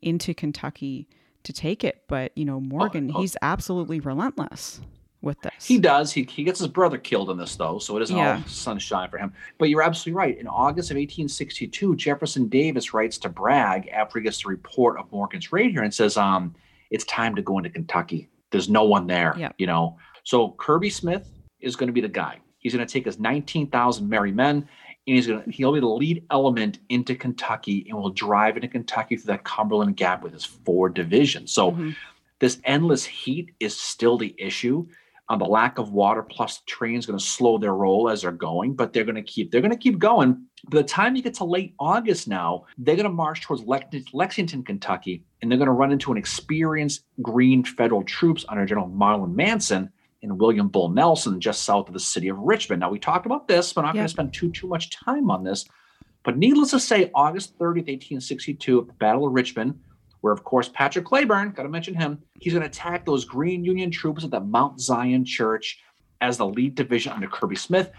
into 0.00 0.32
Kentucky 0.34 1.06
to 1.44 1.52
take 1.52 1.84
it. 1.84 2.02
But 2.08 2.32
you 2.36 2.44
know, 2.44 2.60
Morgan, 2.60 3.12
oh. 3.14 3.20
he's 3.20 3.36
absolutely 3.42 4.00
relentless 4.00 4.80
with 5.20 5.40
this. 5.42 5.66
He 5.66 5.78
does. 5.78 6.12
He, 6.12 6.22
he 6.22 6.44
gets 6.44 6.60
his 6.60 6.68
brother 6.68 6.96
killed 6.96 7.28
in 7.28 7.36
this, 7.36 7.56
though, 7.56 7.78
so 7.80 7.96
it 7.96 8.02
isn't 8.02 8.16
Yeah. 8.16 8.36
all 8.36 8.42
sunshine 8.46 9.10
for 9.10 9.18
him. 9.18 9.32
But 9.58 9.68
you're 9.68 9.82
absolutely 9.82 10.16
right. 10.16 10.38
In 10.38 10.46
August 10.46 10.90
of 10.90 10.94
1862, 10.94 11.96
Jefferson 11.96 12.46
Davis 12.48 12.94
writes 12.94 13.18
to 13.18 13.28
Bragg 13.28 13.88
after 13.88 14.20
he 14.20 14.22
gets 14.22 14.42
the 14.42 14.48
report 14.48 14.96
of 14.96 15.10
Morgan's 15.10 15.50
raid 15.52 15.72
here 15.72 15.82
and 15.82 15.92
says, 15.92 16.16
um, 16.16 16.54
it's 16.92 17.04
time 17.06 17.34
to 17.34 17.42
go 17.42 17.58
into 17.58 17.68
Kentucky. 17.68 18.28
There's 18.52 18.68
no 18.68 18.84
one 18.84 19.08
there, 19.08 19.34
Yeah. 19.36 19.50
you 19.58 19.66
know. 19.66 19.98
So 20.22 20.52
Kirby 20.52 20.88
Smith 20.90 21.28
is 21.60 21.76
going 21.76 21.88
to 21.88 21.92
be 21.92 22.00
the 22.00 22.08
guy. 22.08 22.38
He's 22.58 22.74
going 22.74 22.86
to 22.86 22.92
take 22.92 23.04
his 23.04 23.18
19,000 23.18 24.08
merry 24.08 24.32
men 24.32 24.56
and 24.56 25.16
he's 25.16 25.26
going 25.26 25.42
to 25.42 25.50
he'll 25.50 25.72
be 25.72 25.80
the 25.80 25.86
lead 25.86 26.24
element 26.30 26.80
into 26.88 27.14
Kentucky 27.14 27.86
and 27.88 27.98
will 27.98 28.10
drive 28.10 28.56
into 28.56 28.68
Kentucky 28.68 29.16
through 29.16 29.32
that 29.32 29.44
Cumberland 29.44 29.96
Gap 29.96 30.22
with 30.22 30.32
his 30.32 30.44
four 30.44 30.88
divisions. 30.88 31.52
So 31.52 31.72
Mhm. 31.72 31.94
this 32.40 32.60
endless 32.64 33.04
heat 33.04 33.50
is 33.60 33.76
still 33.76 34.18
the 34.18 34.34
issue. 34.38 34.86
Um, 35.30 35.38
the 35.38 35.44
lack 35.44 35.78
of 35.78 35.92
water 35.92 36.22
plus 36.22 36.58
the 36.58 36.64
train 36.66 36.96
is 36.96 37.04
going 37.04 37.18
to 37.18 37.24
slow 37.24 37.58
their 37.58 37.74
roll 37.74 38.08
as 38.08 38.22
they're 38.22 38.32
going, 38.32 38.74
but 38.74 38.92
they're 38.94 39.04
going 39.04 39.14
to 39.14 39.22
keep 39.22 39.50
they're 39.52 39.60
going 39.60 39.70
to 39.70 39.76
keep 39.76 39.98
going. 39.98 40.44
By 40.70 40.78
the 40.78 40.84
time 40.88 41.14
you 41.16 41.22
get 41.22 41.34
to 41.34 41.44
late 41.44 41.74
August 41.78 42.26
now, 42.28 42.64
they're 42.78 42.96
going 42.96 43.04
to 43.04 43.10
march 43.12 43.42
towards 43.42 43.62
Lex- 43.64 44.12
Lexington, 44.14 44.62
Kentucky, 44.64 45.22
and 45.40 45.50
they're 45.50 45.58
going 45.58 45.66
to 45.66 45.72
run 45.72 45.92
into 45.92 46.10
an 46.12 46.18
experienced 46.18 47.04
Green 47.22 47.62
federal 47.62 48.02
troops 48.02 48.44
under 48.48 48.64
General 48.66 48.88
Mahlon 48.88 49.34
Manson 49.34 49.90
and 50.22 50.38
William 50.38 50.68
Bull 50.68 50.88
Nelson 50.88 51.40
just 51.40 51.62
south 51.64 51.88
of 51.88 51.94
the 51.94 52.00
city 52.00 52.28
of 52.28 52.38
Richmond. 52.38 52.80
Now 52.80 52.90
we 52.90 52.98
talked 52.98 53.26
about 53.26 53.46
this, 53.48 53.72
but 53.72 53.82
I'm 53.82 53.86
not 53.88 53.94
Yeah. 53.94 54.00
going 54.00 54.06
to 54.06 54.12
spend 54.12 54.34
too 54.34 54.50
too 54.50 54.66
much 54.66 54.90
time 54.90 55.30
on 55.30 55.44
this. 55.44 55.64
But 56.24 56.36
needless 56.36 56.70
to 56.72 56.80
say, 56.80 57.10
August 57.14 57.56
30th, 57.58 57.88
1862, 57.88 58.80
at 58.80 58.86
the 58.88 58.92
Battle 58.94 59.26
of 59.26 59.32
Richmond, 59.32 59.78
where 60.20 60.32
of 60.32 60.42
course 60.44 60.68
Patrick 60.68 61.04
Cleburne, 61.04 61.52
got 61.52 61.62
to 61.62 61.68
mention 61.68 61.94
him, 61.94 62.18
he's 62.40 62.52
going 62.52 62.62
to 62.62 62.68
attack 62.68 63.04
those 63.06 63.24
Green 63.24 63.64
Union 63.64 63.90
troops 63.90 64.24
at 64.24 64.30
the 64.30 64.40
Mount 64.40 64.80
Zion 64.80 65.24
Church 65.24 65.78
as 66.20 66.36
the 66.36 66.46
lead 66.46 66.74
division 66.74 67.12
under 67.12 67.28
Kirby 67.28 67.54
Smith. 67.56 67.92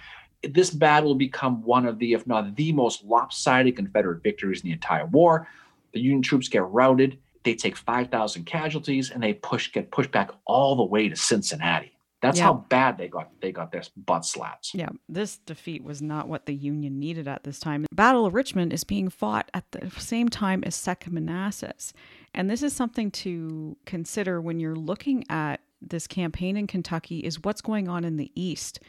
This 0.44 0.70
battle 0.70 1.10
will 1.10 1.16
become 1.16 1.64
one 1.64 1.86
of 1.86 2.00
the, 2.00 2.14
if 2.14 2.28
not 2.28 2.56
the 2.56 2.74
most 2.74 3.04
lopsided 3.06 3.76
Confederate 3.78 4.22
victories 4.22 4.62
in 4.62 4.68
the 4.68 4.74
entire 4.74 5.06
war. 5.06 5.48
The 5.94 6.02
Union 6.02 6.22
troops 6.22 6.50
get 6.50 6.64
routed. 6.66 7.18
They 7.44 7.56
take 7.56 7.78
5,000 7.78 8.44
casualties 8.46 9.12
and 9.12 9.24
they 9.24 9.34
push 9.34 9.72
get 9.72 9.90
pushed 9.92 10.12
back 10.12 10.32
all 10.46 10.76
the 10.76 10.84
way 10.84 11.08
to 11.08 11.16
Cincinnati. 11.16 11.94
That's 12.22 12.40
how 12.40 12.66
bad 12.70 12.98
they 12.98 13.08
got 13.08 13.30
they 13.40 13.52
got 13.52 13.72
their 13.72 13.84
butt 13.96 14.26
slaps. 14.26 14.74
Yeah, 14.74 14.90
this 15.08 15.38
defeat 15.38 15.84
was 15.84 16.02
not 16.02 16.28
what 16.28 16.46
the 16.46 16.54
Union 16.54 17.00
needed 17.00 17.28
at 17.28 17.44
this 17.44 17.60
time. 17.60 17.84
The 17.84 17.96
Battle 17.96 18.26
of 18.26 18.34
Richmond 18.34 18.74
is 18.74 18.84
being 18.84 19.10
fought 19.10 19.50
at 19.54 19.72
the 19.72 19.90
same 19.92 20.28
time 20.28 20.64
as 20.66 20.76
Second 20.76 21.14
Manassas. 21.14 21.94
And 22.34 22.50
this 22.50 22.62
is 22.62 22.74
something 22.74 23.10
to 23.12 23.78
consider 23.86 24.42
when 24.42 24.60
you're 24.60 24.76
looking 24.76 25.24
at 25.30 25.62
this 25.82 26.08
campaign 26.08 26.58
in 26.58 26.68
Kentucky 26.68 27.20
is 27.20 27.44
what's 27.44 27.62
going 27.62 27.88
on 27.88 28.04
in 28.04 28.18
the 28.18 28.32
East 28.36 28.80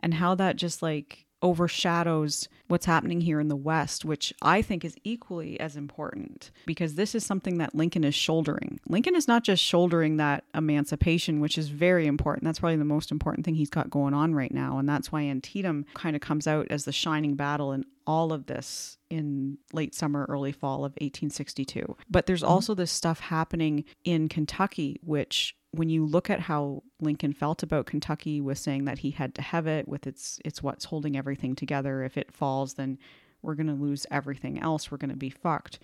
and 0.00 0.14
how 0.14 0.34
that 0.36 0.56
just 0.56 0.82
like 0.82 1.26
overshadows 1.42 2.48
what's 2.68 2.86
happening 2.86 3.20
here 3.20 3.40
in 3.40 3.48
the 3.48 3.56
West, 3.56 4.04
which 4.04 4.32
I 4.42 4.62
think 4.62 4.84
is 4.84 4.96
equally 5.04 5.58
as 5.58 5.76
important 5.76 6.50
because 6.66 6.94
this 6.94 7.14
is 7.14 7.24
something 7.24 7.58
that 7.58 7.74
Lincoln 7.74 8.04
is 8.04 8.14
shouldering. 8.14 8.80
Lincoln 8.88 9.16
is 9.16 9.28
not 9.28 9.44
just 9.44 9.62
shouldering 9.62 10.16
that 10.16 10.44
emancipation, 10.54 11.40
which 11.40 11.56
is 11.58 11.68
very 11.68 12.06
important. 12.06 12.44
That's 12.44 12.60
probably 12.60 12.76
the 12.76 12.84
most 12.84 13.10
important 13.10 13.44
thing 13.44 13.54
he's 13.54 13.70
got 13.70 13.90
going 13.90 14.14
on 14.14 14.34
right 14.34 14.52
now. 14.52 14.78
And 14.78 14.88
that's 14.88 15.10
why 15.10 15.22
Antietam 15.22 15.86
kind 15.94 16.14
of 16.14 16.22
comes 16.22 16.46
out 16.46 16.66
as 16.70 16.84
the 16.84 16.92
shining 16.92 17.34
battle 17.34 17.72
in 17.72 17.84
all 18.06 18.32
of 18.32 18.46
this 18.46 18.96
in 19.10 19.58
late 19.72 19.94
summer, 19.94 20.26
early 20.28 20.52
fall 20.52 20.78
of 20.78 20.92
1862. 20.92 21.96
But 22.10 22.26
there's 22.26 22.42
mm-hmm. 22.42 22.50
also 22.50 22.74
this 22.74 22.90
stuff 22.90 23.20
happening 23.20 23.84
in 24.04 24.28
Kentucky, 24.28 24.98
which 25.02 25.54
when 25.72 25.88
you 25.90 26.06
look 26.06 26.30
at 26.30 26.40
how 26.40 26.82
Lincoln 27.00 27.32
felt 27.32 27.62
about 27.62 27.86
Kentucky 27.86 28.40
with 28.40 28.58
saying 28.58 28.84
that 28.86 29.00
he 29.00 29.10
had 29.10 29.34
to 29.34 29.42
have 29.42 29.66
it 29.66 29.86
with 29.86 30.06
its 30.06 30.40
it's 30.44 30.62
what's 30.62 30.86
holding 30.86 31.16
everything 31.16 31.54
together. 31.54 32.02
If 32.02 32.16
it 32.16 32.32
falls, 32.32 32.74
then 32.74 32.98
we're 33.42 33.54
gonna 33.54 33.74
lose 33.74 34.06
everything 34.10 34.58
else. 34.60 34.90
We're 34.90 34.98
gonna 34.98 35.16
be 35.16 35.30
fucked. 35.30 35.78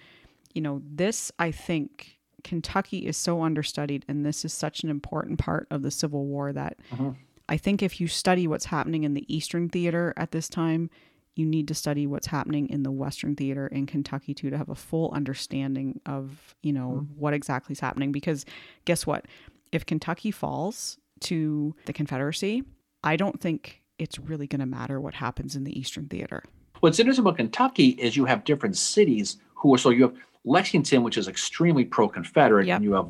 You 0.54 0.62
know, 0.62 0.82
this 0.84 1.30
I 1.38 1.50
think 1.50 2.18
Kentucky 2.42 3.06
is 3.06 3.16
so 3.16 3.42
understudied 3.42 4.04
and 4.08 4.24
this 4.24 4.44
is 4.44 4.52
such 4.52 4.82
an 4.82 4.90
important 4.90 5.38
part 5.38 5.66
of 5.70 5.82
the 5.82 5.90
Civil 5.90 6.26
War 6.26 6.52
that 6.52 6.78
Mhm. 6.90 7.16
I 7.48 7.56
think 7.58 7.82
if 7.82 8.00
you 8.00 8.08
study 8.08 8.46
what's 8.46 8.66
happening 8.66 9.04
in 9.04 9.12
the 9.14 9.34
Eastern 9.34 9.68
Theater 9.68 10.14
at 10.16 10.30
this 10.30 10.48
time, 10.48 10.88
you 11.36 11.44
need 11.44 11.68
to 11.68 11.74
study 11.74 12.06
what's 12.06 12.28
happening 12.28 12.68
in 12.68 12.84
the 12.84 12.92
Western 12.92 13.34
Theater 13.36 13.66
in 13.66 13.86
Kentucky 13.86 14.32
too 14.32 14.50
to 14.50 14.56
have 14.56 14.68
a 14.68 14.74
full 14.74 15.10
understanding 15.10 16.00
of, 16.06 16.54
you 16.62 16.72
know, 16.72 17.06
what 17.16 17.34
exactly 17.34 17.72
is 17.72 17.80
happening. 17.80 18.12
Because 18.12 18.46
guess 18.84 19.06
what? 19.06 19.26
If 19.74 19.86
Kentucky 19.86 20.30
falls 20.30 20.98
to 21.22 21.74
the 21.86 21.92
Confederacy, 21.92 22.62
I 23.02 23.16
don't 23.16 23.40
think 23.40 23.82
it's 23.98 24.18
really 24.20 24.46
going 24.46 24.60
to 24.60 24.66
matter 24.66 25.00
what 25.00 25.14
happens 25.14 25.56
in 25.56 25.64
the 25.64 25.76
Eastern 25.78 26.06
Theater. 26.06 26.44
What's 26.78 27.00
interesting 27.00 27.24
about 27.24 27.36
Kentucky 27.38 27.88
is 27.90 28.16
you 28.16 28.24
have 28.24 28.44
different 28.44 28.76
cities 28.76 29.38
who 29.56 29.74
are 29.74 29.78
so 29.78 29.90
you 29.90 30.02
have 30.02 30.14
Lexington, 30.44 31.02
which 31.02 31.16
is 31.18 31.26
extremely 31.26 31.84
pro-Confederate, 31.84 32.66
Yep. 32.68 32.76
and 32.76 32.84
you 32.84 32.92
have 32.92 33.08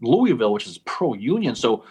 Louisville, 0.00 0.52
which 0.54 0.66
is 0.66 0.78
pro-Union. 0.78 1.54
So 1.54 1.84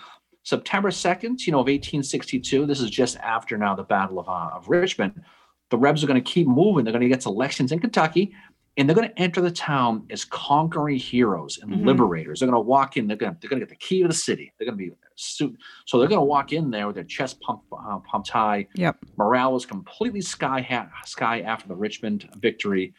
September 0.44 0.90
second, 0.90 1.46
you 1.46 1.52
know, 1.52 1.60
of 1.60 1.68
1862, 1.68 2.66
this 2.66 2.80
is 2.80 2.90
just 2.90 3.18
after 3.18 3.58
now 3.58 3.76
the 3.76 3.84
Battle 3.84 4.20
of, 4.20 4.28
uh, 4.30 4.56
of 4.56 4.70
Richmond. 4.70 5.22
The 5.70 5.78
Rebs 5.78 6.04
are 6.04 6.08
going 6.08 6.24
to 6.24 6.32
keep 6.32 6.48
moving. 6.48 6.84
They're 6.84 6.94
going 6.94 7.02
to 7.02 7.10
get 7.10 7.22
to 7.22 7.30
Lexington, 7.32 7.80
Kentucky, 7.80 8.34
and 8.78 8.90
they're 8.90 8.96
going 8.96 9.08
to 9.08 9.20
enter 9.22 9.40
the 9.42 9.52
town 9.52 10.06
as 10.10 10.26
conquering 10.26 10.98
heroes 10.98 11.58
and 11.62 11.72
Mhm. 11.72 11.86
liberators. 11.86 12.40
They're 12.40 12.50
going 12.50 12.62
to 12.62 12.68
walk 12.68 12.98
in. 12.98 13.08
They're 13.08 13.16
going 13.18 13.34
to 13.34 13.38
they're 13.40 13.50
going 13.50 13.60
to 13.62 13.66
get 13.66 13.70
the 13.70 13.86
key 13.86 14.02
to 14.02 14.08
the 14.08 14.14
city. 14.14 14.54
They're 14.58 14.66
going 14.68 14.78
to 14.78 14.86
be 14.86 14.92
suit. 15.16 15.56
So 15.86 15.98
they're 15.98 16.10
going 16.10 16.20
to 16.20 16.26
walk 16.26 16.52
in 16.52 16.70
there 16.72 16.88
with 16.88 16.96
their 16.96 17.06
chest 17.06 17.40
pumped 17.40 17.66
uh, 17.72 18.00
pumped 18.00 18.30
high. 18.30 18.68
Yep. 18.76 18.98
Morale 19.18 19.54
was 19.54 19.66
completely 19.66 20.22
sky 20.22 20.62
ha- 20.62 20.90
sky 21.06 21.40
after 21.42 21.68
the 21.70 21.76
Richmond 21.76 22.30
victory, 22.38 22.94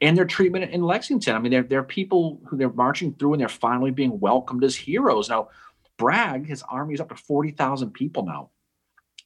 and 0.00 0.16
their 0.16 0.24
treatment 0.24 0.70
in 0.70 0.82
Lexington. 0.82 1.36
I 1.36 1.38
mean, 1.40 1.52
they're 1.52 1.62
they're 1.62 1.82
people 1.82 2.40
who 2.46 2.56
they're 2.56 2.72
marching 2.72 3.12
through, 3.14 3.34
and 3.34 3.40
they're 3.40 3.48
finally 3.48 3.90
being 3.90 4.18
welcomed 4.18 4.64
as 4.64 4.74
heroes. 4.76 5.28
Now, 5.28 5.48
Bragg, 5.98 6.46
his 6.46 6.62
army 6.62 6.94
is 6.94 7.00
up 7.00 7.10
to 7.10 7.14
forty 7.16 7.50
thousand 7.50 7.92
people 7.92 8.24
now, 8.24 8.48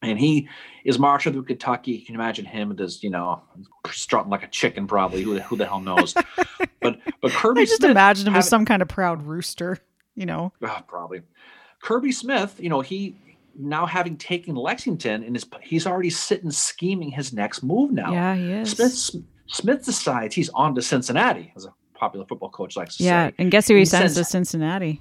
and 0.02 0.18
he 0.18 0.48
is 0.84 0.98
marching 0.98 1.32
through 1.32 1.44
Kentucky. 1.44 1.92
You 1.92 2.04
can 2.04 2.14
imagine 2.14 2.44
him 2.44 2.76
his, 2.76 3.02
you 3.02 3.10
know, 3.10 3.42
strutting 3.90 4.30
like 4.30 4.42
a 4.42 4.48
chicken, 4.48 4.86
probably. 4.86 5.22
Who 5.22 5.34
the, 5.34 5.42
who 5.42 5.56
the 5.56 5.66
hell 5.66 5.80
knows? 5.80 6.14
but 6.80 6.98
but 7.20 7.30
Kirby 7.32 7.62
I 7.62 7.64
just 7.64 7.78
Smith 7.78 7.90
imagine 7.90 8.26
him 8.26 8.36
as 8.36 8.48
some 8.48 8.64
kind 8.64 8.82
of 8.82 8.88
proud 8.88 9.22
rooster, 9.22 9.78
you 10.14 10.26
know. 10.26 10.52
Ah, 10.62 10.82
probably. 10.86 11.22
Kirby 11.82 12.12
Smith, 12.12 12.56
you 12.58 12.68
know, 12.68 12.80
he 12.80 13.16
now 13.58 13.86
having 13.86 14.16
taken 14.16 14.54
Lexington, 14.54 15.22
and 15.22 15.34
his, 15.34 15.46
he's 15.62 15.86
already 15.86 16.10
sitting 16.10 16.50
scheming 16.50 17.10
his 17.10 17.32
next 17.32 17.62
move 17.62 17.90
now. 17.90 18.12
Yeah, 18.12 18.34
he 18.34 18.52
is. 18.52 18.70
Smith 18.72 19.22
Smith 19.48 19.84
decides 19.84 20.34
he's 20.34 20.48
on 20.50 20.74
to 20.74 20.82
Cincinnati, 20.82 21.52
as 21.56 21.64
a 21.64 21.72
popular 21.94 22.26
football 22.26 22.50
coach 22.50 22.76
likes 22.76 22.96
to 22.98 23.04
yeah, 23.04 23.28
say. 23.28 23.34
and 23.38 23.50
guess 23.50 23.68
who 23.68 23.74
he, 23.74 23.80
He 23.80 23.84
sends 23.86 24.14
says- 24.14 24.26
to 24.26 24.30
Cincinnati? 24.30 25.00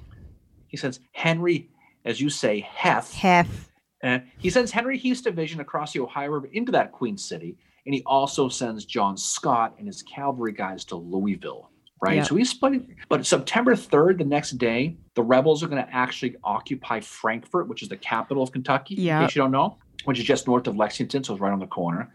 He 0.67 0.77
sends 0.77 0.99
Henry, 1.13 1.69
as 2.03 2.19
you 2.19 2.29
say, 2.29 2.59
Heth. 2.61 3.13
Hef. 3.13 3.69
And 4.05 4.21
he 4.37 4.51
sends 4.51 4.71
Henry 4.71 4.99
Heth's 4.99 5.21
division 5.21 5.59
across 5.61 5.91
the 5.93 5.99
Ohio 5.99 6.29
River 6.29 6.47
into 6.53 6.71
that 6.73 6.91
Queen 6.91 7.17
City, 7.17 7.57
and 7.87 7.95
he 7.95 8.03
also 8.05 8.47
sends 8.47 8.85
John 8.85 9.17
Scott 9.17 9.73
and 9.79 9.87
his 9.87 10.03
cavalry 10.03 10.51
guys 10.53 10.85
to 10.85 10.95
Louisville. 10.95 11.71
Right, 12.01 12.17
Yeah. 12.17 12.23
so 12.23 12.35
he's 12.35 12.51
splitting. 12.51 12.95
But 13.09 13.25
September 13.25 13.75
third, 13.75 14.19
the 14.19 14.25
next 14.25 14.51
day, 14.59 14.95
the 15.15 15.23
rebels 15.23 15.63
are 15.63 15.67
going 15.67 15.83
to 15.83 15.91
actually 15.91 16.35
occupy 16.43 16.99
Frankfort, 16.99 17.67
which 17.67 17.81
is 17.81 17.89
the 17.89 17.97
capital 17.97 18.43
of 18.43 18.51
Kentucky. 18.51 18.93
Yeah. 18.95 19.21
In 19.21 19.27
case 19.27 19.35
you 19.35 19.41
don't 19.41 19.49
know, 19.51 19.77
which 20.03 20.19
is 20.19 20.25
just 20.25 20.45
north 20.45 20.67
of 20.67 20.75
Lexington, 20.75 21.23
so 21.23 21.33
it's 21.33 21.41
right 21.41 21.53
on 21.53 21.59
the 21.59 21.65
corner. 21.65 22.13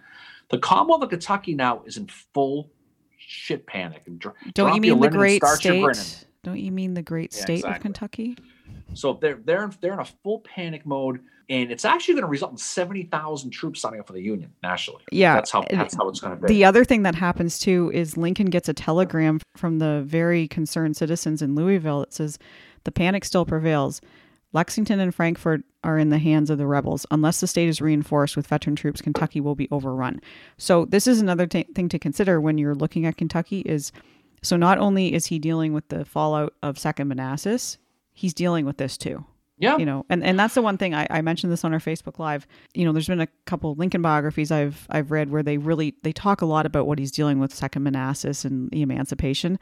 The 0.51 0.59
Commonwealth 0.59 1.03
of 1.03 1.11
Kentucky 1.11 1.55
now 1.57 1.83
is 1.87 1.97
in 1.97 2.07
full 2.07 2.71
shit 3.17 3.67
panic. 3.67 4.03
And 4.07 4.19
dr- 4.21 4.37
Don't 4.55 4.75
you 4.77 4.81
mean 4.81 5.01
the 5.01 5.09
great 5.09 5.43
start 5.43 5.65
your 5.65 5.75
grinning. 5.75 5.95
state? 5.95 6.29
Don't 6.45 6.59
you 6.61 6.71
mean 6.73 6.95
the 6.95 7.03
great 7.03 7.35
Yeah, 7.35 7.43
state 7.43 7.65
of. 7.65 7.81
Kentucky? 7.81 8.37
So 8.95 9.15
they're 9.15 9.41
they're 9.45 9.71
they're 9.81 9.93
in 9.93 10.01
a 10.01 10.05
full 10.05 10.41
panic 10.41 10.85
mode, 10.87 11.21
and 11.49 11.71
it's 11.71 11.85
actually 11.85 12.15
going 12.15 12.25
to 12.25 12.31
result 12.31 12.53
in 12.53 12.59
seventy 12.59 13.05
thousand 13.05 13.51
troops 13.51 13.81
signing 13.81 14.01
up 14.01 14.07
for 14.07 14.13
the 14.13 14.23
Union 14.23 14.53
nationally. 14.63 15.03
Yeah. 15.11 15.35
That's 15.35 15.51
how 15.51 15.65
that's 15.71 15.95
how 15.95 16.09
it's 16.09 16.21
going 16.21 16.37
to 16.37 16.47
be. 16.47 16.49
The 16.49 16.65
other 16.65 16.85
thing 16.85 17.03
that 17.03 17.15
happens 17.15 17.59
too 17.59 17.91
is 17.95 18.17
Lincoln 18.17 18.47
gets 18.47 18.69
a 18.69 18.75
telegram 18.75 19.41
from 19.57 19.79
the 19.79 20.03
very 20.07 20.49
concerned 20.49 20.97
citizens 20.97 21.43
in 21.43 21.55
Louisville 21.55 22.01
that 22.01 22.13
says 22.13 22.39
the 22.85 22.93
panic 22.93 23.25
still 23.25 23.45
prevails. 23.45 24.01
Lexington 24.53 24.99
and 24.99 25.15
Frankfort 25.15 25.63
are 25.85 25.97
in 25.97 26.09
the 26.11 26.19
hands 26.19 26.51
of 26.51 26.59
the 26.59 26.67
rebels. 26.67 27.07
Unless 27.11 27.41
the 27.41 27.47
state 27.47 27.69
is 27.69 27.81
reinforced 27.81 28.37
with 28.37 28.49
veteran 28.49 28.75
troops, 28.75 29.01
Kentucky 29.01 29.41
will 29.41 29.55
be 29.55 29.69
overrun. 29.71 30.21
So 30.59 30.87
this 30.87 31.07
is 31.07 31.21
another 31.21 31.47
t- 31.47 31.69
thing 31.75 31.89
to 31.89 32.01
consider 32.01 32.41
when 32.41 32.59
you're 32.59 32.75
looking 32.75 33.07
at 33.07 33.17
Kentucky 33.17 33.61
is 33.61 33.93
so 34.43 34.57
not 34.57 34.79
only 34.79 35.15
is 35.15 35.27
he 35.27 35.39
dealing 35.39 35.73
with 35.73 35.89
the 35.89 36.05
fallout 36.05 36.55
of 36.63 36.79
Second 36.79 37.09
Manassas, 37.09 37.79
he's 38.21 38.35
dealing 38.35 38.67
with 38.67 38.77
this 38.77 38.99
too. 38.99 39.25
Yeah, 39.57 39.77
you 39.77 39.85
know 39.85 40.07
and, 40.09 40.25
and 40.25 40.39
that's 40.39 40.55
the 40.55 40.63
one 40.63 40.79
thing 40.79 40.95
I, 40.95 41.07
I 41.11 41.21
mentioned 41.21 41.53
this 41.53 41.65
on 41.67 41.75
our 41.75 41.81
facebook 41.81 42.19
live. 42.19 42.47
You 42.73 42.87
know 42.87 42.93
there's 42.93 43.09
been 43.09 43.21
a 43.21 43.29
couple 43.45 43.75
lincoln 43.75 44.01
biographies 44.01 44.51
i've 44.51 44.87
i've 44.89 45.11
read 45.11 45.31
where 45.31 45.43
they 45.43 45.59
really 45.59 45.95
they 46.03 46.13
talk 46.13 46.41
a 46.41 46.47
lot 46.47 46.65
about 46.65 46.87
what 46.87 46.99
he's 46.99 47.11
dealing 47.11 47.39
with 47.39 47.55
second 47.55 47.83
manassas 47.83 48.45
and 48.45 48.71
the 48.71 48.81
emancipation. 48.81 49.59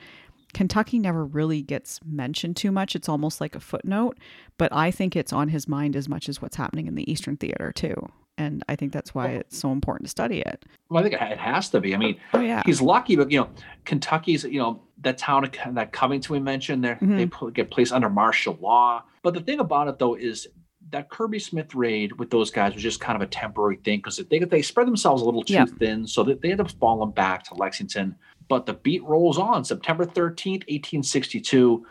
Kentucky 0.54 0.98
never 0.98 1.24
really 1.26 1.61
gets 1.62 2.00
mentioned 2.06 2.56
too 2.56 2.72
much. 2.72 2.96
It's 2.96 3.09
almost 3.09 3.40
like 3.40 3.54
a 3.56 3.61
footnote 3.61 4.18
but 4.56 4.72
i 4.72 4.90
think 4.90 5.16
it's 5.16 5.32
on 5.32 5.48
his 5.48 5.66
mind 5.66 5.96
as 5.96 6.09
much 6.09 6.28
as 6.28 6.40
what's 6.40 6.56
happening 6.56 6.86
in 6.86 6.94
the 6.94 7.11
eastern 7.11 7.36
theater 7.36 7.72
too. 7.72 7.96
And 8.36 8.62
i 8.68 8.76
think 8.76 8.92
that's 8.92 9.16
why 9.16 9.30
it's 9.30 9.59
so 9.59 9.72
important 9.72 10.06
to 10.06 10.11
study 10.11 10.40
it. 10.42 10.64
Well, 10.90 11.00
I 11.04 11.09
think 11.09 11.20
it 11.20 11.38
has 11.38 11.70
to 11.70 11.80
be. 11.80 11.92
I 11.92 11.98
mean, 11.98 12.20
oh 12.34 12.40
yeah. 12.40 12.62
he's 12.64 12.80
lucky, 12.80 13.16
but 13.16 13.32
you 13.32 13.40
know, 13.40 13.50
Kentucky's 13.84 14.44
you 14.44 14.61
know 14.61 14.80
that 15.03 15.18
town 15.18 15.49
that 15.72 15.92
Covington 15.92 16.32
we 16.32 16.40
mentioned 16.40 16.82
there 16.84 16.99
they 17.01 17.26
Mhm. 17.26 17.30
put, 17.30 17.55
get 17.55 17.70
placed 17.70 17.92
under 17.92 18.11
martial 18.11 18.59
law. 18.61 19.05
But 19.22 19.34
the 19.34 19.40
thing 19.40 19.61
about 19.61 19.88
it 19.88 19.99
though 19.99 20.14
is 20.14 20.49
that 20.90 21.09
Kirby 21.11 21.38
Smith 21.38 21.74
raid 21.74 22.18
with 22.18 22.30
those 22.30 22.51
guys 22.51 22.72
was 22.74 22.82
just 22.82 22.99
kind 23.01 23.14
of 23.14 23.22
a 23.22 23.26
temporary 23.30 23.76
thing 23.76 23.99
because 23.99 24.16
they 24.16 24.38
they 24.40 24.62
spread 24.62 24.86
themselves 24.86 25.22
a 25.22 25.24
little 25.24 25.42
too 25.44 25.55
Yeah. 25.55 25.66
thin, 25.66 26.07
so 26.07 26.22
that 26.24 26.40
they 26.40 26.51
end 26.51 26.61
up 26.61 26.70
falling 26.80 27.11
back 27.12 27.44
to 27.44 27.55
Lexington. 27.55 28.14
But 28.49 28.64
the 28.66 28.72
beat 28.74 29.05
rolls 29.05 29.38
on. 29.38 29.64
September 29.64 30.05
thirteenth, 30.05 30.64
eighteen 30.68 31.03
sixty-two. 31.03 31.84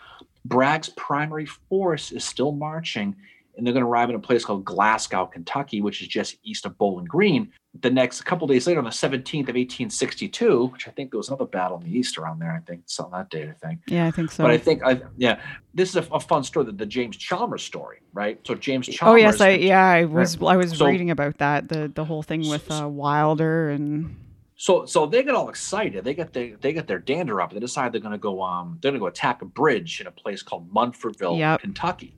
Bragg's 0.45 0.89
primary 0.89 1.45
force 1.45 2.11
is 2.11 2.23
still 2.23 2.51
marching, 2.51 3.15
and 3.57 3.65
they're 3.65 3.73
going 3.73 3.83
to 3.83 3.89
arrive 3.89 4.09
in 4.09 4.15
a 4.15 4.19
place 4.19 4.45
called 4.45 4.63
Glasgow, 4.63 5.25
Kentucky, 5.25 5.81
which 5.81 6.01
is 6.01 6.07
just 6.07 6.37
east 6.43 6.65
of 6.65 6.77
Bowling 6.77 7.05
Green. 7.05 7.51
The 7.81 7.89
next 7.89 8.21
couple 8.21 8.47
days 8.47 8.65
later, 8.67 8.79
on 8.79 8.85
the 8.85 8.91
17th 8.91 9.49
of 9.49 9.55
1862, 9.55 10.65
which 10.67 10.87
I 10.87 10.91
think 10.91 11.11
there 11.11 11.17
was 11.17 11.27
another 11.29 11.45
battle 11.45 11.77
in 11.79 11.83
the 11.83 11.97
east 11.97 12.17
around 12.17 12.39
there. 12.39 12.51
I 12.51 12.59
think 12.59 12.81
it's 12.83 12.99
on 12.99 13.11
that 13.11 13.29
date. 13.29 13.49
I 13.49 13.67
think. 13.67 13.79
yeah 13.87 14.07
i 14.07 14.11
think 14.11 14.31
so 14.31 14.43
But 14.43 14.51
I 14.51 14.57
think, 14.57 14.83
I, 14.83 15.01
yeah, 15.17 15.39
this 15.73 15.89
is 15.89 15.95
a, 15.95 16.07
a 16.13 16.19
fun 16.19 16.43
story, 16.43 16.65
the, 16.67 16.71
the 16.71 16.85
James 16.85 17.17
Chalmers 17.17 17.63
story, 17.63 17.99
right? 18.13 18.39
So 18.45 18.55
James 18.55 18.87
Chalmers. 18.87 19.13
Oh 19.13 19.15
yes, 19.17 19.41
I 19.41 19.49
yeah, 19.51 19.83
I 19.85 20.05
was 20.05 20.37
I 20.41 20.55
was 20.55 20.77
So- 20.77 20.85
reading 20.87 21.11
about 21.11 21.37
that 21.39 21.69
the 21.69 21.91
the 21.93 22.05
whole 22.05 22.23
thing 22.23 22.47
with 22.47 22.71
uh, 22.71 22.87
Wilder 22.87 23.69
and 23.69 24.15
So 24.55 24.85
so 24.87 25.05
they 25.05 25.21
get 25.23 25.35
all 25.35 25.49
excited. 25.49 26.03
They 26.03 26.15
get 26.15 26.33
their 26.33 26.57
they 26.61 26.73
get 26.73 26.87
their 26.87 26.99
dander 26.99 27.41
up. 27.41 27.53
They 27.53 27.59
decide 27.59 27.91
they're 27.91 28.01
gonna 28.01 28.17
go 28.17 28.41
um 28.41 28.79
they're 28.81 28.91
gonna 28.91 28.99
go 28.99 29.07
attack 29.07 29.41
a 29.43 29.45
bridge 29.45 30.01
in 30.01 30.07
a 30.07 30.11
place 30.11 30.41
called 30.41 30.71
Munfordville, 30.73 31.37
Yep. 31.37 31.61
Kentucky, 31.61 32.15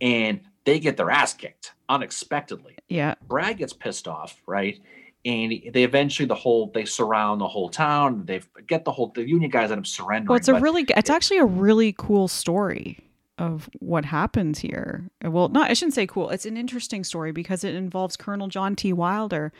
and 0.00 0.40
they 0.66 0.78
get 0.78 0.98
their 0.98 1.10
ass 1.10 1.32
kicked 1.32 1.72
unexpectedly. 1.88 2.76
yeah, 2.88 3.14
Brad 3.26 3.56
gets 3.56 3.72
pissed 3.72 4.06
off, 4.06 4.42
right? 4.46 4.78
And 5.24 5.50
they 5.72 5.82
eventually 5.82 6.26
the 6.26 6.34
whole 6.34 6.70
they 6.74 6.84
surround 6.84 7.40
the 7.40 7.48
whole 7.48 7.70
town. 7.70 8.26
They 8.26 8.42
get 8.68 8.84
the 8.84 8.92
whole 8.92 9.12
the 9.14 9.26
Union 9.26 9.50
guys 9.50 9.70
end 9.70 9.80
up 9.80 9.86
surrendering. 9.86 10.28
well, 10.28 10.36
it's 10.36 10.48
a 10.48 10.60
really 10.60 10.84
it's 10.90 11.10
actually 11.10 11.38
a 11.38 11.44
really 11.44 11.94
cool 11.96 12.28
story 12.28 13.00
of 13.38 13.68
what 13.80 14.04
happens 14.04 14.58
here. 14.58 15.08
Well, 15.22 15.48
not 15.48 15.70
I 15.70 15.74
shouldn't 15.74 15.94
say 15.94 16.06
cool. 16.06 16.30
It's 16.30 16.46
an 16.46 16.56
interesting 16.56 17.02
story 17.04 17.32
because 17.32 17.64
it 17.64 17.74
involves 17.74 18.16
Colonel 18.16 18.48
John 18.48 18.76
T. 18.76 18.92
Wilder, 18.92 19.52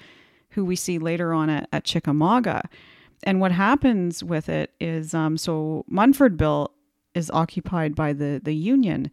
who 0.51 0.65
we 0.65 0.77
see 0.77 0.99
later 0.99 1.33
on 1.33 1.51
at, 1.51 1.69
at 1.73 1.85
Chickamauga. 1.85 2.69
And 3.25 3.41
what 3.41 3.53
happens 3.53 4.23
with 4.23 4.49
it 4.49 4.73
is 4.81 5.15
um, 5.15 5.37
so 5.37 5.85
Munfordville 5.91 6.69
is 7.15 7.31
occupied 7.31 7.95
by 7.95 8.13
the 8.13 8.41
the 8.43 8.55
Union, 8.55 9.11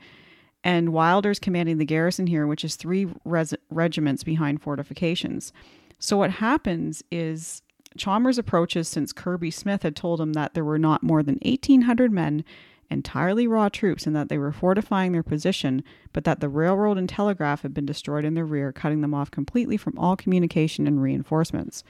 and 0.63 0.93
Wilder's 0.93 1.39
commanding 1.39 1.77
the 1.77 1.85
garrison 1.85 2.27
here, 2.27 2.47
which 2.47 2.63
is 2.63 2.75
three 2.75 3.07
res- 3.25 3.53
regiments 3.69 4.23
behind 4.23 4.61
fortifications. 4.61 5.51
So 5.99 6.17
what 6.17 6.31
happens 6.31 7.03
is 7.11 7.61
Chalmers 7.97 8.37
approaches 8.37 8.87
since 8.87 9.13
Kirby 9.13 9.51
Smith 9.51 9.83
had 9.83 9.95
told 9.95 10.19
him 10.19 10.33
that 10.33 10.53
there 10.53 10.63
were 10.63 10.79
not 10.79 11.03
more 11.03 11.21
than 11.23 11.39
1,800 11.43 12.11
men, 12.11 12.43
entirely 12.89 13.47
raw 13.47 13.69
troops, 13.69 14.05
and 14.07 14.15
that 14.15 14.29
they 14.29 14.37
were 14.37 14.51
fortifying 14.51 15.11
their 15.11 15.23
position, 15.23 15.83
but 16.11 16.23
that 16.23 16.39
the 16.39 16.49
railroad 16.49 16.97
and 16.97 17.07
telegraph 17.09 17.61
had 17.61 17.73
been 17.73 17.85
destroyed 17.85 18.25
in 18.25 18.33
their 18.33 18.45
rear, 18.45 18.71
cutting 18.71 19.01
them 19.01 19.13
off 19.13 19.31
completely 19.31 19.77
from 19.77 19.97
all 19.97 20.15
communication 20.15 20.87
and 20.87 21.01
reinforcements. 21.01 21.83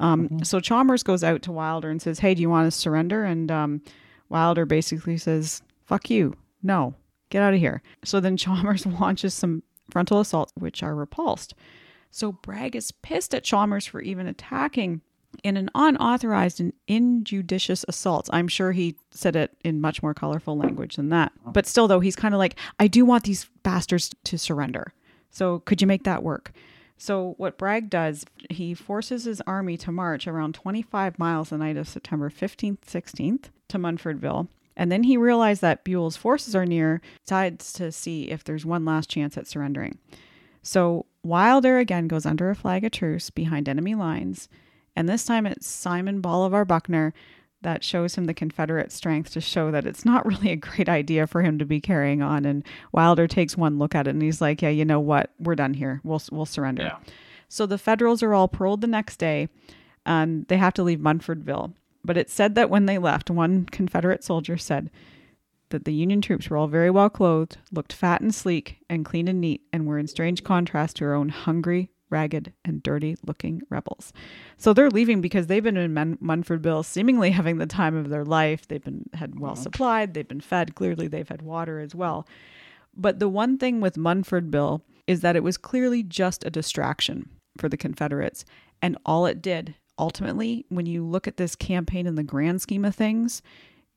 Um, 0.00 0.42
So 0.42 0.60
Chalmers 0.60 1.02
goes 1.02 1.22
out 1.22 1.42
to 1.42 1.52
Wilder 1.52 1.88
and 1.90 2.02
says, 2.02 2.18
"Hey, 2.18 2.34
do 2.34 2.42
you 2.42 2.50
want 2.50 2.66
to 2.66 2.76
surrender?" 2.76 3.24
And 3.24 3.50
um, 3.50 3.82
Wilder 4.28 4.66
basically 4.66 5.16
says, 5.18 5.62
"Fuck 5.84 6.10
you, 6.10 6.34
no, 6.62 6.94
get 7.30 7.42
out 7.42 7.54
of 7.54 7.60
here." 7.60 7.82
So 8.04 8.20
then 8.20 8.36
Chalmers 8.36 8.86
launches 9.00 9.34
some 9.34 9.62
frontal 9.90 10.20
assaults, 10.20 10.52
which 10.56 10.82
are 10.82 10.94
repulsed. 10.94 11.54
So 12.10 12.32
Bragg 12.32 12.76
is 12.76 12.92
pissed 12.92 13.34
at 13.34 13.44
Chalmers 13.44 13.86
for 13.86 14.00
even 14.00 14.26
attacking 14.26 15.00
in 15.42 15.56
an 15.56 15.68
unauthorized 15.74 16.60
and 16.60 16.72
injudicious 16.86 17.84
assault. 17.88 18.28
I'm 18.32 18.48
sure 18.48 18.72
he 18.72 18.96
said 19.10 19.34
it 19.34 19.56
in 19.64 19.80
much 19.80 20.02
more 20.02 20.14
colorful 20.14 20.56
language 20.56 20.96
than 20.96 21.08
that. 21.08 21.32
But 21.52 21.66
still, 21.66 21.88
though, 21.88 22.00
he's 22.00 22.14
kind 22.14 22.34
of 22.34 22.38
like, 22.38 22.56
I 22.78 22.86
do 22.86 23.04
want 23.04 23.24
these 23.24 23.50
bastards 23.64 24.14
to 24.24 24.38
surrender. 24.38 24.94
So 25.30 25.58
could 25.60 25.80
you 25.80 25.88
make 25.88 26.04
that 26.04 26.22
work? 26.22 26.52
So 26.96 27.34
what 27.38 27.58
Bragg 27.58 27.90
does, 27.90 28.24
he 28.48 28.74
forces 28.74 29.24
his 29.24 29.42
army 29.46 29.76
to 29.78 29.90
march 29.90 30.28
around 30.28 30.54
25 30.54 31.18
miles 31.18 31.50
the 31.50 31.58
night 31.58 31.76
of 31.76 31.88
September 31.88 32.30
15th, 32.30 32.82
16th 32.86 33.46
to 33.68 33.78
Munfordville. 33.78 34.48
And 34.76 34.90
then 34.90 35.04
he 35.04 35.16
realized 35.16 35.60
that 35.62 35.84
Buell's 35.84 36.16
forces 36.16 36.56
are 36.56 36.66
near, 36.66 37.00
decides 37.24 37.72
to 37.74 37.92
see 37.92 38.30
if 38.30 38.42
there's 38.42 38.66
one 38.66 38.84
last 38.84 39.08
chance 39.08 39.38
at 39.38 39.46
surrendering. 39.46 39.98
So 40.62 41.06
Wilder 41.22 41.78
again 41.78 42.08
goes 42.08 42.26
under 42.26 42.50
a 42.50 42.54
flag 42.54 42.84
of 42.84 42.92
truce 42.92 43.30
behind 43.30 43.68
enemy 43.68 43.94
lines, 43.94 44.48
and 44.96 45.08
this 45.08 45.24
time 45.24 45.46
it's 45.46 45.66
Simon 45.66 46.20
Bolivar 46.20 46.64
Buckner 46.64 47.12
that 47.62 47.82
shows 47.82 48.14
him 48.14 48.26
the 48.26 48.34
Confederate 48.34 48.92
strength 48.92 49.32
to 49.32 49.40
show 49.40 49.70
that 49.70 49.86
it's 49.86 50.04
not 50.04 50.24
really 50.26 50.50
a 50.50 50.56
great 50.56 50.88
idea 50.88 51.26
for 51.26 51.42
him 51.42 51.58
to 51.58 51.64
be 51.64 51.80
carrying 51.80 52.22
on. 52.22 52.44
And 52.44 52.64
Wilder 52.92 53.26
takes 53.26 53.56
one 53.56 53.78
look 53.78 53.94
at 53.94 54.06
it 54.06 54.10
and 54.10 54.22
he's 54.22 54.40
like, 54.40 54.62
"Yeah, 54.62 54.68
you 54.68 54.84
know 54.84 55.00
what? 55.00 55.30
We're 55.38 55.54
done 55.54 55.74
here. 55.74 56.00
We'll 56.04 56.22
we'll 56.30 56.46
surrender." 56.46 56.84
Yeah. 56.84 56.98
So 57.48 57.66
the 57.66 57.78
Federals 57.78 58.22
are 58.22 58.34
all 58.34 58.48
paroled 58.48 58.80
the 58.80 58.86
next 58.86 59.16
day, 59.16 59.48
and 60.06 60.46
they 60.48 60.56
have 60.56 60.74
to 60.74 60.82
leave 60.82 61.00
Munfordville. 61.00 61.72
But 62.04 62.16
it's 62.16 62.32
said 62.32 62.54
that 62.54 62.70
when 62.70 62.86
they 62.86 62.98
left, 62.98 63.30
one 63.30 63.64
Confederate 63.64 64.22
soldier 64.22 64.56
said 64.56 64.90
that 65.70 65.84
the 65.84 65.94
Union 65.94 66.20
troops 66.20 66.50
were 66.50 66.56
all 66.56 66.68
very 66.68 66.90
well 66.90 67.10
clothed, 67.10 67.56
looked 67.72 67.92
fat 67.92 68.20
and 68.20 68.34
sleek, 68.34 68.78
and 68.88 69.04
clean 69.04 69.26
and 69.26 69.40
neat, 69.40 69.62
and 69.72 69.86
were 69.86 69.98
in 69.98 70.06
strange 70.06 70.44
contrast 70.44 70.96
to 70.96 71.04
our 71.04 71.14
own 71.14 71.30
hungry, 71.30 71.90
ragged, 72.10 72.52
and 72.64 72.82
dirty 72.82 73.16
looking 73.26 73.62
rebels. 73.70 74.12
So 74.58 74.72
they're 74.72 74.90
leaving 74.90 75.20
because 75.20 75.46
they've 75.46 75.62
been 75.62 75.76
in 75.76 75.94
Mun- 75.94 76.18
Munfordville 76.22 76.84
seemingly 76.84 77.30
having 77.30 77.58
the 77.58 77.66
time 77.66 77.96
of 77.96 78.10
their 78.10 78.24
life. 78.24 78.68
They've 78.68 78.84
been 78.84 79.08
had 79.14 79.40
well 79.40 79.56
supplied, 79.56 80.14
they've 80.14 80.28
been 80.28 80.40
fed, 80.40 80.74
clearly 80.74 81.08
they've 81.08 81.28
had 81.28 81.42
water 81.42 81.80
as 81.80 81.94
well. 81.94 82.28
But 82.96 83.18
the 83.18 83.28
one 83.28 83.58
thing 83.58 83.80
with 83.80 83.96
Munfordville 83.96 84.82
is 85.06 85.22
that 85.22 85.36
it 85.36 85.42
was 85.42 85.56
clearly 85.56 86.02
just 86.02 86.44
a 86.44 86.50
distraction 86.50 87.28
for 87.58 87.68
the 87.68 87.76
Confederates. 87.76 88.44
And 88.80 88.98
all 89.04 89.26
it 89.26 89.42
did, 89.42 89.74
ultimately, 89.98 90.66
when 90.68 90.86
you 90.86 91.04
look 91.04 91.26
at 91.26 91.36
this 91.36 91.54
campaign 91.56 92.06
in 92.06 92.14
the 92.14 92.22
grand 92.22 92.62
scheme 92.62 92.84
of 92.84 92.94
things, 92.94 93.42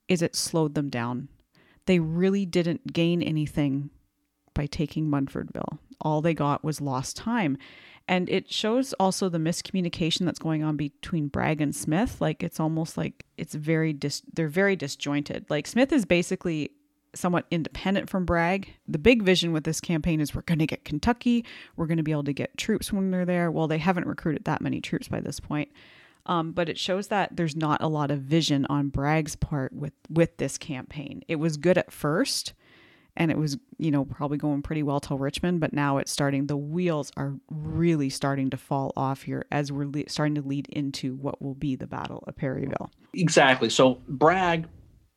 is 0.08 0.22
it 0.22 0.36
slowed 0.36 0.76
them 0.76 0.90
down. 0.90 1.28
They 1.86 2.00
really 2.00 2.46
didn't 2.46 2.94
gain 2.94 3.22
anything 3.22 3.90
by 4.54 4.66
taking 4.66 5.08
Munfordville. 5.08 5.78
all 6.02 6.22
they 6.22 6.34
got 6.34 6.64
was 6.64 6.80
lost 6.82 7.18
time. 7.18 7.58
And 8.08 8.30
it 8.30 8.52
shows 8.52 8.94
also 8.94 9.30
the 9.30 9.38
miscommunication 9.38 10.26
that's 10.26 10.40
going 10.40 10.64
on 10.64 10.78
between 10.78 11.28
Bragg 11.28 11.60
and 11.60 11.76
Smith. 11.76 12.22
Like 12.22 12.42
it's 12.44 12.60
almost 12.60 12.98
like 12.98 13.26
it's 13.38 13.54
very 13.56 13.94
dis- 13.94 14.24
they're 14.34 14.48
very 14.48 14.76
disjointed. 14.76 15.46
Like 15.50 15.68
Smith 15.68 15.92
is 15.92 16.06
basically 16.06 16.72
somewhat 17.16 17.46
independent 17.52 18.10
from 18.10 18.26
Bragg. 18.26 18.74
The 18.88 19.00
big 19.00 19.24
vision 19.24 19.52
with 19.54 19.64
this 19.64 19.82
campaign 19.82 20.20
is 20.20 20.36
we're 20.36 20.42
going 20.42 20.60
to 20.60 20.68
get 20.68 20.86
Kentucky. 20.86 21.46
We're 21.76 21.88
going 21.88 21.98
to 21.98 22.04
be 22.04 22.12
able 22.12 22.24
to 22.26 22.34
get 22.34 22.58
troops 22.58 22.92
when 22.94 23.12
they're 23.12 23.26
there. 23.26 23.52
Well, 23.52 23.68
they 23.68 23.78
haven't 23.78 24.08
recruited 24.08 24.46
that 24.46 24.62
many 24.62 24.82
troops 24.82 25.08
by 25.08 25.20
this 25.20 25.40
point. 25.40 25.70
Um, 26.28 26.52
but 26.52 26.68
it 26.68 26.78
shows 26.78 27.08
that 27.08 27.36
there's 27.38 27.56
not 27.56 27.82
a 27.82 27.88
lot 27.88 28.12
of 28.12 28.20
vision 28.20 28.66
on 28.70 28.90
Bragg's 28.90 29.36
part 29.36 29.72
with 29.74 29.94
with 30.10 30.38
this 30.38 30.58
campaign. 30.58 31.24
It 31.28 31.38
was 31.38 31.56
good 31.56 31.78
at 31.78 31.90
first, 31.90 32.54
and 33.16 33.32
it 33.32 33.38
was 33.38 33.58
you 33.78 33.92
know 33.92 34.04
probably 34.04 34.38
going 34.38 34.62
pretty 34.62 34.84
well 34.84 35.00
till 35.00 35.18
Richmond, 35.18 35.62
but 35.62 35.72
now 35.72 35.98
it's 36.00 36.12
starting. 36.12 36.48
The 36.48 36.58
wheels 36.58 37.14
are 37.16 37.36
really 37.50 38.10
starting 38.10 38.50
to 38.50 38.58
fall 38.58 38.92
off 38.98 39.22
here 39.22 39.46
as 39.52 39.72
we're 39.72 39.88
le- 39.88 40.10
starting 40.10 40.36
to 40.36 40.42
lead 40.42 40.68
into 40.68 41.16
what 41.16 41.42
will 41.42 41.56
be 41.56 41.78
the 41.78 41.88
Battle 41.88 42.26
of 42.28 42.36
Perryville. 42.36 42.92
Exactly. 43.14 43.70
So 43.70 44.02
Bragg, 44.10 44.68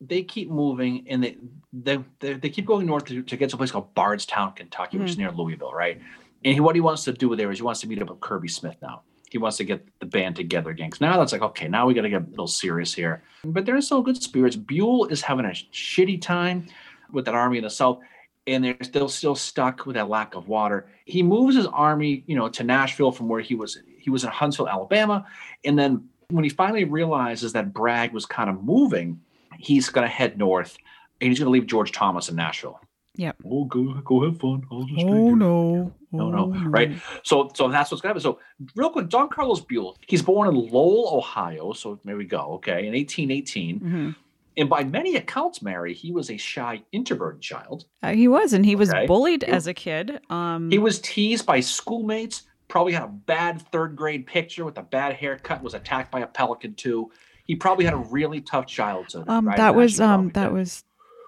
they 0.01 0.23
keep 0.23 0.49
moving, 0.49 1.05
and 1.07 1.23
they 1.23 1.37
they 1.71 1.99
they, 2.19 2.33
they 2.33 2.49
keep 2.49 2.65
going 2.65 2.87
north 2.87 3.05
to, 3.05 3.21
to 3.21 3.37
get 3.37 3.49
to 3.51 3.55
a 3.55 3.57
place 3.57 3.71
called 3.71 3.93
Bardstown, 3.93 4.53
Kentucky, 4.53 4.97
which 4.97 5.11
is 5.11 5.15
hmm. 5.15 5.21
near 5.21 5.31
Louisville, 5.31 5.71
right? 5.71 6.01
And 6.43 6.53
he, 6.55 6.59
what 6.59 6.75
he 6.75 6.81
wants 6.81 7.03
to 7.03 7.13
do 7.13 7.35
there 7.35 7.51
is 7.51 7.59
he 7.59 7.63
wants 7.63 7.81
to 7.81 7.87
meet 7.87 8.01
up 8.01 8.09
with 8.09 8.19
Kirby 8.19 8.47
Smith 8.47 8.75
now. 8.81 9.03
He 9.29 9.37
wants 9.37 9.57
to 9.57 9.63
get 9.63 9.87
the 9.99 10.05
band 10.05 10.35
together 10.35 10.71
again. 10.71 10.89
'Cause 10.89 10.99
now 10.99 11.17
that's 11.17 11.31
like, 11.31 11.43
okay, 11.43 11.67
now 11.67 11.85
we 11.85 11.93
got 11.93 12.01
to 12.01 12.09
get 12.09 12.23
a 12.23 12.29
little 12.31 12.47
serious 12.47 12.93
here. 12.93 13.23
But 13.45 13.65
they're 13.65 13.75
in 13.75 13.81
still 13.81 14.01
good 14.01 14.21
spirits. 14.21 14.55
Buell 14.55 15.05
is 15.05 15.21
having 15.21 15.45
a 15.45 15.49
shitty 15.49 16.21
time 16.21 16.65
with 17.13 17.25
that 17.25 17.35
army 17.35 17.57
in 17.59 17.63
the 17.63 17.69
south, 17.69 17.99
and 18.47 18.63
they're 18.63 18.75
still 18.81 19.07
still 19.07 19.35
stuck 19.35 19.85
with 19.85 19.95
that 19.95 20.09
lack 20.09 20.35
of 20.35 20.47
water. 20.47 20.87
He 21.05 21.21
moves 21.21 21.55
his 21.55 21.67
army, 21.67 22.23
you 22.25 22.35
know, 22.35 22.49
to 22.49 22.63
Nashville 22.63 23.11
from 23.11 23.29
where 23.29 23.41
he 23.41 23.55
was. 23.55 23.77
He 23.97 24.09
was 24.09 24.23
in 24.23 24.31
Huntsville, 24.31 24.67
Alabama, 24.67 25.27
and 25.63 25.77
then 25.77 26.09
when 26.31 26.43
he 26.43 26.49
finally 26.49 26.85
realizes 26.85 27.53
that 27.53 27.73
Bragg 27.73 28.13
was 28.13 28.25
kind 28.25 28.49
of 28.49 28.63
moving, 28.63 29.19
he's 29.57 29.89
going 29.89 30.07
to 30.07 30.13
head 30.13 30.37
north, 30.37 30.77
and 31.19 31.29
he's 31.29 31.39
going 31.39 31.47
to 31.47 31.51
leave 31.51 31.67
George 31.67 31.91
Thomas 31.91 32.29
in 32.29 32.35
Nashville. 32.35 32.79
Yep. 33.15 33.37
Oh, 33.45 33.65
go 33.65 33.93
go 34.05 34.23
have 34.25 34.39
fun. 34.39 34.63
I'll 34.71 34.83
just 34.85 35.01
stay 35.01 35.09
here. 35.09 35.31
Oh, 35.31 35.35
no. 35.35 35.93
No, 36.13 36.29
no, 36.29 36.69
right? 36.69 36.91
So, 37.23 37.49
so 37.55 37.69
that's 37.69 37.89
what's 37.91 38.01
going 38.01 38.13
to 38.15 38.19
happen. 38.19 38.21
So, 38.21 38.39
real 38.75 38.89
quick, 38.89 39.07
Don 39.09 39.29
Carlos 39.29 39.61
Buell, 39.61 39.97
he's 40.07 40.21
born 40.21 40.49
in 40.49 40.55
Lowell, 40.55 41.09
Ohio. 41.17 41.71
So, 41.73 41.99
there 42.03 42.17
we 42.17 42.25
go. 42.25 42.53
Okay, 42.55 42.85
in 42.87 42.93
1818. 42.93 43.79
hmm 43.79 44.09
And 44.57 44.69
by 44.69 44.83
many 44.83 45.15
accounts, 45.15 45.61
Mary, 45.61 45.93
he 45.93 46.11
was 46.11 46.29
a 46.29 46.37
shy, 46.37 46.83
introverted 46.91 47.41
child. 47.41 47.85
Uh, 48.03 48.11
he 48.13 48.27
was, 48.27 48.51
and 48.53 48.65
he 48.65 48.75
was 48.75 48.89
Okay. 48.89 49.05
bullied 49.07 49.43
He- 49.43 49.51
as 49.51 49.67
a 49.67 49.73
kid. 49.73 50.19
Um, 50.29 50.69
He 50.71 50.77
was 50.79 50.99
teased 50.99 51.45
by 51.45 51.59
schoolmates, 51.61 52.43
probably 52.67 52.91
had 52.93 53.03
a 53.03 53.07
bad 53.07 53.61
third 53.71 53.95
grade 53.95 54.25
picture 54.25 54.65
with 54.65 54.77
a 54.77 54.83
bad 54.83 55.13
haircut, 55.15 55.61
was 55.63 55.73
attacked 55.73 56.11
by 56.11 56.21
a 56.21 56.27
pelican, 56.27 56.73
too. 56.75 57.09
He 57.51 57.57
probably 57.57 57.83
had 57.83 57.93
a 57.93 57.97
really 57.97 58.39
tough 58.39 58.65
childhood. 58.65 59.27
um, 59.27 59.49
I 59.49 59.57
that 59.57 59.75
was 59.75 59.99
um, 59.99 60.29
that 60.29 60.53
was 60.53 60.85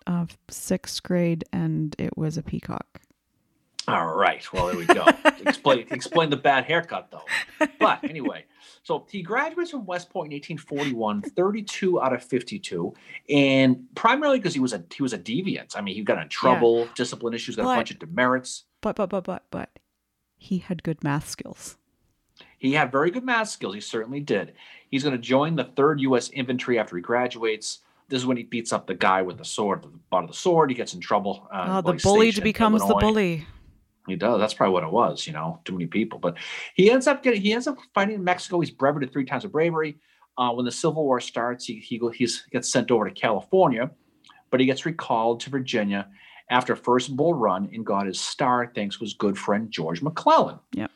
uh, 0.07 0.25
sixth 0.49 1.03
grade, 1.03 1.43
and 1.51 1.93
it 1.99 2.17
was 2.17 2.37
a 2.37 2.41
peacock. 2.41 3.01
All 3.89 4.15
right. 4.15 4.41
Well, 4.53 4.67
there 4.67 4.77
we 4.77 4.85
go. 4.85 5.05
explain 5.45 5.85
explain 5.91 6.29
the 6.29 6.37
bad 6.37 6.63
haircut 6.63 7.11
though. 7.11 7.67
But 7.77 8.05
anyway, 8.05 8.45
so 8.83 9.05
he 9.09 9.21
graduates 9.21 9.71
from 9.71 9.85
West 9.85 10.09
Point 10.11 10.31
in 10.31 10.37
1841, 10.37 11.23
32 11.23 12.01
out 12.01 12.13
of 12.13 12.23
52, 12.23 12.93
and 13.27 13.83
primarily 13.93 14.39
because 14.39 14.53
he 14.53 14.61
was 14.61 14.71
a 14.71 14.81
he 14.95 15.03
was 15.03 15.11
a 15.11 15.19
deviant. 15.19 15.75
I 15.75 15.81
mean, 15.81 15.93
he 15.95 16.03
got 16.03 16.21
in 16.21 16.29
trouble, 16.29 16.87
discipline 16.95 17.33
issues, 17.33 17.57
got 17.57 17.63
But- 17.63 17.73
a 17.73 17.75
bunch 17.79 17.91
of 17.91 17.99
demerits. 17.99 18.63
But 18.79 18.95
but 18.95 19.09
but 19.09 19.25
but 19.25 19.43
but 19.51 19.77
he 20.37 20.59
had 20.59 20.83
good 20.83 21.03
math 21.03 21.27
skills. 21.27 21.75
He 22.63 22.71
had 22.71 22.93
very 22.93 23.11
good 23.11 23.25
math 23.25 23.49
skills. 23.49 23.75
He 23.75 23.81
certainly 23.81 24.21
did. 24.21 24.53
He's 24.89 25.03
going 25.03 25.11
to 25.15 25.21
join 25.21 25.57
the 25.57 25.65
Third 25.65 25.99
U.S. 25.99 26.29
Infantry 26.29 26.79
after 26.79 26.95
he 26.95 27.01
graduates. 27.01 27.79
This 28.07 28.21
is 28.21 28.25
when 28.25 28.37
he 28.37 28.43
beats 28.43 28.71
up 28.71 28.87
the 28.87 28.93
guy 28.93 29.21
with 29.21 29.37
the 29.37 29.43
sword, 29.43 29.83
the 29.83 29.89
butt 30.09 30.23
of 30.23 30.29
the 30.29 30.35
sword. 30.35 30.69
He 30.69 30.75
gets 30.75 30.93
in 30.93 31.01
trouble. 31.01 31.45
Uh, 31.51 31.57
Uh, 31.57 31.81
the 31.81 31.91
bully 32.01 32.31
becomes 32.43 32.81
the 32.87 32.93
bully. 33.01 33.45
He 34.07 34.15
does. 34.15 34.39
That's 34.39 34.53
probably 34.53 34.71
what 34.71 34.83
it 34.83 34.91
was. 34.91 35.27
You 35.27 35.33
know, 35.33 35.59
too 35.65 35.73
many 35.73 35.87
people. 35.87 36.19
But 36.19 36.37
he 36.75 36.89
ends 36.89 37.05
up 37.05 37.21
getting. 37.21 37.41
He 37.41 37.51
ends 37.51 37.67
up 37.67 37.77
fighting 37.93 38.15
in 38.15 38.23
Mexico. 38.23 38.61
He's 38.61 38.71
breveted 38.71 39.11
three 39.11 39.25
times 39.25 39.43
of 39.43 39.51
bravery. 39.51 39.97
Uh, 40.37 40.51
when 40.51 40.63
the 40.63 40.71
Civil 40.71 41.03
War 41.03 41.19
starts, 41.19 41.65
he 41.65 41.79
he 41.79 41.99
he's 42.15 42.43
gets 42.49 42.71
sent 42.71 42.91
over 42.91 43.09
to 43.09 43.13
California, 43.13 43.91
but 44.51 44.61
he 44.61 44.65
gets 44.65 44.85
recalled 44.85 45.41
to 45.41 45.49
Virginia 45.49 46.07
after 46.49 46.77
first 46.77 47.13
Bull 47.17 47.33
Run 47.33 47.69
and 47.73 47.85
got 47.85 48.05
his 48.05 48.21
star 48.21 48.71
thanks 48.73 48.95
to 48.97 49.03
his 49.03 49.15
good 49.15 49.37
friend 49.37 49.69
George 49.69 50.01
McClellan. 50.01 50.59
Yep. 50.75 50.91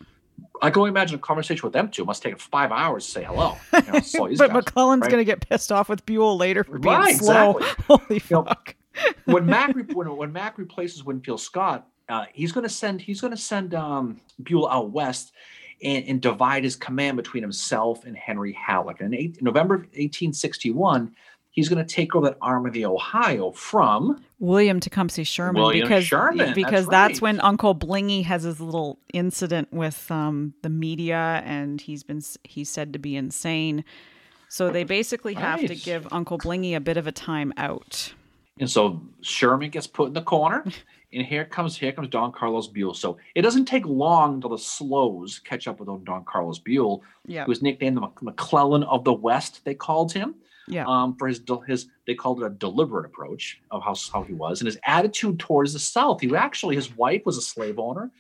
I 0.62 0.70
can 0.70 0.80
only 0.80 0.90
imagine 0.90 1.16
a 1.16 1.20
conversation 1.20 1.62
with 1.64 1.74
them 1.74 1.90
two. 1.90 2.04
It 2.04 2.06
must 2.06 2.22
take 2.24 2.40
five 2.40 2.72
hours 2.72 3.06
to 3.06 3.12
say 3.12 3.24
hello. 3.24 3.56
You 3.74 3.82
know, 3.92 4.00
these 4.00 4.14
but 4.38 4.48
guys. 4.48 4.54
McClellan's 4.54 5.02
right? 5.02 5.12
gonna 5.12 5.24
get 5.24 5.48
pissed 5.48 5.72
off 5.72 5.90
with 5.90 6.06
Buell 6.06 6.38
later 6.38 6.64
for 6.64 6.80
being 6.80 6.96
Right, 6.96 7.16
slow. 7.16 7.58
exactly. 7.58 7.86
Holy 7.98 8.22
know, 8.32 8.44
fuck! 8.44 8.76
when 9.26 9.46
Mac 9.46 9.76
re- 9.76 9.84
when, 9.94 10.16
when 10.16 10.32
Mac 10.34 10.58
replaces 10.58 11.04
Winfield 11.04 11.42
Scott, 11.42 11.88
uh, 12.10 12.26
he's 12.34 12.52
going 12.52 12.64
to 12.64 12.70
send 12.70 13.02
he's 13.02 13.22
going 13.22 13.32
to 13.32 13.38
send 13.38 13.76
um, 13.76 14.20
Buell 14.42 14.68
out 14.70 14.92
west 14.92 15.34
and, 15.84 16.06
and 16.06 16.22
divide 16.22 16.64
his 16.64 16.76
command 16.76 17.18
between 17.18 17.44
himself 17.44 18.06
and 18.06 18.18
Henry 18.18 18.54
Halleck. 18.54 19.00
And 19.02 19.14
in 19.14 19.20
eight, 19.20 19.42
November 19.42 19.76
of 19.76 19.82
1861, 19.82 21.14
he's 21.58 21.70
going 21.70 21.84
to 21.84 21.96
take 21.96 22.16
over 22.16 22.28
that 22.28 22.38
arm 22.40 22.68
of 22.68 22.74
the 22.74 22.86
Ohio 22.86 23.52
from 23.52 24.24
William 24.38 24.80
Tecumseh 24.80 25.24
Sherman 25.24 25.60
William 25.60 25.88
because 25.88 26.06
Sherman, 26.06 26.54
because 26.54 26.86
that's 26.86 26.92
that's, 26.92 27.14
right. 27.16 27.34
when 27.34 27.42
Uncle 27.42 27.74
Blingy 27.74 28.24
has 28.26 28.44
his 28.44 28.62
little 28.62 29.00
incident 29.12 29.74
with 29.74 30.10
um, 30.12 30.54
the 30.62 30.70
media 30.70 31.42
and 31.44 31.82
he's 31.82 32.04
been 32.04 32.22
he's 32.44 32.70
said 32.70 32.94
to 32.94 33.00
be 33.00 33.16
insane. 33.16 33.84
So 34.50 34.70
they 34.70 34.84
basically 34.84 35.34
have 35.34 35.60
to 35.60 35.76
give 35.76 36.08
Uncle 36.12 36.38
Blingy 36.38 36.76
a 36.76 36.80
bit 36.80 36.96
of 36.96 37.08
a 37.08 37.12
time 37.12 37.52
out. 37.58 38.14
And 38.60 38.70
so 38.70 39.02
Sherman 39.22 39.72
gets 39.72 39.88
put 39.88 40.08
in 40.08 40.14
the 40.14 40.22
corner, 40.22 40.64
and 41.14 41.26
here 41.26 41.44
comes 41.44 41.76
here 41.76 41.92
comes 41.92 42.08
Don 42.10 42.32
Carlos 42.32 42.68
Buell. 42.68 42.94
So 42.94 43.18
it 43.34 43.42
doesn't 43.42 43.66
take 43.66 43.86
long 43.88 44.36
until 44.36 44.52
the 44.52 44.60
slows 44.60 45.40
catch 45.40 45.68
up 45.68 45.80
with 45.80 45.88
Don 46.06 46.24
Carlos 46.24 46.60
Buell, 46.60 47.02
Yeah, 47.26 47.46
who 47.46 47.50
was 47.50 47.64
nicknamed 47.64 47.98
the 47.98 48.08
McClellan 48.22 48.84
of 48.84 49.04
the 49.04 49.14
West. 49.14 49.66
They 49.66 49.74
called 49.74 50.14
him. 50.14 50.36
Yeah. 50.68 50.86
um, 50.86 51.16
for 51.16 51.28
his 51.28 51.42
his 51.66 51.88
they 52.06 52.16
called 52.16 52.42
it 52.42 52.46
a 52.46 52.50
deliberate 52.50 53.06
approach 53.06 53.60
of 53.72 53.84
how 53.84 53.96
how 54.12 54.24
he 54.24 54.34
was 54.34 54.62
and 54.62 54.66
his 54.66 54.78
attitude 54.84 55.40
towards 55.40 55.74
the 55.74 55.80
South. 55.80 56.22
He 56.22 56.36
actually 56.36 56.76
his 56.76 56.96
wife 56.96 57.26
was 57.26 57.38
a 57.38 57.42
slave 57.42 57.80
owner, 57.80 58.12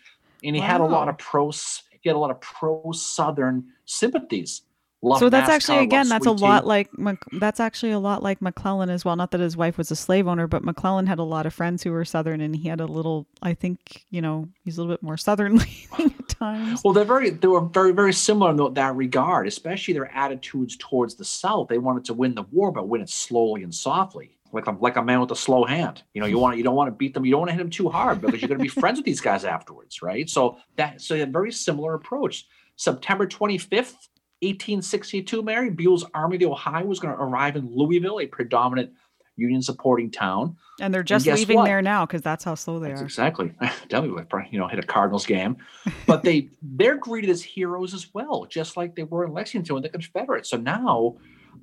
and 0.43 0.55
he 0.55 0.61
had 0.61 0.81
a 0.81 0.85
lot 0.85 1.09
of 1.09 1.17
pro 1.17 1.51
he 1.51 2.09
had 2.09 2.15
a 2.15 2.19
lot 2.19 2.31
of 2.31 2.39
pro 2.41 2.91
Southern 2.93 3.65
sympathies. 3.85 4.61
Loved 5.03 5.19
so 5.19 5.29
that's 5.29 5.47
NASCAR, 5.47 5.53
actually 5.53 5.83
again 5.83 6.09
that's 6.09 6.25
a 6.25 6.31
lot 6.31 6.61
tea. 6.61 6.67
like 6.67 6.89
that's 7.33 7.59
actually 7.59 7.91
a 7.91 7.99
lot 7.99 8.23
like 8.23 8.41
McClellan 8.41 8.89
as 8.89 9.05
well. 9.05 9.15
Not 9.15 9.29
that 9.29 9.39
his 9.39 9.55
wife 9.55 9.77
was 9.77 9.91
a 9.91 9.95
slave 9.95 10.27
owner, 10.27 10.47
but 10.47 10.63
McClellan 10.63 11.05
had 11.05 11.19
a 11.19 11.23
lot 11.23 11.45
of 11.45 11.53
friends 11.53 11.83
who 11.83 11.91
were 11.91 12.03
Southern, 12.03 12.41
and 12.41 12.55
he 12.55 12.67
had 12.67 12.81
a 12.81 12.87
little. 12.87 13.27
I 13.43 13.53
think 13.53 14.05
you 14.09 14.23
know 14.23 14.49
he's 14.63 14.77
a 14.77 14.81
little 14.81 14.93
bit 14.93 15.03
more 15.03 15.15
Southern 15.27 15.59
at 15.99 16.29
times. 16.29 16.81
Well, 16.83 16.93
they're 16.95 17.03
very 17.03 17.29
they 17.29 17.47
were 17.47 17.61
very 17.61 17.91
very 17.91 18.11
similar 18.11 18.49
in 18.49 18.73
that 18.73 18.95
regard, 18.95 19.47
especially 19.47 19.93
their 19.93 20.11
attitudes 20.15 20.75
towards 20.77 21.13
the 21.13 21.25
South. 21.25 21.67
They 21.67 21.77
wanted 21.77 22.05
to 22.05 22.15
win 22.15 22.33
the 22.33 22.43
war, 22.43 22.71
but 22.71 22.87
win 22.87 23.01
it 23.01 23.09
slowly 23.09 23.61
and 23.61 23.73
softly. 23.73 24.31
Like 24.51 24.65
a, 24.65 24.71
like 24.71 24.95
a 24.95 25.03
man 25.03 25.19
with 25.19 25.29
a 25.29 25.35
slow 25.35 25.65
hand, 25.65 26.01
you 26.13 26.21
know. 26.21 26.27
You 26.27 26.39
want 26.39 26.57
you 26.57 26.63
don't 26.63 26.75
want 26.75 26.87
to 26.87 26.95
beat 26.95 27.13
them. 27.13 27.23
You 27.23 27.31
don't 27.31 27.41
want 27.41 27.49
to 27.49 27.53
hit 27.53 27.59
them 27.59 27.69
too 27.69 27.89
hard 27.89 28.21
because 28.21 28.41
you're 28.41 28.47
going 28.47 28.57
to 28.57 28.63
be 28.63 28.69
friends 28.69 28.97
with 28.97 29.05
these 29.05 29.21
guys 29.21 29.43
afterwards, 29.43 30.01
right? 30.01 30.27
So 30.27 30.57
that 30.77 31.01
so 31.01 31.13
they 31.13 31.19
had 31.19 31.29
a 31.29 31.31
very 31.31 31.51
similar 31.51 31.93
approach. 31.93 32.47
September 32.77 33.27
25th, 33.27 34.07
1862, 34.41 35.41
Mary 35.41 35.69
Buell's 35.69 36.05
Army 36.13 36.35
of 36.35 36.39
the 36.41 36.49
Ohio 36.49 36.85
was 36.85 36.99
going 36.99 37.15
to 37.15 37.21
arrive 37.21 37.55
in 37.55 37.69
Louisville, 37.73 38.19
a 38.19 38.27
predominant 38.27 38.91
Union 39.37 39.61
supporting 39.61 40.11
town. 40.11 40.57
And 40.81 40.93
they're 40.93 41.03
just 41.03 41.25
guess 41.25 41.37
leaving 41.37 41.57
what? 41.57 41.65
there 41.65 41.81
now 41.81 42.05
because 42.05 42.21
that's 42.21 42.43
how 42.43 42.55
slow 42.55 42.79
they 42.79 42.89
That's 42.89 43.01
are. 43.01 43.05
exactly. 43.05 43.53
Would 43.91 44.29
probably, 44.29 44.49
you 44.51 44.59
know, 44.59 44.67
hit 44.67 44.79
a 44.79 44.83
Cardinals 44.83 45.25
game. 45.25 45.57
But 46.05 46.23
they 46.23 46.49
they're 46.61 46.97
greeted 46.97 47.29
as 47.29 47.41
heroes 47.41 47.93
as 47.93 48.13
well, 48.13 48.45
just 48.45 48.77
like 48.77 48.95
they 48.95 49.03
were 49.03 49.25
in 49.25 49.33
Lexington 49.33 49.75
with 49.75 49.83
the 49.83 49.89
Confederates. 49.89 50.49
So 50.49 50.57
now 50.57 51.17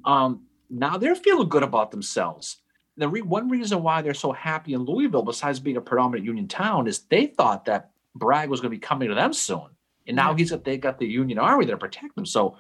um 0.05 0.43
now 0.71 0.97
they're 0.97 1.15
feeling 1.17 1.49
good 1.49 1.63
about 1.63 1.91
themselves. 1.91 2.59
The 2.97 3.09
re- 3.09 3.23
one 3.23 3.49
reason 3.49 3.83
why 3.83 4.03
they're 4.03 4.15
so 4.15 4.33
happy 4.33 4.73
in 4.73 4.83
Louisville, 4.83 5.23
besides 5.23 5.59
being 5.59 5.77
a 5.77 5.81
predominant 5.81 6.25
Union 6.25 6.47
town, 6.47 6.87
is 6.87 7.01
they 7.01 7.27
thought 7.27 7.65
that 7.65 7.91
Bragg 8.15 8.49
was 8.49 8.61
going 8.61 8.71
to 8.71 8.77
be 8.77 8.81
coming 8.81 9.09
to 9.09 9.17
them 9.17 9.33
soon. 9.33 9.67
And 10.07 10.17
now 10.17 10.35
he's 10.35 10.51
got 10.51 10.65
they 10.65 10.77
got 10.77 10.99
the 10.99 11.07
Union 11.07 11.39
Army 11.39 11.67
there 11.67 11.77
to 11.77 11.81
protect 11.81 12.15
them. 12.15 12.27
So 12.27 12.57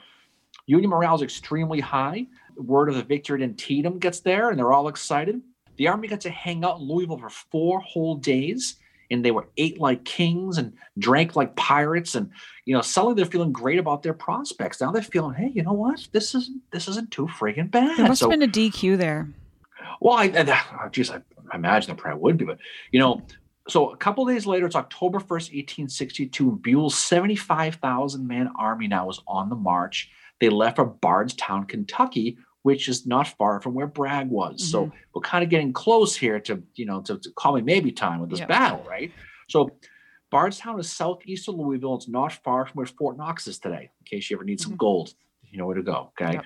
Union 0.66 0.90
morale 0.90 1.16
is 1.16 1.22
extremely 1.22 1.80
high. 1.80 2.26
Word 2.57 2.88
of 2.88 2.95
the 2.95 3.03
victory 3.03 3.42
in 3.42 3.51
Antietam 3.51 3.99
gets 3.99 4.20
there, 4.20 4.51
and 4.51 4.59
they're 4.59 4.72
all 4.72 4.88
excited. 4.88 5.40
The 5.76 5.88
army 5.88 6.09
got 6.09 6.20
to 6.22 6.30
hang 6.30 6.64
out 6.64 6.78
in 6.78 6.86
Louisville 6.86 7.18
for 7.18 7.28
four 7.28 7.80
whole 7.80 8.14
days, 8.14 8.76
and 9.11 9.24
they 9.24 9.32
were 9.32 9.49
ate 9.57 9.80
like 9.80 10.05
kings 10.05 10.59
and 10.59 10.72
drank 10.99 11.34
like 11.36 11.57
pirates. 11.57 12.14
And 12.14 12.30
you 12.64 12.74
know, 12.74 12.80
suddenly 12.80 13.16
they're 13.16 13.30
feeling 13.30 13.53
great 13.53 13.78
about 13.78 14.03
their 14.03 14.14
prospects. 14.14 14.80
Now 14.80 14.92
they're 14.92 15.03
feeling, 15.03 15.34
hey, 15.34 15.51
you 15.53 15.62
know 15.62 15.72
what? 15.72 16.07
This 16.12 16.34
isn't 16.34 16.62
this 16.70 16.88
isn't 16.88 17.11
too 17.11 17.26
friggin' 17.26 17.70
bad. 17.70 17.99
There 17.99 18.07
must 18.07 18.20
so, 18.20 18.30
have 18.30 18.38
been 18.38 18.49
a 18.49 18.53
DQ 18.53 18.97
there. 18.97 19.28
well, 20.01 20.14
I, 20.14 20.24
I 20.26 20.62
oh, 20.84 20.88
geez, 20.88 21.11
I, 21.11 21.16
I 21.53 21.57
imagine 21.57 21.88
there 21.88 21.97
probably 21.97 22.22
would 22.22 22.38
be, 22.38 22.45
but 22.45 22.59
you 22.92 23.01
know, 23.01 23.22
So 23.69 23.91
a 23.91 23.97
couple 23.97 24.25
days 24.27 24.47
later, 24.47 24.67
it's 24.67 24.77
October 24.77 25.19
1st, 25.19 25.53
1862, 25.53 26.61
Buell's 26.62 26.97
75,000 26.97 28.27
man 28.27 28.51
army 28.59 28.89
now 28.89 29.09
is 29.09 29.21
on 29.27 29.49
the 29.49 29.57
march. 29.57 30.11
They 30.41 30.51
left 30.51 30.77
for 30.77 30.85
Bardstown, 30.85 31.65
Kentucky, 31.65 32.37
which 32.62 32.89
is 32.89 33.07
not 33.07 33.29
far 33.29 33.61
from 33.61 33.75
where 33.75 33.87
Bragg 33.87 34.29
was. 34.29 34.57
Mm-hmm. 34.57 34.71
So 34.71 34.93
we're 35.15 35.23
kind 35.23 35.43
of 35.43 35.51
getting 35.51 35.73
close 35.73 36.15
here 36.15 36.41
to, 36.41 36.62
you 36.75 36.85
know, 36.85 37.01
to, 37.03 37.19
to 37.19 37.31
call 37.33 37.55
me 37.55 37.62
maybe 37.62 37.91
time 37.91 38.21
with 38.21 38.31
this 38.31 38.41
yep. 38.41 38.49
battle, 38.49 38.85
right? 38.87 39.11
So 39.49 39.71
Bardstown 40.31 40.79
is 40.79 40.91
southeast 40.93 41.49
of 41.49 41.55
Louisville. 41.55 41.95
It's 41.95 42.09
not 42.09 42.33
far 42.33 42.67
from 42.67 42.75
where 42.75 42.87
Fort 42.87 43.17
Knox 43.17 43.47
is 43.47 43.59
today, 43.59 43.91
in 44.01 44.05
case 44.05 44.29
you 44.29 44.37
ever 44.37 44.45
need 44.45 44.61
some 44.61 44.73
mm-hmm. 44.73 44.79
gold. 44.79 45.15
You 45.51 45.59
know 45.59 45.67
where 45.67 45.77
to 45.77 45.83
go. 45.83 46.11
Okay. 46.21 46.35
Yep. 46.35 46.45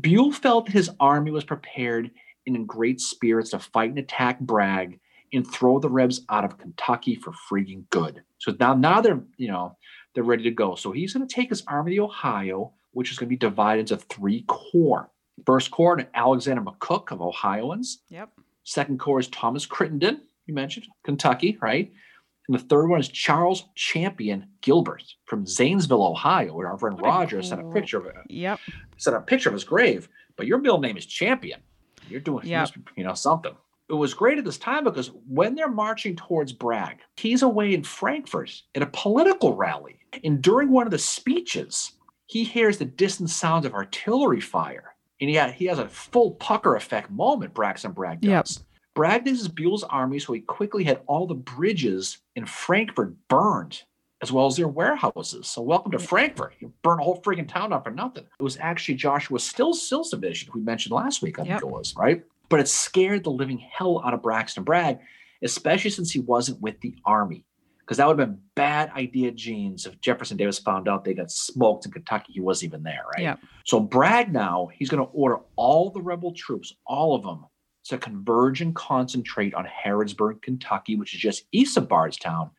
Buell 0.00 0.32
felt 0.32 0.68
his 0.68 0.90
army 0.98 1.30
was 1.30 1.44
prepared 1.44 2.10
and 2.46 2.56
in 2.56 2.66
great 2.66 3.00
spirits 3.00 3.50
to 3.50 3.58
fight 3.58 3.90
and 3.90 3.98
attack 3.98 4.40
Bragg 4.40 4.98
and 5.36 5.46
throw 5.46 5.78
the 5.78 5.88
Rebs 5.88 6.22
out 6.28 6.44
of 6.44 6.58
Kentucky 6.58 7.14
for 7.14 7.32
freaking 7.32 7.88
good. 7.90 8.22
So 8.38 8.54
now, 8.58 8.74
now 8.74 9.00
they're, 9.00 9.20
you 9.36 9.48
know, 9.48 9.76
they're 10.14 10.24
ready 10.24 10.44
to 10.44 10.50
go. 10.50 10.74
So 10.74 10.92
he's 10.92 11.12
going 11.12 11.26
to 11.26 11.34
take 11.34 11.50
his 11.50 11.62
army 11.66 11.96
to 11.96 12.04
Ohio, 12.04 12.72
which 12.92 13.10
is 13.10 13.18
going 13.18 13.28
to 13.28 13.30
be 13.30 13.36
divided 13.36 13.90
into 13.90 13.96
three 13.96 14.44
corps. 14.46 15.10
First 15.44 15.70
corps, 15.70 16.02
Alexander 16.14 16.62
McCook 16.62 17.12
of 17.12 17.20
Ohioans. 17.20 18.02
Yep. 18.08 18.30
Second 18.64 18.98
corps 18.98 19.20
is 19.20 19.28
Thomas 19.28 19.66
Crittenden, 19.66 20.22
you 20.46 20.54
mentioned, 20.54 20.86
Kentucky, 21.04 21.58
right? 21.60 21.92
And 22.48 22.58
the 22.58 22.62
third 22.62 22.88
one 22.88 23.00
is 23.00 23.08
Charles 23.08 23.64
Champion 23.74 24.46
Gilbert 24.62 25.04
from 25.24 25.46
Zanesville, 25.46 26.06
Ohio, 26.06 26.54
where 26.54 26.68
our 26.68 26.78
friend 26.78 26.98
Roger 27.00 27.40
cool. 27.40 27.48
sent 27.48 27.60
a 27.60 27.72
picture 27.72 27.98
of 27.98 28.06
it. 28.06 28.14
Yep. 28.28 28.60
Sent 28.96 29.16
a 29.16 29.20
picture 29.20 29.48
of 29.48 29.54
his 29.54 29.64
grave. 29.64 30.08
But 30.36 30.46
your 30.46 30.58
middle 30.58 30.80
name 30.80 30.96
is 30.96 31.06
Champion. 31.06 31.60
You're 32.08 32.20
doing, 32.20 32.46
yep. 32.46 32.70
you 32.96 33.04
know, 33.04 33.14
something 33.14 33.54
it 33.88 33.94
was 33.94 34.14
great 34.14 34.38
at 34.38 34.44
this 34.44 34.58
time 34.58 34.84
because 34.84 35.12
when 35.28 35.54
they're 35.54 35.68
marching 35.68 36.16
towards 36.16 36.52
Bragg, 36.52 36.98
he's 37.16 37.42
away 37.42 37.74
in 37.74 37.84
Frankfort 37.84 38.62
at 38.74 38.82
a 38.82 38.86
political 38.86 39.54
rally. 39.54 40.00
And 40.24 40.42
during 40.42 40.70
one 40.70 40.86
of 40.86 40.90
the 40.90 40.98
speeches, 40.98 41.92
he 42.26 42.42
hears 42.42 42.78
the 42.78 42.84
distant 42.84 43.30
sounds 43.30 43.64
of 43.64 43.74
artillery 43.74 44.40
fire. 44.40 44.94
And 45.20 45.30
yet 45.30 45.54
he 45.54 45.66
has 45.66 45.78
a 45.78 45.88
full 45.88 46.32
pucker 46.32 46.76
effect 46.76 47.10
moment, 47.10 47.54
Braxton 47.54 47.92
Bragg 47.92 48.20
does. 48.20 48.58
Yep. 48.58 48.66
Bragg 48.94 49.26
uses 49.26 49.48
Buell's 49.48 49.84
army, 49.84 50.18
so 50.18 50.32
he 50.32 50.40
quickly 50.40 50.82
had 50.82 51.02
all 51.06 51.26
the 51.26 51.34
bridges 51.34 52.18
in 52.34 52.46
Frankfort 52.46 53.14
burned, 53.28 53.82
as 54.22 54.32
well 54.32 54.46
as 54.46 54.56
their 54.56 54.68
warehouses. 54.68 55.46
So 55.46 55.62
welcome 55.62 55.92
to 55.92 55.98
Frankfort. 55.98 56.54
You 56.60 56.72
burn 56.82 56.98
a 56.98 57.02
whole 57.04 57.20
freaking 57.20 57.46
town 57.46 57.72
up 57.72 57.84
for 57.84 57.90
nothing. 57.90 58.24
It 58.24 58.42
was 58.42 58.56
actually 58.58 58.94
Joshua 58.94 59.38
Sill's 59.38 59.86
Sill's 59.86 60.10
division 60.10 60.50
we 60.54 60.62
mentioned 60.62 60.94
last 60.94 61.22
week, 61.22 61.38
I 61.38 61.42
yep. 61.42 61.60
think 61.60 61.70
it 61.70 61.74
was, 61.74 61.94
right? 61.96 62.24
But 62.48 62.60
it 62.60 62.68
scared 62.68 63.24
the 63.24 63.30
living 63.30 63.58
hell 63.58 64.02
out 64.04 64.14
of 64.14 64.22
Braxton 64.22 64.64
Bragg, 64.64 64.98
especially 65.42 65.90
since 65.90 66.10
he 66.10 66.20
wasn't 66.20 66.60
with 66.60 66.80
the 66.80 66.94
army. 67.04 67.44
Because 67.80 67.98
that 67.98 68.08
would 68.08 68.18
have 68.18 68.28
been 68.28 68.40
bad 68.56 68.90
idea, 68.96 69.30
genes, 69.30 69.86
if 69.86 70.00
Jefferson 70.00 70.36
Davis 70.36 70.58
found 70.58 70.88
out 70.88 71.04
they 71.04 71.14
got 71.14 71.30
smoked 71.30 71.86
in 71.86 71.92
Kentucky. 71.92 72.32
He 72.32 72.40
wasn't 72.40 72.70
even 72.70 72.82
there, 72.82 73.04
right? 73.14 73.22
Yeah. 73.22 73.36
So 73.64 73.78
Bragg 73.78 74.32
now, 74.32 74.68
he's 74.74 74.90
going 74.90 75.04
to 75.04 75.12
order 75.12 75.38
all 75.54 75.90
the 75.90 76.02
rebel 76.02 76.32
troops, 76.32 76.72
all 76.84 77.14
of 77.14 77.22
them, 77.22 77.44
to 77.84 77.96
converge 77.96 78.60
and 78.60 78.74
concentrate 78.74 79.54
on 79.54 79.66
Harrodsburg, 79.66 80.42
Kentucky, 80.42 80.96
which 80.96 81.14
is 81.14 81.20
just 81.20 81.44
east 81.52 81.76
of 81.76 81.88
Bardstown, 81.88 82.50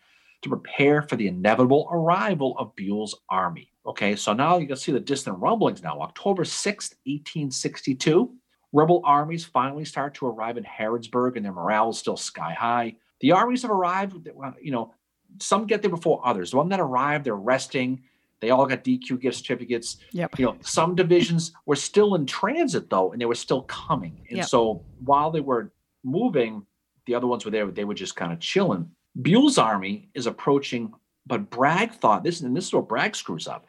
to 0.43 0.49
prepare 0.49 1.01
for 1.01 1.17
the 1.17 1.27
inevitable 1.27 1.89
arrival 1.91 2.55
of 2.57 2.73
Buell's 2.77 3.19
army. 3.29 3.73
Okay, 3.85 4.15
so 4.15 4.31
now 4.31 4.57
you 4.57 4.67
can 4.67 4.77
see 4.77 4.93
the 4.93 4.99
distant 4.99 5.37
rumblings 5.39 5.83
now. 5.83 5.99
October 5.99 6.43
6th, 6.43 6.95
1862, 7.05 8.33
Rebel 8.73 9.01
armies 9.05 9.45
finally 9.45 9.85
start 9.85 10.13
to 10.15 10.27
arrive 10.27 10.57
in 10.57 10.63
Harrodsburg 10.63 11.35
and 11.35 11.45
their 11.45 11.53
morale 11.53 11.89
is 11.89 11.97
still 11.97 12.17
sky 12.17 12.53
high. 12.53 12.95
The 13.21 13.31
armies 13.31 13.61
have 13.61 13.71
arrived, 13.71 14.27
you 14.61 14.71
know, 14.71 14.93
some 15.39 15.65
get 15.65 15.81
there 15.81 15.91
before 15.91 16.21
others. 16.25 16.51
The 16.51 16.57
one 16.57 16.69
that 16.69 16.79
arrived, 16.79 17.25
they're 17.25 17.35
resting. 17.35 18.03
They 18.39 18.51
all 18.51 18.65
got 18.65 18.83
DQ 18.83 19.19
gift 19.19 19.37
certificates. 19.37 19.97
Yep. 20.11 20.37
You 20.37 20.45
know, 20.45 20.57
some 20.61 20.95
divisions 20.95 21.53
were 21.65 21.75
still 21.75 22.15
in 22.15 22.25
transit 22.25 22.89
though, 22.89 23.11
and 23.11 23.21
they 23.21 23.25
were 23.25 23.35
still 23.35 23.63
coming. 23.63 24.25
And 24.29 24.37
yep. 24.37 24.47
so 24.47 24.83
while 25.03 25.31
they 25.31 25.41
were 25.41 25.71
moving, 26.03 26.65
the 27.05 27.15
other 27.15 27.27
ones 27.27 27.45
were 27.45 27.51
there, 27.51 27.65
but 27.65 27.75
they 27.75 27.85
were 27.85 27.93
just 27.93 28.15
kind 28.15 28.31
of 28.31 28.39
chilling. 28.39 28.89
Buell's 29.21 29.57
army 29.57 30.09
is 30.13 30.27
approaching, 30.27 30.93
but 31.25 31.49
Bragg 31.49 31.93
thought 31.93 32.23
this, 32.23 32.41
and 32.41 32.55
this 32.55 32.67
is 32.67 32.73
where 32.73 32.83
Bragg 32.83 33.15
screws 33.15 33.47
up. 33.47 33.65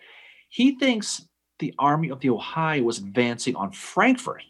He 0.51 0.73
thinks 0.79 1.27
the 1.59 1.75
army 1.79 2.11
of 2.11 2.21
the 2.21 2.31
Ohio 2.31 2.83
was 2.83 2.99
advancing 2.99 3.57
on 3.57 3.73
Frankfort 3.73 4.43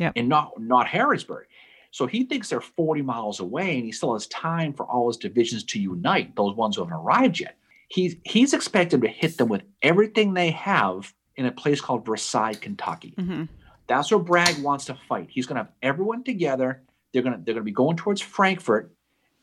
yeah, 0.00 0.12
and 0.16 0.28
not 0.28 0.58
not 0.58 0.86
Harrodsburg. 0.86 1.44
So 1.92 2.06
he 2.06 2.24
thinks 2.24 2.48
they're 2.48 2.60
40 2.60 3.02
miles 3.02 3.40
away, 3.40 3.76
and 3.76 3.84
he 3.84 3.92
still 3.92 4.14
has 4.14 4.26
time 4.28 4.72
for 4.72 4.86
all 4.86 5.08
his 5.08 5.16
divisions 5.16 5.64
to 5.64 5.80
unite. 5.80 6.34
Those 6.36 6.56
ones 6.56 6.76
who 6.76 6.82
haven't 6.82 6.96
arrived 6.96 7.38
yet. 7.38 7.56
He's 7.88 8.16
he's 8.24 8.54
expected 8.54 9.02
to 9.02 9.08
hit 9.08 9.36
them 9.36 9.48
with 9.48 9.62
everything 9.82 10.32
they 10.32 10.50
have 10.52 11.12
in 11.36 11.46
a 11.46 11.52
place 11.52 11.80
called 11.80 12.06
Versailles, 12.06 12.54
Kentucky. 12.54 13.14
Mm-hmm. 13.18 13.44
That's 13.88 14.10
where 14.10 14.20
Bragg 14.20 14.62
wants 14.62 14.84
to 14.86 14.96
fight. 15.08 15.28
He's 15.30 15.46
going 15.46 15.56
to 15.56 15.64
have 15.64 15.72
everyone 15.82 16.22
together. 16.24 16.82
They're 17.12 17.22
going 17.22 17.36
to 17.36 17.44
they're 17.44 17.54
going 17.54 17.62
to 17.62 17.70
be 17.70 17.72
going 17.72 17.96
towards 17.96 18.20
Frankfort, 18.20 18.94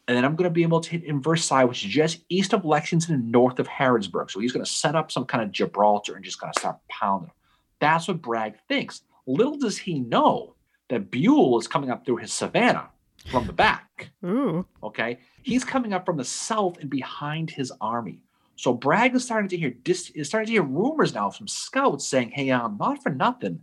and 0.08 0.16
then 0.16 0.24
I'm 0.24 0.38
going 0.38 0.50
to 0.50 0.54
be 0.54 0.64
able 0.64 0.80
to 0.80 0.90
hit 0.90 1.04
in 1.04 1.22
Versailles, 1.22 1.66
which 1.66 1.84
is 1.84 1.92
just 1.92 2.22
east 2.30 2.54
of 2.54 2.64
Lexington 2.64 3.14
and 3.14 3.32
north 3.32 3.60
of 3.60 3.68
Harrodsburg. 3.68 4.32
So 4.32 4.40
he's 4.40 4.54
going 4.54 4.66
to 4.66 4.72
set 4.72 4.96
up 4.96 5.12
some 5.12 5.26
kind 5.26 5.44
of 5.44 5.52
Gibraltar 5.52 6.16
and 6.16 6.24
just 6.24 6.40
kind 6.40 6.54
of 6.56 6.60
start 6.60 6.78
pounding. 6.90 7.32
That's 7.80 8.08
what 8.08 8.22
Bragg 8.22 8.56
thinks. 8.70 9.02
Little 9.28 9.58
does 9.58 9.78
he 9.78 10.00
know 10.00 10.56
that 10.90 11.12
Buell 11.12 11.60
is 11.60 11.68
coming 11.68 11.92
up 11.92 12.06
through 12.06 12.18
his 12.18 12.34
Savannah 12.34 12.90
from 13.30 13.46
the 13.46 13.54
back. 13.54 14.10
Ooh. 14.26 14.66
Okay. 14.82 15.20
He's 15.44 15.64
coming 15.64 15.94
up 15.94 16.06
from 16.06 16.18
the 16.18 16.24
south 16.24 16.78
and 16.80 16.90
behind 16.90 17.50
his 17.50 17.72
army. 17.82 18.22
So 18.56 18.74
Bragg 18.74 19.14
is 19.16 19.24
starting 19.26 19.50
to 19.50 19.58
hear 19.58 19.70
dis- 19.70 20.10
is 20.12 20.28
starting 20.28 20.48
to 20.48 20.54
hear 20.54 20.64
rumors 20.64 21.14
now 21.14 21.30
from 21.30 21.48
scouts 21.48 22.08
saying, 22.08 22.32
"Hey, 22.32 22.50
um, 22.50 22.78
not 22.80 23.04
for 23.04 23.10
nothing. 23.10 23.62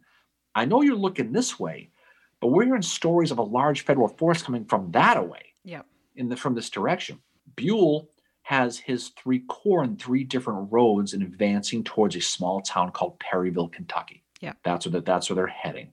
I 0.55 0.67
know 0.67 0.83
you're 0.83 0.95
looking 0.95 1.33
this 1.33 1.59
way, 1.59 1.91
but 2.41 2.49
we're 2.49 2.65
hearing 2.65 2.83
stories 2.83 3.31
of 3.31 3.39
a 3.39 3.43
large 3.43 3.85
federal 3.85 4.09
force 4.09 4.43
coming 4.43 4.65
from 4.67 4.93
that 4.93 5.17
away. 5.17 5.55
Yep. 5.65 5.87
In 6.17 6.29
the 6.29 6.37
from 6.37 6.55
this 6.55 6.71
direction. 6.71 7.21
Buell 7.57 8.11
has 8.43 8.79
his 8.79 9.09
three 9.11 9.41
corps 9.41 9.85
in 9.85 9.97
three 9.97 10.23
different 10.23 10.71
roads 10.71 11.15
and 11.15 11.23
advancing 11.23 11.83
towards 11.83 12.15
a 12.15 12.21
small 12.21 12.61
town 12.61 12.93
called 12.93 13.19
Perryville, 13.19 13.69
Kentucky. 13.69 14.24
Yeah. 14.45 14.53
That's 14.63 14.85
where 14.87 14.93
the, 14.93 15.01
that's 15.01 15.31
where 15.31 15.37
they're 15.37 15.47
heading. 15.47 15.93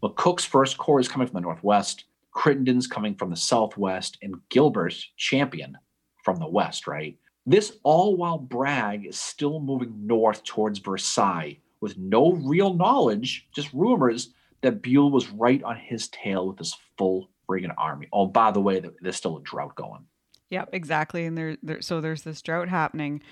But 0.00 0.16
Cook's 0.16 0.44
first 0.44 0.78
corps 0.78 1.00
is 1.00 1.08
coming 1.08 1.28
from 1.28 1.34
the 1.34 1.42
northwest, 1.42 2.04
Crittenden's 2.32 2.86
coming 2.86 3.14
from 3.14 3.28
the 3.28 3.36
southwest, 3.36 4.16
and 4.22 4.36
Gilbert's 4.48 5.10
champion 5.16 5.76
from 6.24 6.36
the 6.36 6.48
west, 6.48 6.86
right? 6.86 7.18
This 7.44 7.76
all 7.82 8.16
while 8.16 8.38
Bragg 8.38 9.04
is 9.04 9.18
still 9.18 9.60
moving 9.60 10.06
north 10.06 10.42
towards 10.44 10.78
Versailles 10.78 11.58
with 11.80 11.98
no 11.98 12.32
real 12.32 12.72
knowledge, 12.72 13.46
just 13.54 13.72
rumors 13.74 14.30
that 14.62 14.80
Buell 14.80 15.10
was 15.10 15.28
right 15.30 15.62
on 15.62 15.76
his 15.76 16.08
tail 16.08 16.48
with 16.48 16.58
his 16.58 16.76
full 16.96 17.28
friggin' 17.48 17.74
army. 17.76 18.08
Oh, 18.12 18.26
by 18.26 18.52
the 18.52 18.60
way, 18.60 18.82
there's 19.02 19.16
still 19.16 19.36
a 19.36 19.42
drought 19.42 19.74
going. 19.74 20.06
Yep, 20.50 20.70
exactly. 20.72 21.26
And 21.26 21.36
there, 21.36 21.56
there, 21.62 21.82
so 21.82 22.00
there's 22.00 22.22
this 22.22 22.40
drought 22.40 22.68
happening, 22.68 23.22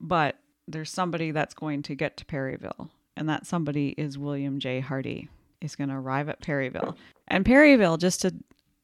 but 0.00 0.36
there's 0.66 0.90
somebody 0.90 1.32
that's 1.32 1.54
going 1.54 1.82
to 1.82 1.94
get 1.94 2.16
to 2.18 2.24
Perryville 2.24 2.90
and 3.18 3.28
that 3.28 3.46
somebody 3.46 3.88
is 3.98 4.16
William 4.16 4.58
J. 4.58 4.80
Hardee. 4.80 5.28
Is 5.60 5.74
going 5.74 5.88
to 5.88 5.96
arrive 5.96 6.28
at 6.28 6.40
Perryville. 6.40 6.96
And 7.26 7.44
Perryville, 7.44 7.96
just 7.96 8.22
to, 8.22 8.32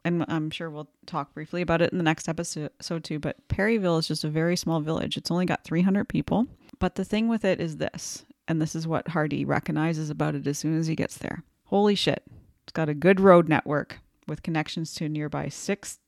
and 0.04 0.24
I'm 0.26 0.50
sure 0.50 0.68
we'll 0.68 0.88
talk 1.06 1.32
briefly 1.32 1.62
about 1.62 1.80
it 1.80 1.92
in 1.92 1.98
the 1.98 2.04
next 2.04 2.28
episode 2.28 3.04
too, 3.04 3.20
but 3.20 3.46
Perryville 3.46 3.98
is 3.98 4.08
just 4.08 4.24
a 4.24 4.28
very 4.28 4.56
small 4.56 4.80
village. 4.80 5.16
It's 5.16 5.30
only 5.30 5.46
got 5.46 5.62
300 5.62 6.08
people. 6.08 6.48
But 6.80 6.96
the 6.96 7.04
thing 7.04 7.28
with 7.28 7.44
it 7.44 7.60
is 7.60 7.76
this, 7.76 8.24
and 8.48 8.60
this 8.60 8.74
is 8.74 8.88
what 8.88 9.06
Hardee 9.06 9.44
recognizes 9.44 10.10
about 10.10 10.34
it 10.34 10.48
as 10.48 10.58
soon 10.58 10.76
as 10.76 10.88
he 10.88 10.96
gets 10.96 11.16
there. 11.18 11.44
Holy 11.66 11.94
shit. 11.94 12.24
It's 12.64 12.72
got 12.72 12.88
a 12.88 12.94
good 12.94 13.20
road 13.20 13.48
network 13.48 14.00
with 14.26 14.42
connections 14.42 14.94
to 14.94 15.08
nearby 15.08 15.48
six 15.48 16.00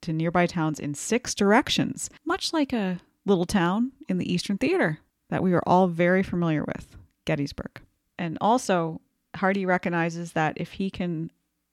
to 0.00 0.12
nearby 0.12 0.46
towns 0.46 0.80
in 0.80 0.94
six 0.94 1.34
directions, 1.34 2.08
much 2.24 2.52
like 2.52 2.72
a 2.72 2.98
little 3.26 3.44
town 3.44 3.92
in 4.08 4.18
the 4.18 4.32
Eastern 4.32 4.56
Theater 4.56 5.00
that 5.28 5.42
we 5.42 5.52
are 5.52 5.62
all 5.66 5.86
very 5.86 6.22
familiar 6.22 6.64
with. 6.64 6.96
Gettysburg. 7.24 7.80
And 8.18 8.38
also, 8.40 9.00
Hardee 9.36 9.66
recognizes 9.66 10.32
that 10.32 10.54
if 10.56 10.72
he 10.72 10.90
can 10.90 11.30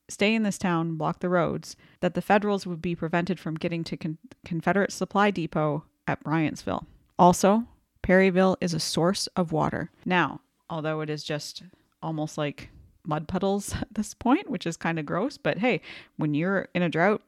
stay 0.10 0.36
in 0.36 0.44
this 0.44 0.58
town, 0.58 0.96
block 0.96 1.20
the 1.20 1.30
roads, 1.30 1.76
that 2.02 2.14
the 2.14 2.22
Federals 2.22 2.68
would 2.68 2.82
be 2.82 2.96
prevented 2.96 3.40
from 3.40 3.56
getting 3.56 3.84
to 3.86 3.98
con- 3.98 4.18
Confederate 4.46 4.92
supply 4.92 5.32
depot 5.32 5.84
at 6.08 6.24
Bryantsville. 6.24 6.86
Also, 7.18 7.66
Perryville 8.02 8.58
is 8.62 8.74
a 8.74 8.80
source 8.80 9.28
of 9.36 9.52
water. 9.52 9.92
Now, 10.06 10.42
although 10.70 11.02
it 11.02 11.10
is 11.10 11.24
just 11.24 11.64
almost 12.02 12.38
like 12.38 12.70
mud 13.06 13.28
puddles 13.28 13.74
at 13.82 13.94
this 13.94 14.14
point, 14.14 14.50
which 14.50 14.66
is 14.66 14.78
kind 14.78 15.00
of 15.00 15.06
gross, 15.06 15.38
but 15.38 15.60
hey, 15.60 15.82
when 16.18 16.34
you're 16.34 16.68
in 16.74 16.82
a 16.82 16.90
drought, 16.90 17.22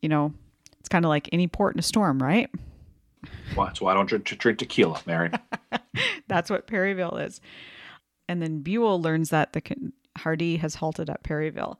you 0.00 0.08
know, 0.08 0.32
it's 0.78 0.88
kind 0.88 1.04
of 1.04 1.08
like 1.08 1.28
any 1.32 1.48
port 1.48 1.74
in 1.74 1.80
a 1.80 1.82
storm, 1.82 2.22
right? 2.22 2.48
That's 3.56 3.80
why 3.80 3.92
I 3.92 3.94
don't 3.94 4.06
drink, 4.06 4.24
drink 4.24 4.58
tequila, 4.58 5.00
Mary. 5.06 5.30
that's 6.28 6.50
what 6.50 6.66
Perryville 6.66 7.16
is. 7.16 7.40
And 8.28 8.42
then 8.42 8.60
Buell 8.60 9.00
learns 9.00 9.30
that 9.30 9.52
the 9.52 9.62
Hardee 10.18 10.56
has 10.58 10.74
halted 10.74 11.08
at 11.08 11.22
Perryville, 11.22 11.78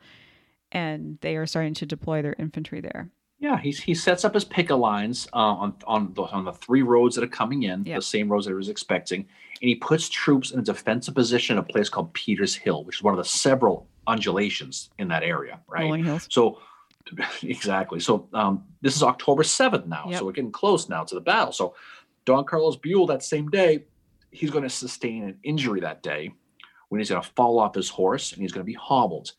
and 0.73 1.19
they 1.21 1.37
are 1.37 1.47
starting 1.47 1.75
to 1.75 1.87
deploy 1.87 2.23
their 2.23 2.37
infantry 2.39 2.81
there. 2.81 3.11
Yeah, 3.39 3.59
he, 3.59 3.71
he 3.73 3.95
sets 3.95 4.25
up 4.25 4.33
his 4.33 4.45
picket 4.45 4.79
lines 4.79 5.29
uh, 5.35 5.37
on 5.37 5.75
on 5.87 6.15
the, 6.15 6.23
on 6.23 6.45
the 6.45 6.53
three 6.53 6.81
roads 6.83 7.17
that 7.17 7.25
are 7.25 7.29
coming 7.29 7.65
in, 7.65 7.85
Yep. 7.85 7.99
the 7.99 8.03
same 8.03 8.29
roads 8.31 8.47
that 8.47 8.53
he 8.53 8.57
was 8.57 8.71
expecting, 8.71 9.21
and 9.21 9.69
he 9.69 9.75
puts 9.75 10.09
troops 10.09 10.53
in 10.53 10.61
a 10.61 10.63
defensive 10.63 11.15
position 11.15 11.59
in 11.59 11.59
a 11.59 11.67
place 11.67 11.89
called 11.91 12.15
Peters 12.15 12.55
Hill, 12.55 12.85
which 12.85 12.97
is 12.99 13.03
one 13.03 13.13
of 13.13 13.19
the 13.19 13.25
several 13.25 13.89
undulations 14.07 14.89
in 14.99 15.09
that 15.09 15.23
area, 15.23 15.61
right? 15.69 15.83
Rolling 15.83 16.05
Hills. 16.05 16.27
So 16.31 16.61
exactly. 17.43 18.01
So 18.01 18.29
um, 18.33 18.65
this 18.81 18.97
is 18.97 19.03
October 19.03 19.43
7th 19.43 19.87
now. 19.87 20.07
Yep. 20.09 20.19
So 20.19 20.27
we're 20.27 20.33
getting 20.33 20.53
close 20.53 20.89
now 20.89 21.05
to 21.05 21.15
the 21.15 21.21
battle. 21.21 21.53
So 21.53 21.75
Don 22.25 22.45
Carlos 22.45 22.77
Buell 22.77 23.07
that 23.07 23.23
same 23.23 23.49
day, 23.49 23.85
he's 24.31 24.51
going 24.51 24.65
to 24.65 24.71
sustain 24.71 25.25
an 25.25 25.39
injury 25.43 25.81
that 25.81 26.03
day 26.03 26.33
when 26.89 27.01
he's 27.01 27.11
going 27.11 27.23
to 27.23 27.31
fall 27.37 27.59
off 27.59 27.75
his 27.75 27.89
horse 27.89 28.33
and 28.33 28.43
he's 28.43 28.53
going 28.53 28.63
to 28.65 28.71
be 28.71 28.75
hobbled. 28.75 29.33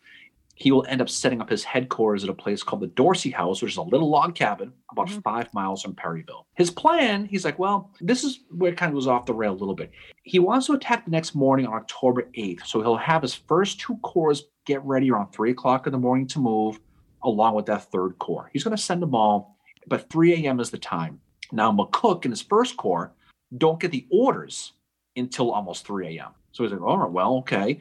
He 0.59 0.71
will 0.71 0.85
end 0.89 1.01
up 1.01 1.09
setting 1.09 1.39
up 1.39 1.49
his 1.51 1.63
headquarters 1.63 2.23
at 2.23 2.31
a 2.31 2.33
place 2.33 2.63
called 2.63 2.81
the 2.81 2.87
Dorsey 2.87 3.29
House, 3.29 3.61
which 3.61 3.73
is 3.73 3.77
a 3.77 3.83
little 3.83 4.09
log 4.09 4.33
cabin 4.33 4.73
about 4.91 5.07
Mhm. 5.07 5.21
five 5.21 5.53
miles 5.53 5.83
from 5.83 5.93
Perryville. 5.93 6.47
His 6.55 6.71
plan, 6.71 7.25
he's 7.25 7.45
like, 7.45 7.59
well, 7.59 7.91
this 8.01 8.23
is 8.23 8.39
where 8.49 8.71
it 8.71 8.77
kind 8.77 8.89
of 8.89 8.95
goes 8.95 9.05
off 9.05 9.27
the 9.27 9.35
rail 9.35 9.51
a 9.51 9.53
little 9.53 9.75
bit. 9.75 9.91
He 10.23 10.39
wants 10.39 10.65
to 10.65 10.73
attack 10.73 11.05
the 11.05 11.11
next 11.11 11.35
morning 11.35 11.67
on 11.67 11.73
October 11.75 12.27
8th. 12.35 12.65
So 12.65 12.81
he'll 12.81 12.95
have 12.97 13.21
his 13.21 13.35
first 13.35 13.79
two 13.79 13.97
corps 13.97 14.33
get 14.65 14.83
ready 14.83 15.11
around 15.11 15.31
three 15.31 15.51
o'clock 15.51 15.85
in 15.85 15.91
the 15.93 15.99
morning 15.99 16.25
to 16.29 16.39
move, 16.39 16.79
along 17.27 17.55
with 17.55 17.65
that 17.67 17.91
third 17.91 18.17
corps. 18.19 18.49
He's 18.53 18.63
going 18.63 18.75
to 18.75 18.81
send 18.81 19.01
them 19.01 19.13
all, 19.13 19.57
but 19.87 20.09
3 20.09 20.33
a.m. 20.45 20.59
is 20.59 20.71
the 20.71 20.77
time. 20.77 21.19
Now, 21.51 21.71
McCook 21.71 22.25
and 22.25 22.31
his 22.31 22.41
first 22.41 22.77
corps 22.77 23.11
don't 23.57 23.79
get 23.79 23.91
the 23.91 24.05
orders 24.11 24.73
until 25.15 25.51
almost 25.51 25.85
3 25.85 26.17
a.m. 26.17 26.31
So 26.51 26.63
he's 26.63 26.71
like, 26.71 26.81
all 26.81 26.97
right, 26.97 27.11
well, 27.11 27.35
okay. 27.37 27.79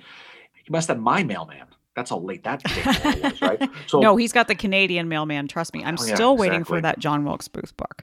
He 0.64 0.70
must 0.70 0.88
have 0.88 0.98
my 0.98 1.22
mailman. 1.22 1.66
That's 1.94 2.10
how 2.10 2.18
late 2.18 2.44
that 2.44 2.62
day 2.62 3.20
was, 3.22 3.40
right? 3.40 3.70
So 3.86 4.00
no, 4.00 4.16
he's 4.16 4.32
got 4.32 4.48
the 4.48 4.54
Canadian 4.54 5.08
mailman. 5.08 5.48
Trust 5.48 5.72
me. 5.72 5.82
I'm 5.82 5.96
Oh, 5.98 6.04
yeah, 6.04 6.14
still 6.14 6.36
waiting 6.36 6.64
for 6.64 6.80
that 6.80 6.98
John 6.98 7.24
Wilkes 7.24 7.48
Booth 7.48 7.74
book. 7.76 8.02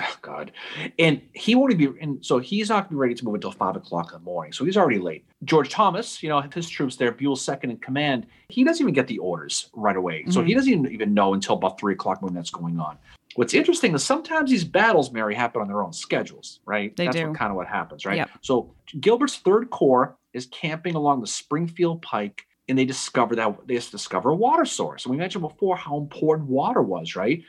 Oh, 0.00 0.16
God. 0.22 0.52
And 0.98 1.20
he 1.32 1.54
won't 1.54 1.76
be, 1.76 1.88
and 2.00 2.24
so 2.24 2.38
he's 2.38 2.68
not 2.68 2.84
going 2.84 2.84
to 2.84 2.90
be 2.90 2.96
ready 2.96 3.14
to 3.14 3.24
move 3.24 3.34
until 3.34 3.52
five 3.52 3.76
o'clock 3.76 4.12
in 4.12 4.18
the 4.18 4.24
morning. 4.24 4.52
So 4.52 4.64
he's 4.64 4.76
already 4.76 4.98
late. 4.98 5.24
George 5.44 5.70
Thomas, 5.70 6.22
you 6.22 6.28
know, 6.28 6.40
his 6.40 6.68
troops 6.68 6.96
there, 6.96 7.12
Buell's 7.12 7.42
second 7.42 7.70
in 7.70 7.78
command, 7.78 8.26
he 8.48 8.64
doesn't 8.64 8.82
even 8.82 8.94
get 8.94 9.06
the 9.06 9.18
orders 9.18 9.70
right 9.74 9.96
away. 9.96 10.24
So 10.30 10.42
he 10.42 10.52
Mhm. 10.52 10.56
doesn't 10.56 10.72
even, 10.72 10.92
even 10.92 11.14
know 11.14 11.34
until 11.34 11.56
about 11.56 11.78
three 11.78 11.94
o'clock 11.94 12.22
when 12.22 12.34
that's 12.34 12.50
going 12.50 12.78
on. 12.78 12.98
What's 13.34 13.52
interesting 13.52 13.94
is 13.94 14.02
sometimes 14.02 14.50
these 14.50 14.64
battles, 14.64 15.12
Mary, 15.12 15.34
happen 15.34 15.60
on 15.60 15.68
their 15.68 15.82
own 15.82 15.92
schedules, 15.92 16.60
right? 16.64 16.96
They 16.96 17.04
that's 17.04 17.16
do. 17.16 17.28
What, 17.28 17.36
kind 17.36 17.50
of 17.50 17.56
what 17.56 17.66
happens, 17.66 18.06
right? 18.06 18.16
Yep. 18.16 18.30
So 18.40 18.74
Gilbert's 18.98 19.36
third 19.36 19.68
corps 19.68 20.16
is 20.32 20.46
camping 20.46 20.94
along 20.94 21.20
the 21.20 21.26
Springfield 21.26 22.00
Pike, 22.00 22.42
and 22.68 22.78
they 22.78 22.84
discover 22.86 23.36
that 23.36 23.66
they 23.66 23.74
just 23.74 23.92
discover 23.92 24.30
a 24.30 24.34
water 24.34 24.64
source. 24.64 25.04
And 25.04 25.10
we 25.12 25.18
mentioned 25.18 25.42
before 25.42 25.76
how 25.76 25.98
important 25.98 26.48
water 26.48 26.82
was, 26.82 27.14
right? 27.14 27.42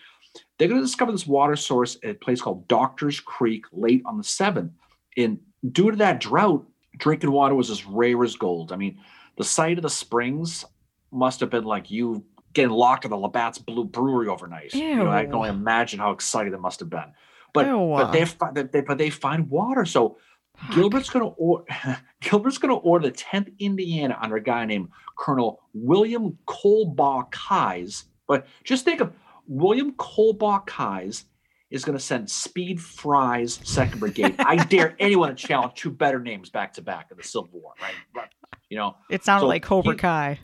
They're 0.57 0.67
going 0.67 0.81
to 0.81 0.85
discover 0.85 1.11
this 1.11 1.27
water 1.27 1.55
source 1.55 1.97
at 2.03 2.09
a 2.09 2.13
place 2.15 2.41
called 2.41 2.67
Doctors 2.67 3.19
Creek 3.19 3.65
late 3.71 4.01
on 4.05 4.17
the 4.17 4.23
7th. 4.23 4.71
And 5.15 5.39
due 5.71 5.91
to 5.91 5.97
that 5.97 6.19
drought, 6.19 6.67
drinking 6.97 7.31
water 7.31 7.55
was 7.55 7.69
as 7.69 7.85
rare 7.85 8.23
as 8.23 8.35
gold. 8.35 8.71
I 8.71 8.75
mean, 8.75 8.99
the 9.37 9.43
sight 9.43 9.77
of 9.77 9.83
the 9.83 9.89
springs 9.89 10.65
must 11.11 11.39
have 11.39 11.49
been 11.49 11.63
like 11.63 11.91
you 11.91 12.25
getting 12.53 12.71
locked 12.71 13.05
in 13.05 13.11
the 13.11 13.17
Labatt's 13.17 13.59
Blue 13.59 13.85
Brewery 13.85 14.27
overnight. 14.27 14.73
You 14.73 14.95
know, 14.95 15.09
I 15.09 15.25
can 15.25 15.35
only 15.35 15.49
imagine 15.49 15.99
how 15.99 16.11
excited 16.11 16.53
it 16.53 16.59
must 16.59 16.79
have 16.79 16.89
been. 16.89 17.13
But 17.53 17.67
Ew. 17.67 17.93
but 17.95 18.11
they, 18.11 18.23
they, 18.53 18.67
they 18.67 18.81
but 18.81 18.97
they 18.97 19.09
find 19.09 19.49
water. 19.49 19.85
So 19.85 20.17
Fuck. 20.55 20.75
Gilbert's 20.75 21.09
going 21.09 21.25
to 21.25 21.31
or- 21.37 21.65
Gilbert's 22.21 22.57
going 22.57 22.73
to 22.73 22.81
order 22.81 23.07
the 23.07 23.13
10th 23.13 23.57
Indiana 23.59 24.17
under 24.19 24.37
a 24.37 24.43
guy 24.43 24.65
named 24.65 24.89
Colonel 25.17 25.61
William 25.73 26.37
Colbaugh 26.47 27.31
Kise. 27.31 28.05
But 28.27 28.47
just 28.63 28.83
think 28.83 29.01
of 29.01 29.13
William 29.47 29.93
Colbaugh 29.93 30.65
Kise 30.67 31.23
is 31.69 31.83
going 31.83 31.97
to 31.97 32.03
send 32.03 32.29
Speed 32.29 32.81
Fry's 32.81 33.59
Second 33.63 33.99
Brigade. 33.99 34.35
I 34.39 34.55
dare 34.65 34.95
anyone 34.99 35.29
to 35.29 35.35
challenge 35.35 35.73
two 35.75 35.91
better 35.91 36.19
names 36.19 36.49
back 36.49 36.73
to 36.73 36.81
back 36.81 37.07
in 37.11 37.17
the 37.17 37.23
Civil 37.23 37.49
War, 37.51 37.73
right? 37.81 37.93
right. 38.15 38.29
You 38.69 38.77
know, 38.77 38.95
It 39.09 39.23
sounded 39.23 39.43
So 39.43 39.47
like 39.47 39.63
Cobra 39.63 39.93
he- 39.93 39.97
Kai. 39.99 40.39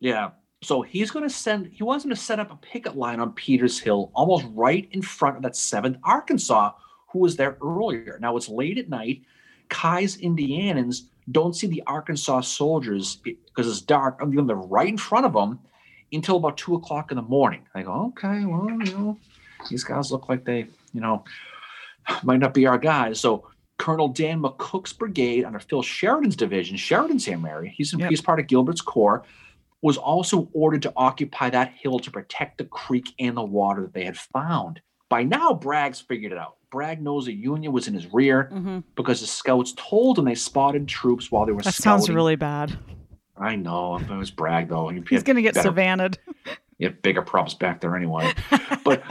yeah. 0.00 0.30
So 0.62 0.80
he's 0.80 1.10
going 1.10 1.28
to 1.28 1.34
send, 1.34 1.66
he 1.66 1.82
wants 1.82 2.04
him 2.06 2.10
to 2.10 2.16
set 2.16 2.40
up 2.40 2.50
a 2.50 2.56
picket 2.56 2.96
line 2.96 3.20
on 3.20 3.32
Peters 3.32 3.78
Hill, 3.78 4.10
almost 4.14 4.46
right 4.54 4.88
in 4.92 5.02
front 5.02 5.36
of 5.36 5.42
that 5.42 5.52
7th 5.52 5.98
Arkansas, 6.04 6.72
who 7.12 7.18
was 7.18 7.36
there 7.36 7.58
earlier. 7.62 8.18
Now 8.20 8.34
it's 8.38 8.48
late 8.48 8.78
at 8.78 8.88
night. 8.88 9.22
Kise's 9.68 10.16
Indianans 10.16 11.10
don't 11.30 11.54
see 11.54 11.66
the 11.66 11.82
Arkansas 11.86 12.40
soldiers 12.42 13.16
because 13.16 13.68
it's 13.68 13.82
dark. 13.82 14.18
I'm 14.22 14.34
they're 14.46 14.56
right 14.56 14.88
in 14.88 14.96
front 14.96 15.26
of 15.26 15.34
them 15.34 15.58
until 16.14 16.36
about 16.36 16.56
two 16.56 16.74
o'clock 16.74 17.10
in 17.10 17.16
the 17.16 17.22
morning. 17.22 17.62
I 17.74 17.82
go, 17.82 18.12
okay, 18.16 18.44
well, 18.44 18.66
you 18.70 18.92
know, 18.92 19.18
these 19.70 19.84
guys 19.84 20.10
look 20.12 20.28
like 20.28 20.44
they, 20.44 20.66
you 20.92 21.00
know, 21.00 21.24
might 22.22 22.40
not 22.40 22.54
be 22.54 22.66
our 22.66 22.78
guys. 22.78 23.20
So 23.20 23.48
Colonel 23.78 24.08
Dan 24.08 24.40
McCook's 24.42 24.92
brigade 24.92 25.44
under 25.44 25.58
Phil 25.58 25.82
Sheridan's 25.82 26.36
division, 26.36 26.76
Sheridan's 26.76 27.24
here, 27.24 27.38
Mary. 27.38 27.74
He's, 27.76 27.92
Yep. 27.92 28.10
he's 28.10 28.20
part 28.20 28.40
of 28.40 28.46
Gilbert's 28.46 28.80
corps 28.80 29.24
was 29.82 29.98
also 29.98 30.48
ordered 30.54 30.80
to 30.80 30.92
occupy 30.96 31.50
that 31.50 31.70
hill 31.76 31.98
to 31.98 32.10
protect 32.10 32.56
the 32.56 32.64
creek 32.64 33.12
and 33.18 33.36
the 33.36 33.42
water 33.42 33.82
that 33.82 33.92
they 33.92 34.04
had 34.04 34.16
found. 34.16 34.80
By 35.10 35.24
now, 35.24 35.52
Bragg's 35.52 36.00
figured 36.00 36.32
it 36.32 36.38
out. 36.38 36.56
Bragg 36.70 37.02
knows 37.02 37.26
the 37.26 37.34
Union 37.34 37.70
was 37.70 37.86
in 37.86 37.92
his 37.94 38.10
rear 38.12 38.44
hmm 38.50 38.78
because 38.96 39.20
the 39.20 39.26
scouts 39.26 39.74
told 39.76 40.18
him 40.18 40.24
they 40.24 40.34
spotted 40.34 40.88
troops 40.88 41.30
while 41.30 41.44
they 41.44 41.52
were 41.52 41.60
scouting. 41.62 41.70
That 41.76 41.82
scouting. 41.82 42.06
sounds 42.06 42.10
really 42.14 42.36
bad. 42.36 42.78
I 43.36 43.56
know. 43.56 44.00
I 44.10 44.16
was 44.16 44.30
Bragg, 44.30 44.68
though, 44.68 44.88
he 44.88 45.02
He's 45.08 45.22
going 45.22 45.36
to 45.36 45.42
get 45.42 45.54
better- 45.54 45.68
savannah'd. 45.68 46.18
he 46.78 46.84
had 46.84 47.02
bigger 47.02 47.22
props 47.22 47.54
back 47.54 47.80
there 47.80 47.96
anyway. 47.96 48.32
But 48.84 49.02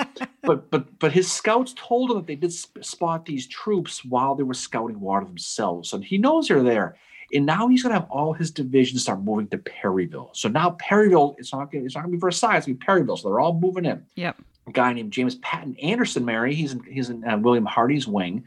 but 0.43 0.69
but 0.69 0.99
but 0.99 1.11
his 1.11 1.31
scouts 1.31 1.73
told 1.75 2.11
him 2.11 2.17
that 2.17 2.27
they 2.27 2.35
did 2.35 2.53
spot 2.53 3.25
these 3.25 3.47
troops 3.47 4.05
while 4.05 4.35
they 4.35 4.43
were 4.43 4.53
scouting 4.53 4.99
water 4.99 5.25
themselves. 5.25 5.93
and 5.93 6.03
he 6.05 6.19
knows 6.19 6.47
they're 6.47 6.61
there. 6.61 6.95
And 7.33 7.47
now 7.47 7.67
he's 7.67 7.81
going 7.81 7.91
to 7.95 7.99
have 7.99 8.09
all 8.11 8.33
his 8.33 8.51
divisions 8.51 9.01
start 9.01 9.23
moving 9.23 9.47
to 9.47 9.57
Perryville. 9.57 10.29
So 10.33 10.47
now 10.49 10.71
Perryville, 10.79 11.35
it's 11.39 11.51
not 11.51 11.71
gonna, 11.71 11.85
it's 11.85 11.95
not 11.95 12.01
going 12.01 12.11
to 12.11 12.17
be 12.17 12.19
Versailles, 12.21 12.57
it's 12.57 12.67
going 12.67 12.75
to 12.75 12.79
be 12.79 12.85
Perryville. 12.85 13.17
So 13.17 13.29
they're 13.29 13.39
all 13.39 13.59
moving 13.59 13.85
in. 13.85 14.05
Yep. 14.15 14.37
A 14.67 14.71
guy 14.71 14.93
named 14.93 15.11
James 15.11 15.35
Patton 15.35 15.75
Anderson, 15.81 16.23
Mary, 16.23 16.53
he's 16.53 16.73
in, 16.73 16.83
he's 16.83 17.09
in 17.09 17.27
uh, 17.27 17.37
William 17.39 17.65
Hardee's 17.65 18.07
wing. 18.07 18.43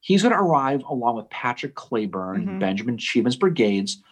He's 0.00 0.22
going 0.22 0.32
to 0.34 0.40
arrive 0.40 0.82
along 0.88 1.14
with 1.16 1.30
Patrick 1.30 1.76
Cleburne 1.76 2.44
Mhm. 2.44 2.48
and 2.48 2.60
Benjamin 2.60 2.98
Cheatham's 2.98 3.36
brigades 3.36 4.02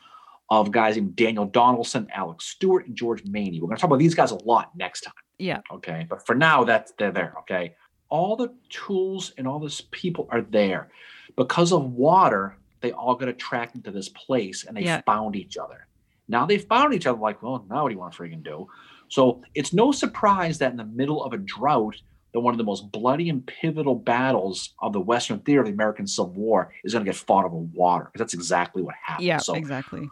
of 0.60 0.70
guys 0.70 0.96
named 0.96 1.16
Daniel 1.16 1.48
Donelson, 1.48 2.06
Alex 2.12 2.44
Stewart, 2.44 2.86
and 2.86 2.94
George 2.94 3.24
Maney. 3.24 3.58
We're 3.58 3.68
going 3.68 3.76
to 3.76 3.80
talk 3.80 3.88
about 3.88 3.98
these 3.98 4.14
guys 4.14 4.32
a 4.32 4.44
lot 4.44 4.70
next 4.76 5.00
time. 5.00 5.14
Yeah. 5.38 5.60
Okay. 5.72 6.06
But 6.08 6.26
for 6.26 6.34
now, 6.34 6.62
that's 6.64 6.92
they're 6.98 7.10
there. 7.10 7.34
Okay. 7.40 7.74
All 8.10 8.36
the 8.36 8.52
tools 8.68 9.32
and 9.38 9.48
all 9.48 9.58
this 9.58 9.80
people 9.90 10.28
are 10.30 10.42
there. 10.42 10.90
Because 11.36 11.72
of 11.72 11.92
water, 11.92 12.56
they 12.82 12.92
all 12.92 13.14
got 13.14 13.28
attracted 13.28 13.82
to 13.84 13.90
this 13.90 14.10
place 14.10 14.64
and 14.64 14.76
they 14.76 14.82
Yeah. 14.82 15.00
found 15.06 15.36
each 15.36 15.56
other. 15.56 15.86
Now 16.28 16.44
they 16.44 16.58
found 16.58 16.92
each 16.92 17.06
other, 17.06 17.18
like, 17.18 17.42
well, 17.42 17.64
now 17.70 17.82
what 17.82 17.88
do 17.88 17.94
you 17.94 17.98
want 17.98 18.12
to 18.12 18.22
freaking 18.22 18.42
do? 18.42 18.68
So 19.08 19.42
it's 19.54 19.72
no 19.72 19.90
surprise 19.90 20.58
that 20.58 20.70
in 20.70 20.76
the 20.76 20.84
middle 20.84 21.24
of 21.24 21.32
a 21.32 21.38
drought, 21.38 21.96
that 22.32 22.40
one 22.40 22.52
of 22.52 22.58
the 22.58 22.64
most 22.64 22.92
bloody 22.92 23.30
and 23.30 23.46
pivotal 23.46 23.94
battles 23.94 24.74
of 24.80 24.92
the 24.92 25.00
Western 25.00 25.38
theater 25.40 25.60
of 25.60 25.66
the 25.66 25.72
American 25.72 26.06
Civil 26.06 26.32
War 26.32 26.72
is 26.84 26.92
going 26.92 27.04
to 27.04 27.08
get 27.10 27.16
fought 27.16 27.46
over 27.46 27.56
water. 27.56 28.04
Because 28.12 28.18
that's 28.20 28.34
exactly 28.34 28.82
what 28.82 28.94
happened. 29.02 29.26
Yeah, 29.26 29.38
so 29.38 29.54
exactly. 29.54 30.08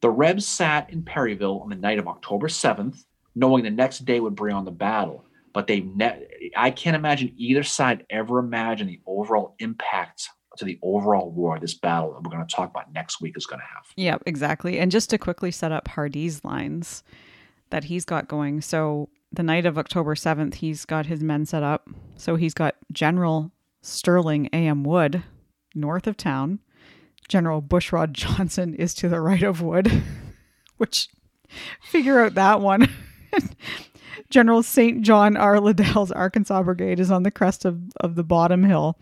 The 0.00 0.10
Rebs 0.10 0.46
sat 0.46 0.90
in 0.90 1.02
Perryville 1.02 1.60
on 1.60 1.70
the 1.70 1.76
night 1.76 1.98
of 1.98 2.06
October 2.06 2.48
7th, 2.48 3.04
knowing 3.34 3.64
the 3.64 3.70
next 3.70 4.04
day 4.04 4.20
would 4.20 4.36
bring 4.36 4.54
on 4.54 4.64
the 4.64 4.70
battle. 4.70 5.24
But 5.52 5.66
they, 5.66 5.80
ne- 5.80 6.52
I 6.56 6.70
can't 6.70 6.96
imagine 6.96 7.32
either 7.36 7.62
side 7.62 8.04
ever 8.10 8.38
imagined 8.38 8.90
the 8.90 9.00
overall 9.06 9.56
impact 9.58 10.28
to 10.58 10.64
the 10.64 10.78
overall 10.82 11.30
war 11.30 11.58
this 11.58 11.74
battle 11.74 12.12
that 12.12 12.22
we're 12.22 12.36
going 12.36 12.46
to 12.46 12.54
talk 12.54 12.70
about 12.70 12.92
next 12.92 13.20
week 13.20 13.36
is 13.36 13.46
going 13.46 13.60
to 13.60 13.66
have. 13.66 13.84
Yeah, 13.96 14.18
exactly. 14.26 14.78
And 14.78 14.90
just 14.90 15.10
to 15.10 15.18
quickly 15.18 15.50
set 15.50 15.72
up 15.72 15.88
Hardee's 15.88 16.44
lines 16.44 17.02
that 17.70 17.84
he's 17.84 18.04
got 18.04 18.28
going. 18.28 18.60
So 18.60 19.08
the 19.32 19.42
night 19.42 19.66
of 19.66 19.78
October 19.78 20.14
7th, 20.14 20.54
he's 20.54 20.84
got 20.84 21.06
his 21.06 21.22
men 21.22 21.46
set 21.46 21.62
up. 21.62 21.88
So 22.16 22.36
he's 22.36 22.54
got 22.54 22.76
General 22.92 23.52
Sterling 23.82 24.48
A.M. 24.52 24.84
Wood 24.84 25.22
north 25.74 26.06
of 26.06 26.16
town. 26.16 26.60
General 27.28 27.62
Bushrod 27.62 28.12
Johnson 28.12 28.74
is 28.74 28.94
to 28.94 29.08
the 29.08 29.20
right 29.20 29.42
of 29.42 29.62
Wood, 29.62 30.02
which 30.76 31.08
figure 31.82 32.20
out 32.20 32.34
that 32.34 32.60
one. 32.60 32.88
General 34.30 34.62
St. 34.62 35.02
John 35.02 35.36
R. 35.36 35.60
Liddell's 35.60 36.12
Arkansas 36.12 36.62
Brigade 36.62 37.00
is 37.00 37.10
on 37.10 37.22
the 37.22 37.30
crest 37.30 37.64
of, 37.64 37.80
of 38.00 38.14
the 38.14 38.24
bottom 38.24 38.62
hill, 38.62 38.98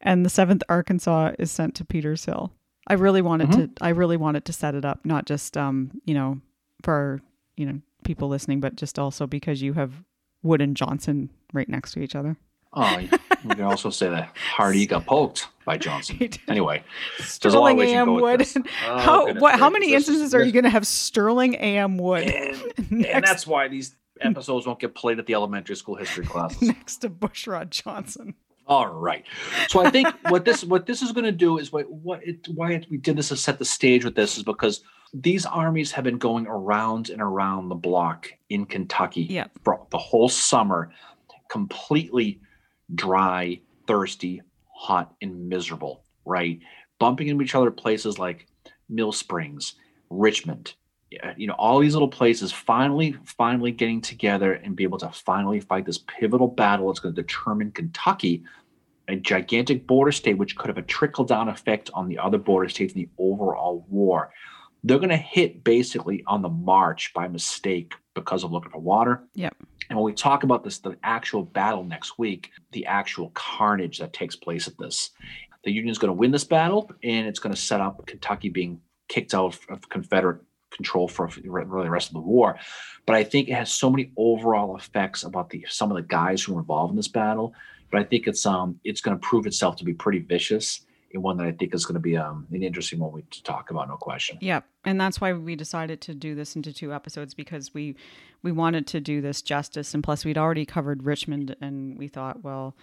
and 0.00 0.24
the 0.24 0.30
7th 0.30 0.62
Arkansas 0.68 1.32
is 1.38 1.50
sent 1.50 1.74
to 1.76 1.84
Peters 1.84 2.24
Hill. 2.24 2.52
I 2.88 2.94
really 2.94 3.22
wanted 3.22 3.52
to 3.52 3.70
I 3.80 3.88
really 3.90 4.16
wanted 4.16 4.44
to 4.44 4.52
set 4.52 4.76
it 4.76 4.84
up, 4.84 5.04
not 5.04 5.26
just 5.26 5.56
um, 5.56 6.00
you 6.04 6.14
know, 6.14 6.40
for 6.82 7.20
you 7.56 7.66
know, 7.66 7.80
people 8.04 8.28
listening, 8.28 8.60
but 8.60 8.76
just 8.76 8.98
also 8.98 9.26
because 9.26 9.62
you 9.62 9.72
have 9.72 10.04
Wood 10.42 10.60
and 10.60 10.76
Johnson 10.76 11.30
right 11.52 11.68
next 11.68 11.92
to 11.92 12.00
each 12.00 12.14
other. 12.14 12.36
Oh, 12.76 12.98
you 12.98 13.08
you 13.42 13.50
can 13.50 13.62
also 13.62 13.90
say 13.90 14.08
that 14.10 14.36
Hardee 14.36 14.86
got 14.86 15.06
poked 15.06 15.48
by 15.64 15.76
Johnson. 15.78 16.18
Anyway, 16.48 16.82
there's 17.18 17.54
a 17.54 17.58
lot 17.58 17.72
of 17.72 17.76
Sterling 17.76 17.76
ways 17.78 17.88
you 17.88 17.94
can 17.94 18.00
AM 18.02 18.06
go 18.06 18.14
with 18.14 18.22
Wood. 18.22 18.40
this. 18.40 18.56
Oh, 18.86 18.98
how 18.98 19.24
goodness 19.26 19.42
what 19.42 19.58
how 19.58 19.70
many 19.70 19.90
This 19.92 20.02
is- 20.04 20.08
instances 20.10 20.34
are 20.34 20.38
this- 20.40 20.46
you 20.46 20.52
going 20.52 20.64
to 20.64 20.70
have 20.70 20.86
Sterling 20.86 21.54
AM 21.56 21.96
Wood? 21.98 22.24
And, 22.28 22.74
and 23.06 23.24
that's 23.24 23.46
why 23.46 23.68
these 23.68 23.96
episodes 24.20 24.66
won't 24.66 24.78
get 24.78 24.94
played 24.94 25.18
at 25.18 25.26
the 25.26 25.34
elementary 25.34 25.76
school 25.76 25.94
history 25.96 26.24
classes. 26.26 26.62
Next 26.62 26.96
to 26.98 27.10
Bushrod 27.10 27.70
Johnson. 27.70 28.34
All 28.68 28.88
right. 28.88 29.24
So 29.68 29.84
I 29.84 29.90
think 29.90 30.08
what 30.28 30.44
this 30.44 30.64
what 30.64 30.86
this 30.86 31.00
is 31.00 31.12
going 31.12 31.24
to 31.24 31.32
do 31.32 31.58
is 31.58 31.72
what 31.72 31.90
what 31.90 32.26
it, 32.26 32.46
why 32.54 32.82
we 32.90 32.96
did 32.98 33.16
this 33.16 33.28
to 33.28 33.36
set 33.36 33.58
the 33.58 33.64
stage 33.64 34.04
with 34.04 34.14
this 34.16 34.36
is 34.36 34.42
because 34.42 34.82
these 35.14 35.46
armies 35.46 35.92
have 35.92 36.02
been 36.04 36.18
going 36.18 36.46
around 36.48 37.08
and 37.10 37.22
around 37.22 37.68
the 37.68 37.74
block 37.76 38.28
in 38.50 38.66
Kentucky 38.66 39.22
Yep. 39.22 39.50
for 39.64 39.86
the 39.90 39.98
whole 39.98 40.28
summer, 40.28 40.90
completely 41.48 42.40
dry, 42.94 43.60
thirsty, 43.86 44.42
hot, 44.72 45.14
and 45.22 45.48
miserable. 45.48 46.04
Right, 46.24 46.60
bumping 46.98 47.28
into 47.28 47.44
each 47.44 47.54
other 47.54 47.70
places 47.70 48.18
like 48.18 48.48
Mill 48.88 49.12
Springs, 49.12 49.74
Richmond. 50.10 50.74
You 51.36 51.46
know, 51.46 51.54
all 51.54 51.78
these 51.78 51.94
little 51.94 52.08
places 52.08 52.50
finally, 52.52 53.16
finally 53.24 53.70
getting 53.70 54.00
together 54.00 54.54
and 54.54 54.74
be 54.74 54.82
able 54.82 54.98
to 54.98 55.08
finally 55.10 55.60
fight 55.60 55.86
this 55.86 55.98
pivotal 55.98 56.48
battle 56.48 56.88
that's 56.88 56.98
going 56.98 57.14
to 57.14 57.22
determine 57.22 57.70
Kentucky 57.70 58.42
a 59.08 59.16
gigantic 59.16 59.86
border 59.86 60.12
state 60.12 60.36
which 60.36 60.56
could 60.56 60.68
have 60.68 60.78
a 60.78 60.82
trickle 60.82 61.24
down 61.24 61.48
effect 61.48 61.90
on 61.94 62.08
the 62.08 62.18
other 62.18 62.38
border 62.38 62.68
states 62.68 62.92
in 62.94 63.02
the 63.02 63.08
overall 63.18 63.86
war. 63.88 64.32
They're 64.84 64.98
going 64.98 65.10
to 65.10 65.16
hit 65.16 65.64
basically 65.64 66.22
on 66.26 66.42
the 66.42 66.48
march 66.48 67.12
by 67.14 67.28
mistake 67.28 67.94
because 68.14 68.44
of 68.44 68.52
looking 68.52 68.70
for 68.70 68.80
water. 68.80 69.22
Yep. 69.34 69.56
And 69.88 69.98
when 69.98 70.04
we 70.04 70.12
talk 70.12 70.42
about 70.42 70.64
this, 70.64 70.78
the 70.78 70.96
actual 71.02 71.42
battle 71.42 71.84
next 71.84 72.18
week, 72.18 72.50
the 72.72 72.86
actual 72.86 73.30
carnage 73.30 73.98
that 73.98 74.12
takes 74.12 74.36
place 74.36 74.66
at 74.66 74.78
this, 74.78 75.10
the 75.64 75.72
Union's 75.72 75.98
going 75.98 76.08
to 76.08 76.18
win 76.18 76.30
this 76.30 76.44
battle, 76.44 76.90
and 77.02 77.26
it's 77.26 77.38
going 77.38 77.54
to 77.54 77.60
set 77.60 77.80
up 77.80 78.06
Kentucky 78.06 78.48
being 78.48 78.80
kicked 79.08 79.34
out 79.34 79.58
of 79.68 79.88
Confederate 79.88 80.40
control 80.70 81.08
for 81.08 81.28
really 81.44 81.84
the 81.84 81.90
rest 81.90 82.08
of 82.08 82.14
the 82.14 82.20
war. 82.20 82.58
But 83.06 83.16
I 83.16 83.24
think 83.24 83.48
it 83.48 83.54
has 83.54 83.72
so 83.72 83.90
many 83.90 84.12
overall 84.16 84.76
effects 84.76 85.24
about 85.24 85.50
the 85.50 85.64
some 85.68 85.90
of 85.90 85.96
the 85.96 86.02
guys 86.02 86.42
who 86.42 86.54
were 86.54 86.60
involved 86.60 86.90
in 86.90 86.96
this 86.96 87.08
battle. 87.08 87.54
But 87.90 88.00
I 88.00 88.04
think 88.04 88.26
it's 88.26 88.44
um 88.46 88.78
it's 88.84 89.00
going 89.00 89.18
to 89.18 89.26
prove 89.26 89.46
itself 89.46 89.76
to 89.76 89.84
be 89.84 89.94
pretty 89.94 90.18
vicious 90.18 90.82
one 91.20 91.36
that 91.38 91.46
I 91.46 91.52
think 91.52 91.74
is 91.74 91.84
going 91.84 91.94
to 91.94 92.00
be 92.00 92.16
um 92.16 92.46
an 92.52 92.62
interesting 92.62 92.98
one 92.98 93.22
to 93.30 93.42
talk 93.42 93.70
about, 93.70 93.88
no 93.88 93.96
question. 93.96 94.38
Yep. 94.40 94.64
And 94.84 95.00
that's 95.00 95.20
why 95.20 95.32
we 95.32 95.56
decided 95.56 96.00
to 96.02 96.14
do 96.14 96.34
this 96.34 96.56
into 96.56 96.72
two 96.72 96.92
episodes 96.92 97.34
because 97.34 97.74
we 97.74 97.96
we 98.42 98.52
wanted 98.52 98.86
to 98.88 99.00
do 99.00 99.20
this 99.20 99.42
justice 99.42 99.94
and 99.94 100.02
plus 100.02 100.24
we'd 100.24 100.38
already 100.38 100.66
covered 100.66 101.04
Richmond 101.04 101.56
and 101.60 101.98
we 101.98 102.08
thought, 102.08 102.42
well, 102.42 102.76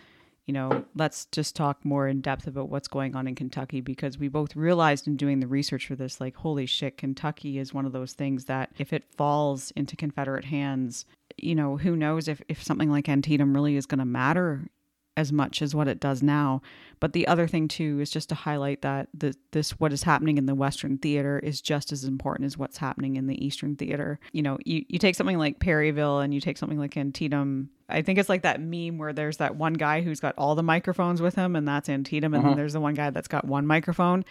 you 0.46 0.54
know, 0.54 0.84
let's 0.96 1.26
just 1.28 1.56
talk 1.56 1.86
more 1.86 2.08
in 2.08 2.20
depth 2.20 2.48
about 2.48 2.70
what's 2.70 2.90
going 2.90 3.16
on 3.16 3.28
in 3.28 3.36
Kentucky 3.36 3.80
because 3.80 4.18
we 4.18 4.28
both 4.28 4.56
realized 4.56 5.08
in 5.08 5.16
doing 5.16 5.40
the 5.40 5.48
research 5.48 5.88
for 5.88 5.96
this, 5.96 6.20
like, 6.20 6.36
holy 6.36 6.66
shit, 6.66 6.98
Kentucky 6.98 7.58
is 7.58 7.74
one 7.74 7.86
of 7.86 7.94
those 7.94 8.14
things 8.14 8.46
that 8.46 8.72
if 8.78 8.92
it 8.92 9.06
falls 9.16 9.72
into 9.72 9.96
Confederate 9.96 10.44
hands, 10.44 11.06
you 11.38 11.56
know, 11.56 11.78
who 11.78 11.96
knows 11.96 12.28
if, 12.28 12.42
if 12.50 12.62
something 12.62 12.92
like 12.92 13.08
Antietam 13.08 13.54
really 13.54 13.78
is 13.78 13.86
going 13.86 14.00
to 14.00 14.06
matter 14.06 14.68
as 15.16 15.32
much 15.32 15.62
as 15.62 15.76
what 15.76 15.88
it 15.88 16.00
does 16.00 16.24
now. 16.24 16.62
But 17.00 17.14
the 17.14 17.28
other 17.28 17.48
thing 17.48 17.68
too 17.68 18.00
is 18.00 18.10
just 18.10 18.30
to 18.30 18.36
highlight 18.36 18.82
that 18.82 19.10
the, 19.14 19.36
this 19.52 19.72
what 19.72 19.94
is 19.94 20.04
happening 20.04 20.38
in 20.38 20.46
the 20.46 20.56
Western 20.56 20.98
theater 20.98 21.40
is 21.40 21.62
just 21.62 21.92
as 21.92 22.04
important 22.04 22.46
as 22.46 22.58
what's 22.58 22.78
happening 22.78 23.16
in 23.16 23.28
the 23.28 23.46
Eastern 23.46 23.76
theater. 23.76 24.20
You 24.32 24.42
know, 24.42 24.58
you, 24.66 24.86
you 24.88 25.00
take 25.00 25.16
something 25.16 25.38
like 25.38 25.60
Perryville 25.60 26.20
and 26.20 26.34
you 26.34 26.42
take 26.42 26.58
something 26.58 26.80
like 26.80 26.98
Antietam. 26.98 27.70
I 27.90 28.02
think 28.02 28.18
it's 28.18 28.30
like 28.30 28.44
that 28.44 28.62
meme 28.62 28.98
where 28.98 29.14
there's 29.14 29.38
that 29.38 29.56
one 29.56 29.74
guy 29.74 30.02
who's 30.02 30.20
got 30.20 30.34
all 30.38 30.56
the 30.56 30.64
microphones 30.64 31.22
with 31.22 31.36
him, 31.36 31.56
and 31.56 31.68
that's 31.68 31.90
Antietam, 31.90 32.34
and 32.34 32.44
then 32.44 32.52
uh-huh. 32.52 32.58
there's 32.58 32.74
the 32.74 32.80
one 32.80 32.94
guy 32.94 33.10
that's 33.10 33.28
got 33.28 33.46
one 33.46 33.68
microphone. 33.68 34.26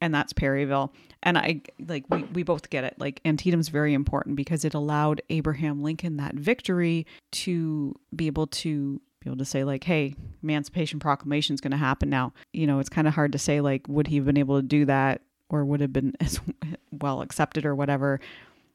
And 0.00 0.12
that's 0.12 0.32
Perryville. 0.32 0.92
And 1.22 1.38
I 1.38 1.62
like 1.86 2.04
we, 2.10 2.24
we 2.24 2.42
both 2.42 2.68
get 2.68 2.84
it. 2.84 2.94
Like 2.98 3.20
Antietam's 3.24 3.68
very 3.68 3.94
important 3.94 4.36
because 4.36 4.64
it 4.64 4.74
allowed 4.74 5.22
Abraham 5.30 5.82
Lincoln 5.82 6.16
that 6.16 6.34
victory 6.34 7.06
to 7.32 7.94
be 8.14 8.26
able 8.26 8.48
to 8.48 9.00
be 9.24 9.30
able 9.30 9.38
to 9.38 9.44
say 9.44 9.64
like 9.64 9.84
hey 9.84 10.14
emancipation 10.42 11.00
proclamation 11.00 11.54
is 11.54 11.60
going 11.60 11.70
to 11.70 11.76
happen 11.76 12.10
now 12.10 12.32
you 12.52 12.66
know 12.66 12.78
it's 12.78 12.88
kind 12.90 13.08
of 13.08 13.14
hard 13.14 13.32
to 13.32 13.38
say 13.38 13.60
like 13.60 13.86
would 13.88 14.06
he 14.06 14.16
have 14.16 14.24
been 14.24 14.36
able 14.36 14.58
to 14.60 14.66
do 14.66 14.84
that 14.84 15.22
or 15.48 15.64
would 15.64 15.80
it 15.80 15.84
have 15.84 15.92
been 15.92 16.12
as 16.20 16.40
well 16.92 17.22
accepted 17.22 17.64
or 17.64 17.74
whatever 17.74 18.20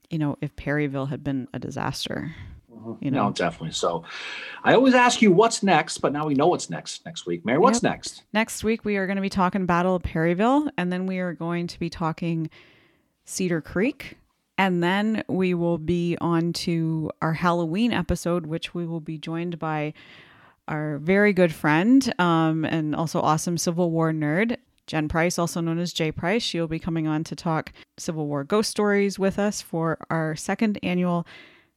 you 0.10 0.18
know 0.18 0.38
if 0.42 0.56
perryville 0.56 1.06
had 1.08 1.24
been 1.24 1.48
a 1.54 1.60
disaster 1.60 2.34
mm-hmm. 2.72 2.94
you 3.04 3.12
know 3.12 3.28
No, 3.28 3.34
definitely. 3.34 3.72
So 3.74 4.04
I 4.64 4.74
always 4.74 4.94
ask 4.96 5.22
you 5.22 5.32
what's 5.32 5.62
next, 5.64 6.00
but 6.00 6.12
now 6.14 6.26
we 6.26 6.34
know 6.34 6.48
what's 6.48 6.70
next 6.70 7.06
next 7.06 7.26
week. 7.26 7.46
Mary, 7.46 7.58
what's 7.60 7.84
Yep. 7.84 7.92
next? 7.92 8.24
next 8.34 8.64
week 8.64 8.84
we 8.86 8.98
are 8.98 9.06
going 9.06 9.18
to 9.18 9.22
be 9.22 9.30
talking 9.30 9.66
battle 9.66 9.96
of 9.96 10.04
perryville 10.04 10.70
and 10.78 10.92
then 10.92 11.06
we 11.06 11.20
are 11.20 11.34
going 11.34 11.68
to 11.68 11.80
be 11.80 11.90
talking 11.90 12.50
cedar 13.26 13.62
creek 13.62 14.18
and 14.58 14.82
then 14.84 15.24
we 15.28 15.54
will 15.54 15.78
be 15.78 16.18
on 16.20 16.52
to 16.54 17.12
our 17.22 17.34
halloween 17.34 17.94
episode 17.94 18.46
which 18.48 18.74
we 18.74 18.86
will 18.86 19.00
be 19.00 19.18
joined 19.18 19.60
by 19.60 19.94
our 20.70 21.00
very 21.00 21.34
good 21.34 21.54
friend 21.54 22.14
um, 22.20 22.64
and 22.64 22.96
also 22.96 23.20
awesome 23.20 23.58
Civil 23.58 23.92
War 23.92 24.14
nerd, 24.14 24.58
Jen 24.88 25.10
Price, 25.10 25.38
also 25.38 25.60
known 25.60 25.80
as 25.80 25.92
Jay 25.92 26.12
Price. 26.12 26.42
She'll 26.42 26.68
be 26.68 26.80
coming 26.80 27.08
on 27.08 27.24
to 27.26 27.36
talk 27.36 27.74
Civil 27.98 28.28
War 28.28 28.44
ghost 28.44 28.70
stories 28.70 29.20
with 29.20 29.38
us 29.38 29.62
for 29.62 29.98
our 30.10 30.36
second 30.36 30.80
annual 30.84 31.28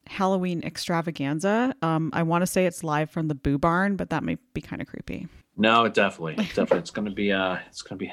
Halloween 0.06 0.62
extravaganza. 0.62 1.74
Um, 1.82 2.10
I 2.12 2.22
want 2.22 2.42
to 2.42 2.46
say 2.46 2.66
it's 2.66 2.84
live 2.84 3.10
from 3.10 3.28
the 3.28 3.34
Boo 3.34 3.58
Barn, 3.58 3.96
but 3.96 4.10
that 4.10 4.22
might 4.22 4.40
be 4.54 4.60
kind 4.60 4.82
of 4.82 4.88
creepy. 4.88 5.26
No, 5.56 5.88
definitely, 5.88 6.36
definitely. 6.36 6.78
It's 6.78 6.90
going 6.90 7.06
to 7.06 7.14
be 7.14 7.32
uh, 7.32 7.58
it's 7.68 7.82
going 7.82 7.98
to 7.98 8.04
be 8.04 8.12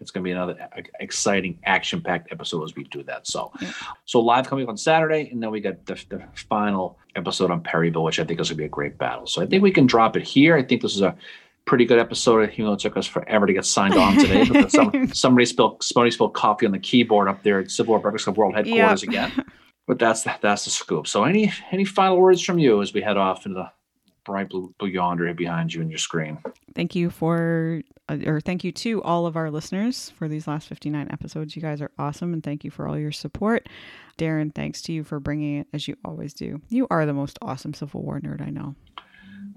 it's 0.00 0.10
going 0.10 0.22
to 0.22 0.28
be 0.28 0.32
another 0.32 0.56
exciting, 1.00 1.58
action-packed 1.64 2.32
episode 2.32 2.64
as 2.64 2.74
we 2.74 2.84
do 2.84 3.02
that. 3.04 3.26
So, 3.26 3.52
Yeah. 3.60 3.72
so 4.04 4.20
live 4.20 4.48
coming 4.48 4.64
up 4.64 4.68
on 4.68 4.76
Saturday, 4.76 5.28
and 5.30 5.42
then 5.42 5.50
we 5.50 5.60
got 5.60 5.84
the, 5.86 5.94
the 6.08 6.22
final 6.48 6.98
episode 7.16 7.50
on 7.50 7.62
Perryville, 7.62 8.04
which 8.04 8.20
I 8.20 8.24
think 8.24 8.40
is 8.40 8.48
going 8.48 8.56
to 8.56 8.62
be 8.62 8.64
a 8.64 8.68
great 8.68 8.96
battle. 8.98 9.26
So 9.26 9.42
I 9.42 9.46
think 9.46 9.62
we 9.62 9.70
can 9.70 9.86
drop 9.86 10.16
it 10.16 10.22
here. 10.22 10.56
I 10.56 10.62
think 10.62 10.82
this 10.82 10.94
is 10.94 11.02
a 11.02 11.16
pretty 11.64 11.84
good 11.84 11.98
episode. 11.98 12.52
You 12.56 12.64
know, 12.64 12.72
it 12.74 12.80
took 12.80 12.96
us 12.96 13.06
forever 13.06 13.46
to 13.46 13.52
get 13.52 13.64
signed 13.64 13.94
on 13.94 14.16
today, 14.16 14.48
but 14.52 14.70
some, 14.70 15.08
somebody 15.12 15.44
spilled 15.46 15.82
somebody 15.82 16.10
spilled 16.10 16.34
coffee 16.34 16.66
on 16.66 16.72
the 16.72 16.78
keyboard 16.78 17.28
up 17.28 17.42
there 17.42 17.58
at 17.60 17.70
Civil 17.70 17.92
War 17.92 17.98
Breakfast 18.00 18.24
Club 18.24 18.38
World 18.38 18.54
headquarters 18.54 19.02
again. 19.02 19.32
But 19.86 19.98
that's 19.98 20.22
that's 20.42 20.64
the 20.64 20.70
scoop. 20.70 21.06
So 21.06 21.24
any 21.24 21.52
any 21.70 21.84
final 21.84 22.18
words 22.18 22.42
from 22.42 22.58
you 22.58 22.82
as 22.82 22.92
we 22.92 23.00
head 23.00 23.16
off 23.16 23.46
into 23.46 23.54
the 23.58 23.70
bright 24.28 24.50
blue, 24.50 24.72
blue 24.78 24.88
yonder 24.88 25.32
behind 25.32 25.72
you 25.72 25.80
in 25.80 25.88
your 25.88 25.98
screen? 25.98 26.38
Thank 26.74 26.94
you 26.94 27.08
for, 27.08 27.80
uh, 28.10 28.18
or 28.26 28.40
thank 28.40 28.62
you 28.62 28.70
to 28.72 29.02
all 29.02 29.24
of 29.24 29.36
our 29.36 29.50
listeners 29.50 30.10
for 30.10 30.28
these 30.28 30.46
last 30.46 30.68
59 30.68 31.08
episodes. 31.10 31.56
You 31.56 31.62
guys 31.62 31.80
are 31.80 31.90
awesome, 31.98 32.34
and 32.34 32.44
thank 32.44 32.62
you 32.62 32.70
for 32.70 32.86
all 32.86 32.98
your 32.98 33.10
support. 33.10 33.70
Darren, 34.18 34.54
thanks 34.54 34.82
to 34.82 34.92
you 34.92 35.02
for 35.02 35.18
bringing 35.18 35.60
it 35.60 35.66
as 35.72 35.88
you 35.88 35.96
always 36.04 36.34
do. 36.34 36.60
You 36.68 36.86
are 36.90 37.06
the 37.06 37.14
most 37.14 37.38
awesome 37.40 37.72
Civil 37.72 38.02
War 38.02 38.20
nerd 38.20 38.46
I 38.46 38.50
know. 38.50 38.74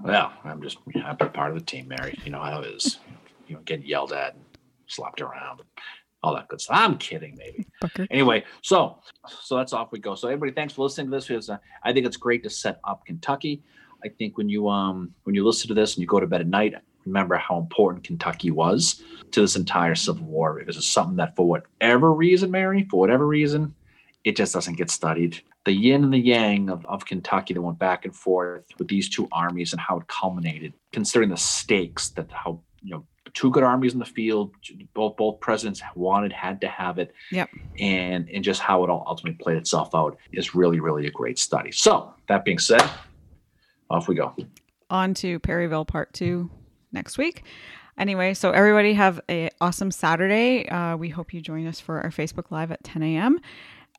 Well, 0.02 0.32
I'm 0.46 0.62
just 0.64 0.78
happy 0.96 1.26
part 1.26 1.52
of 1.52 1.60
the 1.60 1.66
team, 1.66 1.90
Mary. 1.90 2.18
You 2.24 2.32
know 2.32 2.42
how 2.42 2.62
it 2.62 2.74
is. 2.74 3.00
You 3.48 3.56
know, 3.56 3.62
getting 3.64 3.86
yelled 3.86 4.14
at, 4.14 4.36
and 4.36 4.44
slapped 4.88 5.20
around, 5.20 5.64
all 6.24 6.34
that 6.36 6.48
good 6.48 6.62
stuff. 6.62 6.78
I'm 6.80 6.98
kidding, 6.98 7.36
maybe. 7.38 7.68
Bucker. 7.82 8.08
Anyway, 8.10 8.46
so 8.62 9.00
so 9.28 9.58
that's 9.58 9.74
off 9.74 9.92
we 9.92 10.00
go. 10.00 10.16
So 10.16 10.30
everybody, 10.30 10.54
thanks 10.54 10.74
for 10.74 10.84
listening 10.84 11.08
to 11.08 11.18
this. 11.18 11.28
Because, 11.28 11.50
uh, 11.50 11.58
I 11.84 11.92
think 11.92 12.06
it's 12.06 12.18
great 12.18 12.42
to 12.44 12.50
set 12.50 12.80
up 12.86 13.06
Kentucky. 13.06 13.64
I 14.04 14.10
think 14.10 14.38
when 14.38 14.50
you 14.50 14.68
um 14.70 15.14
when 15.24 15.36
you 15.36 15.46
listen 15.46 15.68
to 15.70 15.74
this 15.74 15.96
and 15.96 16.02
you 16.02 16.08
go 16.08 16.20
to 16.20 16.28
bed 16.28 16.42
at 16.42 16.48
night, 16.48 16.76
remember 17.06 17.36
how 17.36 17.58
important 17.58 18.04
Kentucky 18.04 18.52
was 18.52 19.04
to 19.32 19.42
this 19.42 19.56
entire 19.56 19.96
Civil 19.96 20.26
War 20.26 20.56
because 20.60 20.78
it's 20.78 20.88
something 20.88 21.18
that 21.18 21.36
for 21.36 21.48
whatever 21.48 22.14
reason, 22.14 22.52
Mary, 22.52 22.88
for 22.90 23.00
whatever 23.00 23.26
reason, 23.28 23.74
it 24.24 24.36
just 24.36 24.54
doesn't 24.54 24.78
get 24.78 24.90
studied. 24.90 25.42
The 25.64 25.72
yin 25.72 26.04
and 26.04 26.14
the 26.14 26.18
yang 26.20 26.70
of, 26.70 26.86
of 26.88 27.06
Kentucky 27.06 27.54
that 27.54 27.62
went 27.62 27.78
back 27.78 28.06
and 28.06 28.16
forth 28.16 28.66
with 28.80 28.88
these 28.88 29.10
two 29.10 29.28
armies 29.32 29.74
and 29.74 29.80
how 29.80 30.00
it 30.00 30.08
culminated, 30.08 30.74
considering 30.92 31.30
the 31.30 31.38
stakes 31.38 32.10
that 32.10 32.32
how 32.32 32.60
you 32.82 32.92
know 32.92 33.06
two 33.34 33.50
good 33.52 33.64
armies 33.64 33.94
in 33.94 34.00
the 34.00 34.06
field, 34.06 34.54
both 34.94 35.16
both 35.16 35.40
presidents 35.40 35.82
wanted, 35.96 36.34
had 36.34 36.60
to 36.62 36.68
have 36.68 36.98
it, 36.98 37.14
Yep. 37.32 37.50
and 37.80 38.28
and 38.30 38.44
just 38.44 38.60
how 38.62 38.84
it 38.84 38.90
all 38.90 39.04
ultimately 39.08 39.42
played 39.42 39.58
itself 39.58 39.94
out 39.94 40.18
is 40.34 40.56
really 40.56 40.80
really 40.80 41.06
a 41.08 41.12
great 41.12 41.38
study. 41.40 41.72
So 41.72 42.14
that 42.28 42.44
being 42.44 42.60
said, 42.60 42.84
off 43.92 44.08
we 44.08 44.16
go. 44.16 44.36
on 44.90 45.14
to 45.16 45.40
Perryville 45.40 45.86
Part 45.86 46.14
Two 46.14 46.50
next 46.92 47.18
week. 47.18 47.44
Anyway, 47.98 48.34
so 48.34 48.52
everybody 48.52 48.94
have 48.94 49.20
a 49.30 49.50
awesome 49.60 49.92
Saturday. 49.92 50.68
Uh, 50.68 50.96
we 50.96 51.10
hope 51.10 51.34
you 51.34 51.42
join 51.42 51.68
us 51.68 51.80
for 51.80 52.02
our 52.02 52.10
Facebook 52.10 52.50
Live 52.50 52.72
at 52.72 52.84
10 52.84 53.04
a.m. 53.04 53.40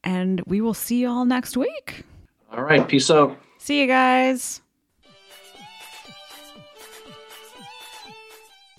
And 0.02 0.40
we 0.46 0.60
will 0.60 0.74
see 0.74 1.00
you 1.00 1.08
all 1.08 1.24
next 1.24 1.56
week. 1.56 2.04
All 2.50 2.62
right, 2.62 2.86
peace 2.88 3.10
out. 3.10 3.36
See 3.58 3.80
you 3.80 3.86
guys. 3.86 4.61